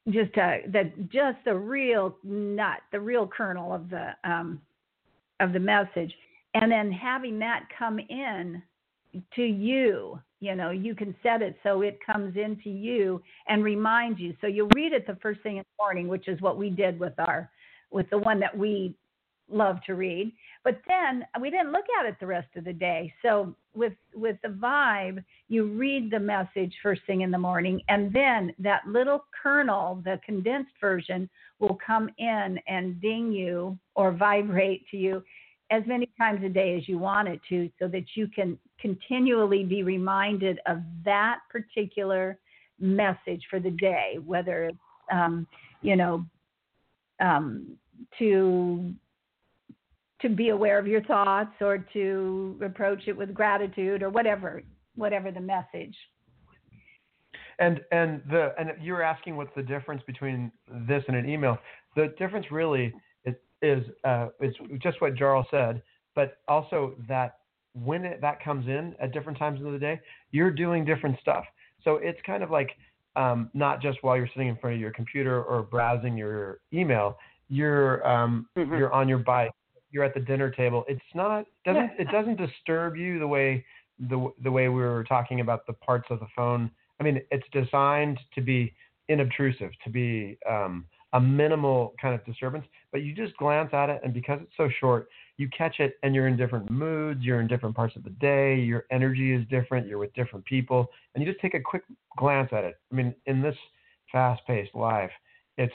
just 0.08 0.36
a, 0.38 0.62
the 0.72 0.92
just 1.12 1.38
the 1.46 1.56
real 1.56 2.16
nut, 2.24 2.80
the 2.92 3.00
real 3.00 3.28
kernel 3.28 3.74
of 3.74 3.90
the 3.90 4.12
um, 4.24 4.62
of 5.40 5.54
the 5.54 5.60
message, 5.60 6.14
and 6.54 6.72
then 6.72 6.92
having 6.92 7.40
that 7.40 7.66
come 7.78 8.00
in 8.00 8.62
to 9.36 9.44
you. 9.44 10.20
You 10.42 10.56
know, 10.56 10.70
you 10.72 10.96
can 10.96 11.14
set 11.22 11.42
it 11.42 11.58
so 11.64 11.82
it 11.82 12.00
comes 12.06 12.38
into 12.38 12.70
you 12.70 13.22
and 13.50 13.62
reminds 13.62 14.22
you. 14.22 14.34
So 14.40 14.48
you 14.48 14.70
read 14.74 14.94
it 14.94 15.06
the 15.06 15.18
first 15.22 15.42
thing 15.42 15.58
in 15.58 15.64
the 15.64 15.84
morning, 15.84 16.08
which 16.08 16.30
is 16.30 16.40
what 16.40 16.58
we 16.58 16.70
did 16.70 16.98
with 16.98 17.14
our 17.20 17.50
with 17.92 18.10
the 18.10 18.18
one 18.18 18.40
that 18.40 18.58
we 18.58 18.96
love 19.52 19.78
to 19.86 19.96
read. 19.96 20.32
But 20.64 20.82
then 20.88 21.26
we 21.40 21.50
didn't 21.50 21.72
look 21.72 21.86
at 22.00 22.06
it 22.06 22.16
the 22.20 22.28
rest 22.28 22.50
of 22.56 22.66
the 22.66 22.74
day. 22.74 23.14
So 23.22 23.56
with 23.74 23.94
with 24.14 24.38
the 24.44 24.50
vibe, 24.50 25.24
you 25.48 25.66
read 25.66 26.12
the 26.12 26.20
message 26.20 26.74
first 26.84 27.02
thing 27.08 27.22
in 27.22 27.32
the 27.32 27.38
morning, 27.38 27.82
and 27.88 28.12
then 28.14 28.54
that 28.60 28.88
little 28.88 29.26
kernel, 29.42 30.02
the 30.04 30.20
condensed 30.26 30.74
version, 30.82 31.30
will 31.60 31.78
come 31.86 32.10
in 32.18 32.60
and 32.68 33.02
ding 33.02 33.32
you 33.32 33.78
or 33.96 34.12
vibrate 34.12 34.86
to 34.92 34.98
you 34.98 35.24
as 35.72 35.84
many 35.86 36.10
times 36.18 36.44
a 36.44 36.50
day 36.50 36.76
as 36.76 36.88
you 36.90 36.98
want 36.98 37.28
it 37.28 37.40
to, 37.48 37.70
so 37.80 37.88
that 37.88 38.06
you 38.16 38.28
can 38.28 38.58
continually 38.80 39.64
be 39.64 39.84
reminded 39.84 40.60
of 40.66 40.82
that 41.06 41.40
particular 41.50 42.38
message 42.80 43.44
for 43.50 43.60
the 43.60 43.72
day, 43.72 44.18
whether 44.26 44.66
it's 44.66 44.78
um, 45.12 45.48
you 45.82 45.96
know 45.96 46.26
um, 47.20 47.78
to 48.18 48.94
to 50.22 50.30
be 50.30 50.50
aware 50.50 50.78
of 50.78 50.88
your 50.88 51.04
thoughts 51.04 51.54
or 51.62 51.78
to 51.94 52.60
approach 52.64 53.08
it 53.08 53.16
with 53.16 53.34
gratitude 53.34 54.04
or 54.04 54.10
whatever 54.10 54.64
whatever 54.96 55.32
the 55.32 55.40
message 55.40 55.96
And 57.60 57.82
and 57.92 58.22
the 58.30 58.54
and 58.58 58.72
you 58.82 58.94
were 58.94 59.04
asking 59.04 59.36
what's 59.36 59.54
the 59.56 59.64
difference 59.64 60.02
between 60.06 60.52
this 60.88 61.04
and 61.08 61.16
an 61.16 61.28
email. 61.30 61.58
The 61.96 62.14
difference 62.18 62.46
really 62.52 62.94
is 63.26 63.36
is 63.62 63.84
uh, 64.06 64.28
is 64.42 64.56
just 64.82 65.02
what 65.02 65.16
Jarl 65.16 65.46
said, 65.52 65.82
but 66.16 66.38
also 66.48 66.96
that 67.08 67.40
when 67.74 68.04
it, 68.06 68.22
that 68.22 68.44
comes 68.44 68.68
in 68.68 68.96
at 69.00 69.12
different 69.14 69.38
times 69.38 69.62
of 69.64 69.72
the 69.72 69.80
day, 69.80 70.00
you're 70.32 70.52
doing 70.52 70.86
different 70.86 71.20
stuff. 71.20 71.46
So 71.84 71.96
it's 71.96 72.20
kind 72.26 72.44
of 72.44 72.50
like 72.50 72.72
um, 73.16 73.50
not 73.54 73.82
just 73.82 73.98
while 74.02 74.18
you're 74.18 74.30
sitting 74.34 74.48
in 74.48 74.58
front 74.58 74.76
of 74.76 74.82
your 74.82 74.92
computer 74.92 75.44
or 75.44 75.62
browsing 75.64 76.18
your 76.18 76.60
email. 76.74 77.18
You're 77.50 78.08
um, 78.08 78.48
Mhm. 78.56 78.78
you're 78.78 78.94
on 78.94 79.08
your 79.10 79.20
bike. 79.20 79.52
You're 79.92 80.04
at 80.04 80.14
the 80.14 80.20
dinner 80.20 80.50
table. 80.52 80.86
It's 80.88 81.02
not 81.14 81.46
doesn't 81.66 81.92
it 81.98 82.08
doesn't 82.12 82.38
disturb 82.38 82.96
you 82.96 83.20
the 83.20 83.28
way 83.28 83.66
the 84.00 84.32
the 84.44 84.52
way 84.52 84.70
we 84.70 84.82
were 84.82 85.04
talking 85.04 85.40
about 85.40 85.66
the 85.68 85.74
parts 85.74 86.08
of 86.10 86.20
the 86.20 86.28
phone. 86.36 86.72
I 87.00 87.04
mean, 87.04 87.22
it's 87.32 87.48
designed 87.52 88.20
to 88.36 88.42
be 88.42 88.74
inobtrusive, 89.10 89.72
to 89.84 89.90
be 89.90 90.38
um, 90.48 90.86
a 91.14 91.20
minimal 91.20 91.94
kind 92.02 92.14
of 92.14 92.24
disturbance. 92.26 92.66
But 92.92 93.02
you 93.02 93.14
just 93.16 93.36
glance 93.38 93.74
at 93.74 93.90
it, 93.90 94.02
and 94.04 94.14
because 94.14 94.40
it's 94.42 94.52
so 94.58 94.70
short, 94.80 95.10
you 95.38 95.50
catch 95.50 95.80
it, 95.80 95.96
and 96.04 96.14
you're 96.14 96.28
in 96.28 96.38
different 96.38 96.70
moods. 96.70 97.22
You're 97.24 97.42
in 97.42 97.48
different 97.48 97.76
parts 97.76 97.96
of 97.96 98.04
the 98.04 98.10
day. 98.12 98.56
Your 98.56 98.86
energy 98.92 99.34
is 99.34 99.48
different. 99.50 99.88
You're 99.88 99.98
with 99.98 100.14
different 100.14 100.46
people, 100.46 100.88
and 101.14 101.24
you 101.24 101.30
just 101.30 101.42
take 101.42 101.54
a 101.56 101.62
quick 101.62 101.84
glance 102.18 102.50
at 102.52 102.64
it. 102.64 102.76
I 102.92 102.96
mean, 102.96 103.16
in 103.26 103.42
this 103.42 103.56
fast-paced 104.12 104.76
life, 104.76 105.12
it's 105.58 105.74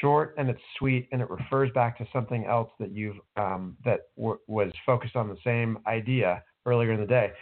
short 0.00 0.34
and 0.38 0.48
it's 0.48 0.60
sweet, 0.78 1.08
and 1.12 1.22
it 1.22 1.30
refers 1.30 1.70
back 1.72 1.96
to 1.98 2.06
something 2.12 2.44
else 2.44 2.70
that 2.78 2.92
you've 2.92 3.16
um, 3.36 3.76
that 3.84 4.00
w- 4.16 4.38
was 4.46 4.72
focused 4.84 5.16
on 5.16 5.28
the 5.28 5.36
same 5.44 5.78
idea 5.86 6.42
earlier 6.66 6.92
in 6.92 7.00
the 7.00 7.06
day. 7.06 7.32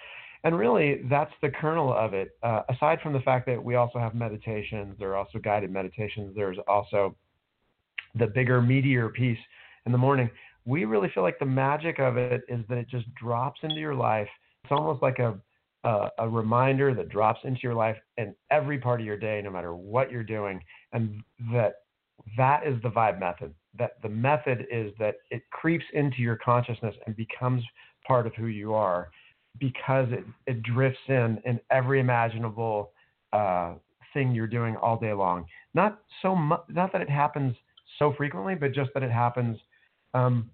And 0.45 0.57
really, 0.57 1.03
that's 1.11 1.32
the 1.43 1.51
kernel 1.51 1.93
of 1.93 2.14
it. 2.14 2.30
Uh, 2.43 2.62
aside 2.68 3.01
from 3.03 3.12
the 3.12 3.20
fact 3.20 3.47
that 3.47 3.62
we 3.62 3.74
also 3.74 3.99
have 3.99 4.14
meditations, 4.14 4.95
there 4.99 5.11
are 5.11 5.16
also 5.16 5.39
guided 5.39 5.70
meditations. 5.70 6.32
There's 6.36 6.59
also 6.68 7.16
the 8.14 8.26
bigger, 8.26 8.61
meatier 8.62 9.12
piece 9.12 9.39
in 9.84 9.93
the 9.93 9.99
morning. 9.99 10.30
We 10.64 10.84
really 10.84 11.11
feel 11.12 11.24
like 11.24 11.39
the 11.41 11.47
magic 11.47 11.99
of 11.99 12.16
it 12.16 12.43
is 12.49 12.61
that 12.68 12.78
it 12.78 12.89
just 12.89 13.12
drops 13.14 13.61
into 13.64 13.76
your 13.76 13.95
life. 13.95 14.28
It's 14.62 14.72
almost 14.72 15.03
like 15.03 15.18
a 15.18 15.39
a, 15.84 16.09
a 16.18 16.28
reminder 16.28 16.95
that 16.95 17.09
drops 17.09 17.41
into 17.45 17.61
your 17.62 17.74
life 17.74 17.97
in 18.16 18.34
every 18.51 18.78
part 18.78 19.01
of 19.01 19.07
your 19.07 19.16
day, 19.16 19.41
no 19.43 19.51
matter 19.51 19.74
what 19.74 20.11
you're 20.11 20.24
doing, 20.24 20.61
and 20.93 21.22
that 21.53 21.74
that 22.36 22.66
is 22.66 22.80
the 22.82 22.88
vibe 22.88 23.18
method. 23.18 23.54
That 23.78 24.02
the 24.02 24.08
method 24.08 24.66
is 24.70 24.92
that 24.98 25.16
it 25.30 25.42
creeps 25.50 25.84
into 25.92 26.18
your 26.20 26.36
consciousness 26.36 26.94
and 27.06 27.16
becomes 27.16 27.62
part 28.06 28.26
of 28.26 28.34
who 28.34 28.46
you 28.46 28.74
are 28.74 29.10
because 29.58 30.08
it, 30.10 30.24
it 30.46 30.62
drifts 30.62 31.00
in 31.08 31.40
in 31.44 31.60
every 31.70 32.00
imaginable 32.00 32.92
uh, 33.32 33.74
thing 34.14 34.32
you're 34.32 34.46
doing 34.46 34.76
all 34.76 34.98
day 34.98 35.12
long. 35.12 35.46
Not 35.74 36.00
so 36.22 36.34
much, 36.34 36.62
not 36.68 36.92
that 36.92 37.00
it 37.02 37.10
happens 37.10 37.54
so 37.98 38.14
frequently, 38.16 38.54
but 38.54 38.72
just 38.72 38.90
that 38.94 39.02
it 39.02 39.10
happens 39.10 39.58
um, 40.14 40.50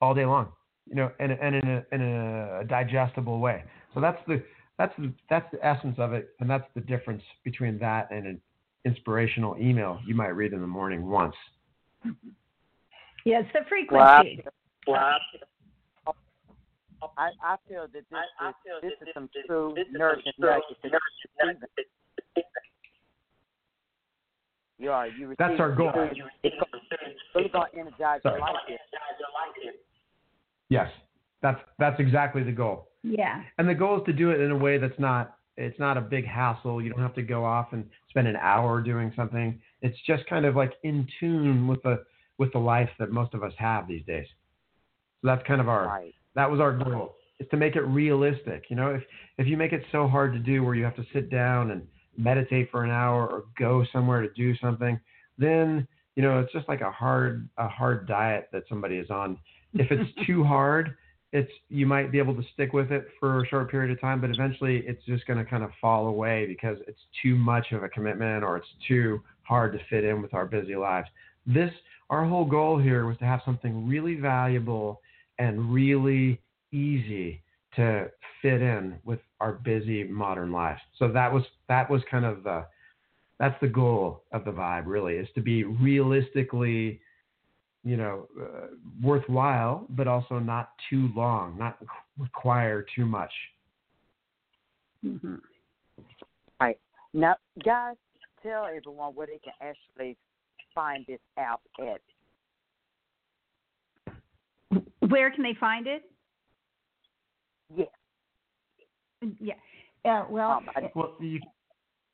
all 0.00 0.14
day 0.14 0.24
long. 0.24 0.48
You 0.88 0.94
know, 0.94 1.10
and, 1.18 1.32
and 1.32 1.56
in, 1.56 1.68
a, 1.68 1.84
in 1.92 2.00
a 2.00 2.64
digestible 2.68 3.40
way. 3.40 3.64
So 3.92 4.00
that's 4.00 4.18
the 4.28 4.42
that's 4.78 4.94
the 4.98 5.12
that's 5.28 5.50
the 5.52 5.64
essence 5.66 5.96
of 5.98 6.12
it, 6.12 6.30
and 6.40 6.48
that's 6.48 6.66
the 6.74 6.80
difference 6.80 7.22
between 7.44 7.78
that 7.78 8.08
and 8.10 8.26
an 8.26 8.40
inspirational 8.86 9.56
email 9.58 10.00
you 10.06 10.14
might 10.14 10.28
read 10.28 10.52
in 10.52 10.60
the 10.60 10.66
morning 10.66 11.06
once. 11.06 11.34
Yes, 13.24 13.44
the 13.52 13.60
frequency. 13.68 14.44
Well, 14.86 15.18
I, 17.18 17.30
I 17.42 17.56
feel 17.68 17.82
that 17.82 17.92
this, 17.92 18.04
I, 18.40 18.48
is, 18.48 18.54
this, 18.82 18.92
this 19.00 19.08
is 19.08 19.14
some 19.14 19.28
true 19.46 19.74
nourishing 19.92 20.32
You 24.78 24.90
are. 24.90 25.06
You 25.08 25.34
That's 25.38 25.58
our 25.58 25.74
goal. 25.74 25.90
It's 26.42 26.56
going 27.52 27.70
to 27.72 27.78
energize 27.78 28.20
your 28.24 28.38
life. 28.38 28.54
Yes, 30.68 30.88
that's 31.42 31.60
that's 31.78 31.98
exactly 31.98 32.42
the 32.42 32.52
goal. 32.52 32.88
Yeah. 33.02 33.42
And 33.58 33.68
the 33.68 33.74
goal 33.74 33.98
is 33.98 34.02
to 34.06 34.12
do 34.12 34.30
it 34.30 34.40
in 34.40 34.50
a 34.50 34.56
way 34.56 34.78
that's 34.78 34.98
not 34.98 35.35
it's 35.56 35.78
not 35.78 35.96
a 35.96 36.00
big 36.00 36.26
hassle. 36.26 36.82
You 36.82 36.90
don't 36.90 37.00
have 37.00 37.14
to 37.14 37.22
go 37.22 37.44
off 37.44 37.68
and 37.72 37.84
spend 38.10 38.28
an 38.28 38.36
hour 38.36 38.80
doing 38.80 39.12
something. 39.16 39.60
It's 39.82 39.98
just 40.06 40.26
kind 40.26 40.44
of 40.44 40.56
like 40.56 40.72
in 40.82 41.06
tune 41.20 41.66
with 41.66 41.82
the 41.82 42.04
with 42.38 42.52
the 42.52 42.58
life 42.58 42.90
that 42.98 43.10
most 43.10 43.32
of 43.34 43.42
us 43.42 43.52
have 43.58 43.88
these 43.88 44.04
days. 44.04 44.26
So 45.22 45.28
that's 45.28 45.46
kind 45.46 45.60
of 45.60 45.68
our 45.68 45.86
right. 45.86 46.14
that 46.34 46.50
was 46.50 46.60
our 46.60 46.76
goal 46.76 47.16
is 47.38 47.46
to 47.50 47.56
make 47.56 47.76
it 47.76 47.82
realistic. 47.82 48.64
You 48.68 48.76
know, 48.76 48.90
if 48.90 49.02
if 49.38 49.46
you 49.46 49.56
make 49.56 49.72
it 49.72 49.82
so 49.92 50.06
hard 50.06 50.32
to 50.34 50.38
do 50.38 50.62
where 50.62 50.74
you 50.74 50.84
have 50.84 50.96
to 50.96 51.04
sit 51.12 51.30
down 51.30 51.70
and 51.70 51.86
meditate 52.16 52.70
for 52.70 52.84
an 52.84 52.90
hour 52.90 53.26
or 53.26 53.44
go 53.58 53.84
somewhere 53.92 54.22
to 54.22 54.28
do 54.34 54.56
something, 54.58 54.98
then 55.38 55.86
you 56.14 56.22
know 56.22 56.38
it's 56.40 56.52
just 56.52 56.68
like 56.68 56.80
a 56.80 56.90
hard 56.90 57.48
a 57.58 57.68
hard 57.68 58.06
diet 58.06 58.48
that 58.52 58.64
somebody 58.68 58.96
is 58.96 59.10
on. 59.10 59.38
If 59.74 59.90
it's 59.90 60.10
too 60.26 60.44
hard, 60.44 60.96
it's 61.36 61.52
you 61.68 61.86
might 61.86 62.10
be 62.10 62.18
able 62.18 62.34
to 62.34 62.42
stick 62.54 62.72
with 62.72 62.90
it 62.90 63.08
for 63.20 63.44
a 63.44 63.46
short 63.46 63.70
period 63.70 63.90
of 63.90 64.00
time, 64.00 64.22
but 64.22 64.30
eventually 64.30 64.82
it's 64.86 65.04
just 65.04 65.26
going 65.26 65.38
to 65.38 65.44
kind 65.44 65.62
of 65.62 65.70
fall 65.82 66.06
away 66.06 66.46
because 66.46 66.78
it's 66.88 67.00
too 67.22 67.36
much 67.36 67.72
of 67.72 67.82
a 67.82 67.88
commitment 67.90 68.42
or 68.42 68.56
it's 68.56 68.66
too 68.88 69.20
hard 69.42 69.74
to 69.74 69.78
fit 69.90 70.02
in 70.02 70.22
with 70.22 70.32
our 70.32 70.46
busy 70.46 70.74
lives. 70.76 71.08
This 71.46 71.70
our 72.08 72.24
whole 72.24 72.46
goal 72.46 72.78
here 72.78 73.04
was 73.04 73.18
to 73.18 73.26
have 73.26 73.40
something 73.44 73.86
really 73.86 74.14
valuable 74.14 75.02
and 75.38 75.72
really 75.72 76.40
easy 76.72 77.42
to 77.74 78.10
fit 78.40 78.62
in 78.62 78.98
with 79.04 79.18
our 79.40 79.52
busy 79.52 80.04
modern 80.04 80.52
lives. 80.52 80.80
So 80.98 81.08
that 81.12 81.30
was 81.30 81.42
that 81.68 81.90
was 81.90 82.00
kind 82.10 82.24
of 82.24 82.44
the 82.44 82.64
that's 83.38 83.60
the 83.60 83.68
goal 83.68 84.22
of 84.32 84.46
the 84.46 84.52
vibe 84.52 84.84
really 84.86 85.16
is 85.16 85.28
to 85.34 85.42
be 85.42 85.64
realistically 85.64 86.98
you 87.86 87.96
know 87.96 88.26
uh, 88.40 88.66
worthwhile 89.00 89.86
but 89.90 90.08
also 90.08 90.40
not 90.40 90.70
too 90.90 91.08
long 91.14 91.56
not 91.56 91.78
require 92.18 92.84
too 92.94 93.06
much 93.06 93.32
mm-hmm. 95.04 95.36
right 96.60 96.78
now 97.14 97.36
guys 97.64 97.94
tell 98.42 98.66
everyone 98.66 99.14
where 99.14 99.28
they 99.28 99.38
can 99.38 99.52
actually 99.60 100.16
find 100.74 101.06
this 101.06 101.20
app 101.38 101.60
at 101.80 102.00
where 105.08 105.30
can 105.30 105.44
they 105.44 105.56
find 105.60 105.86
it 105.86 106.02
Yeah. 107.74 107.84
Yeah. 109.40 109.54
Uh, 110.04 110.24
well, 110.30 110.50
um, 110.50 110.68
well, 110.94 111.14
you 111.18 111.40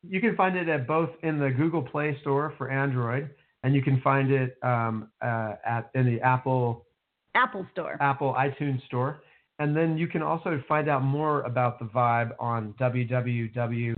you 0.02 0.20
can 0.20 0.34
find 0.34 0.56
it 0.56 0.68
at 0.68 0.86
both 0.86 1.10
in 1.22 1.38
the 1.38 1.50
Google 1.50 1.82
Play 1.82 2.16
Store 2.22 2.54
for 2.56 2.70
Android, 2.70 3.30
and 3.62 3.74
you 3.74 3.82
can 3.82 4.00
find 4.00 4.30
it 4.30 4.58
um, 4.62 5.08
uh, 5.20 5.54
at 5.64 5.90
in 5.94 6.06
the 6.06 6.20
Apple 6.20 6.86
Apple 7.34 7.66
Store, 7.72 7.96
Apple 8.00 8.34
iTunes 8.34 8.84
Store, 8.86 9.22
and 9.58 9.76
then 9.76 9.96
you 9.96 10.06
can 10.06 10.22
also 10.22 10.62
find 10.68 10.88
out 10.88 11.02
more 11.02 11.42
about 11.42 11.78
the 11.78 11.86
Vibe 11.86 12.32
on 12.38 12.74
www.vibe.me.me. 12.80 13.96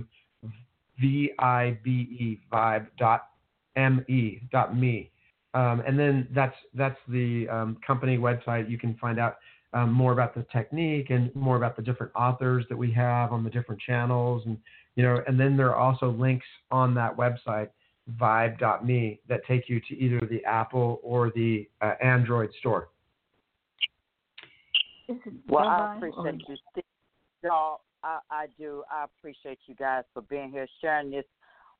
Um, 5.53 5.83
and 5.87 5.97
then 5.97 6.27
that's 6.33 6.55
that's 6.73 6.99
the 7.07 7.47
um, 7.49 7.77
company 7.85 8.17
website. 8.17 8.69
You 8.69 8.77
can 8.77 8.95
find 8.95 9.19
out 9.19 9.37
um, 9.75 9.91
more 9.91 10.13
about 10.13 10.33
the 10.33 10.45
technique 10.51 11.09
and 11.09 11.35
more 11.35 11.57
about 11.57 11.75
the 11.75 11.81
different 11.81 12.11
authors 12.15 12.65
that 12.69 12.77
we 12.77 12.91
have 12.93 13.31
on 13.31 13.43
the 13.43 13.49
different 13.49 13.79
channels 13.81 14.41
and 14.45 14.57
you 14.95 15.03
know 15.03 15.21
and 15.27 15.39
then 15.39 15.57
there 15.57 15.69
are 15.69 15.75
also 15.75 16.11
links 16.11 16.45
on 16.71 16.95
that 16.95 17.15
website 17.15 17.69
vibe.me 18.13 19.19
that 19.27 19.41
take 19.47 19.67
you 19.67 19.79
to 19.81 19.97
either 19.97 20.19
the 20.29 20.43
apple 20.45 20.99
or 21.03 21.31
the 21.35 21.67
uh, 21.81 21.93
android 22.01 22.51
store. 22.59 22.89
Well 25.47 25.67
i 25.67 25.95
appreciate 25.95 26.41
you 26.47 26.83
y'all. 27.43 27.81
I, 28.03 28.19
I 28.29 28.45
do. 28.57 28.83
I 28.91 29.05
appreciate 29.05 29.59
you 29.67 29.75
guys 29.75 30.03
for 30.13 30.21
being 30.23 30.51
here 30.51 30.67
sharing 30.81 31.11
this 31.11 31.25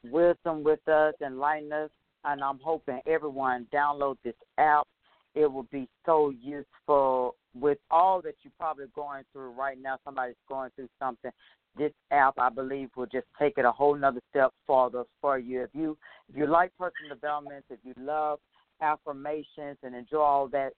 wisdom 0.04 0.64
with 0.64 0.88
us 0.88 1.14
enlightening 1.26 1.72
us. 1.72 1.90
And 2.24 2.44
i'm 2.44 2.60
hoping 2.64 3.02
everyone 3.06 3.68
download 3.74 4.18
this 4.24 4.36
app. 4.58 4.88
It 5.36 5.52
will 5.52 5.68
be 5.72 5.88
so 6.06 6.32
useful 6.32 7.36
with 7.60 7.78
all 7.90 8.22
that 8.22 8.36
you're 8.44 8.52
probably 8.60 8.86
going 8.94 9.24
through 9.32 9.52
right 9.52 9.78
now. 9.82 9.98
Somebody's 10.04 10.36
going 10.48 10.72
through 10.76 10.90
something. 11.00 11.32
This 11.78 11.92
app, 12.12 12.36
I 12.38 12.50
believe, 12.50 12.90
will 12.96 13.06
just 13.06 13.28
take 13.40 13.58
it 13.58 13.66
a 13.66 13.72
whole 13.72 13.96
nother 13.96 14.22
step 14.30 14.52
further 14.66 15.04
for 15.22 15.38
you. 15.40 15.64
If 15.64 15.70
you 15.74 15.98
if 16.30 16.38
you 16.38 16.48
like 16.48 16.72
personal 16.78 17.14
development, 17.14 17.66
if 17.70 17.80
you 17.84 17.94
love 17.98 18.40
affirmations 18.82 19.78
and 19.84 19.96
enjoy 19.96 20.20
all 20.20 20.48
that 20.50 20.72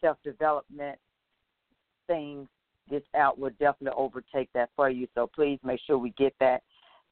self 0.00 0.18
development 0.24 0.98
things, 2.06 2.48
this 2.88 3.02
app 3.14 3.36
will 3.36 3.50
definitely 3.58 3.96
overtake 3.96 4.48
that 4.54 4.70
for 4.76 4.88
you. 4.88 5.08
So 5.14 5.28
please 5.32 5.58
make 5.64 5.80
sure 5.86 5.98
we 5.98 6.10
get 6.10 6.34
that 6.40 6.62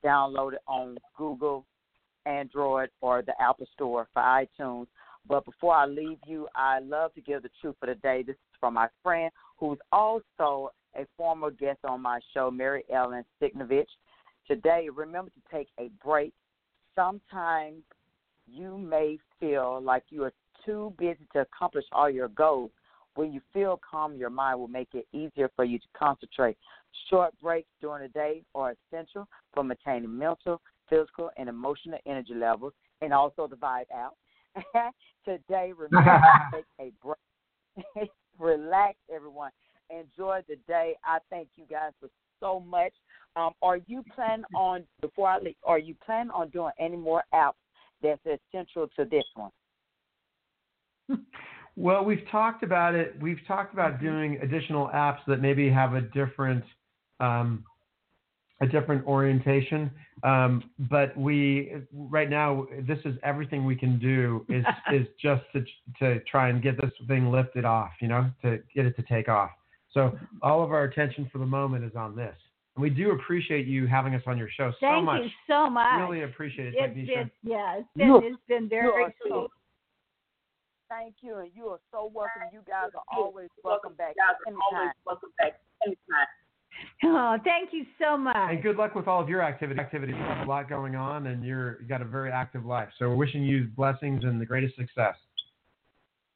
downloaded 0.04 0.58
on 0.68 0.96
Google, 1.16 1.64
Android, 2.26 2.90
or 3.00 3.22
the 3.22 3.34
Apple 3.40 3.66
Store 3.74 4.06
for 4.12 4.22
iTunes. 4.22 4.86
But 5.26 5.44
before 5.44 5.74
I 5.74 5.86
leave 5.86 6.18
you, 6.26 6.48
I 6.54 6.80
love 6.80 7.14
to 7.14 7.20
give 7.20 7.42
the 7.42 7.50
truth 7.60 7.76
for 7.80 7.86
the 7.86 7.94
day. 7.94 8.22
This 8.22 8.34
is 8.34 8.53
from 8.64 8.72
my 8.72 8.88
friend 9.02 9.30
who's 9.58 9.76
also 9.92 10.70
a 10.96 11.04
former 11.18 11.50
guest 11.50 11.80
on 11.84 12.00
my 12.00 12.18
show, 12.32 12.50
Mary 12.50 12.82
Ellen 12.90 13.22
Signovich. 13.38 13.84
Today, 14.48 14.88
remember 14.88 15.30
to 15.32 15.54
take 15.54 15.68
a 15.78 15.90
break. 16.02 16.32
Sometimes 16.94 17.82
you 18.46 18.78
may 18.78 19.18
feel 19.38 19.82
like 19.82 20.04
you 20.08 20.24
are 20.24 20.32
too 20.64 20.94
busy 20.98 21.26
to 21.34 21.40
accomplish 21.40 21.84
all 21.92 22.08
your 22.08 22.28
goals. 22.28 22.70
When 23.16 23.34
you 23.34 23.42
feel 23.52 23.78
calm, 23.90 24.16
your 24.16 24.30
mind 24.30 24.58
will 24.58 24.68
make 24.68 24.94
it 24.94 25.06
easier 25.12 25.50
for 25.54 25.66
you 25.66 25.78
to 25.78 25.86
concentrate. 25.94 26.56
Short 27.10 27.38
breaks 27.42 27.68
during 27.82 28.02
the 28.02 28.08
day 28.08 28.44
are 28.54 28.74
essential 28.90 29.28
for 29.52 29.62
maintaining 29.62 30.16
mental, 30.16 30.62
physical, 30.88 31.28
and 31.36 31.50
emotional 31.50 31.98
energy 32.06 32.34
levels, 32.34 32.72
and 33.02 33.12
also 33.12 33.46
the 33.46 33.56
Vibe 33.56 33.84
out. 33.94 34.16
Today, 35.26 35.74
remember 35.76 36.22
to 36.50 36.50
take 36.56 36.64
a 36.80 36.92
break. 37.04 38.10
Relax, 38.38 38.96
everyone. 39.14 39.50
Enjoy 39.90 40.40
the 40.48 40.56
day. 40.66 40.94
I 41.04 41.18
thank 41.30 41.48
you 41.56 41.64
guys 41.70 41.92
for 42.00 42.08
so 42.40 42.60
much. 42.60 42.92
Um, 43.36 43.52
are 43.62 43.78
you 43.86 44.02
planning 44.14 44.44
on 44.54 44.84
before 45.00 45.28
I 45.28 45.38
leave? 45.38 45.56
Are 45.64 45.78
you 45.78 45.94
planning 46.04 46.30
on 46.30 46.50
doing 46.50 46.72
any 46.78 46.96
more 46.96 47.24
apps 47.34 47.52
that's 48.02 48.20
essential 48.24 48.88
to 48.96 49.04
this 49.04 49.24
one? 49.34 49.50
Well, 51.76 52.04
we've 52.04 52.22
talked 52.30 52.62
about 52.62 52.94
it. 52.94 53.16
We've 53.20 53.40
talked 53.48 53.72
about 53.72 53.94
mm-hmm. 53.94 54.06
doing 54.06 54.38
additional 54.42 54.88
apps 54.94 55.18
that 55.26 55.40
maybe 55.40 55.68
have 55.70 55.94
a 55.94 56.02
different 56.02 56.64
um, 57.20 57.64
a 58.60 58.66
different 58.66 59.06
orientation. 59.06 59.90
Um, 60.22 60.70
but 60.90 61.16
we 61.16 61.74
right 61.92 62.30
now, 62.30 62.66
this 62.86 62.98
is 63.04 63.16
everything 63.22 63.64
we 63.64 63.76
can 63.76 63.98
do 63.98 64.44
is 64.48 64.64
is 64.92 65.06
just 65.20 65.42
to 65.52 65.64
to 65.98 66.20
try 66.24 66.48
and 66.48 66.62
get 66.62 66.80
this 66.80 66.90
thing 67.08 67.30
lifted 67.30 67.64
off, 67.64 67.92
you 68.00 68.08
know, 68.08 68.30
to 68.42 68.60
get 68.74 68.86
it 68.86 68.96
to 68.96 69.02
take 69.02 69.28
off. 69.28 69.50
So 69.92 70.16
all 70.42 70.62
of 70.62 70.72
our 70.72 70.84
attention 70.84 71.28
for 71.32 71.38
the 71.38 71.46
moment 71.46 71.84
is 71.84 71.94
on 71.94 72.16
this. 72.16 72.34
And 72.76 72.82
we 72.82 72.90
do 72.90 73.12
appreciate 73.12 73.66
you 73.66 73.86
having 73.86 74.14
us 74.14 74.22
on 74.26 74.36
your 74.36 74.48
show 74.48 74.72
Thank 74.80 74.98
so 74.98 75.02
much. 75.02 75.20
Thank 75.20 75.24
you 75.26 75.38
so 75.46 75.70
much. 75.70 76.00
Really 76.00 76.22
appreciate 76.24 76.74
it, 76.74 76.74
it's 76.76 76.94
been, 76.94 77.30
yeah, 77.44 77.78
it's 77.78 77.88
been, 77.94 78.20
it's 78.24 78.42
been 78.48 78.68
very 78.68 79.14
cool. 79.22 79.48
Thank 80.88 81.14
you, 81.22 81.38
and 81.38 81.50
you 81.54 81.66
are 81.68 81.80
so 81.92 82.10
welcome. 82.12 82.42
You 82.52 82.60
guys 82.66 82.90
are 82.94 83.18
always 83.18 83.48
welcome 83.62 83.94
back 83.94 84.14
anytime. 84.46 84.60
Always 84.72 84.90
welcome 85.06 85.30
back 85.38 85.60
anytime. 85.86 86.26
Oh, 87.02 87.36
thank 87.44 87.72
you 87.72 87.84
so 88.00 88.16
much. 88.16 88.36
And 88.36 88.62
good 88.62 88.76
luck 88.76 88.94
with 88.94 89.08
all 89.08 89.20
of 89.20 89.28
your 89.28 89.42
activity. 89.42 89.80
Activities. 89.80 90.16
You 90.18 90.24
have 90.24 90.46
a 90.46 90.50
lot 90.50 90.68
going 90.68 90.96
on, 90.96 91.26
and 91.26 91.44
you're 91.44 91.80
you 91.82 91.88
got 91.88 92.02
a 92.02 92.04
very 92.04 92.30
active 92.30 92.64
life. 92.64 92.88
So 92.98 93.08
we're 93.08 93.16
wishing 93.16 93.42
you 93.42 93.68
blessings 93.76 94.24
and 94.24 94.40
the 94.40 94.46
greatest 94.46 94.76
success. 94.76 95.14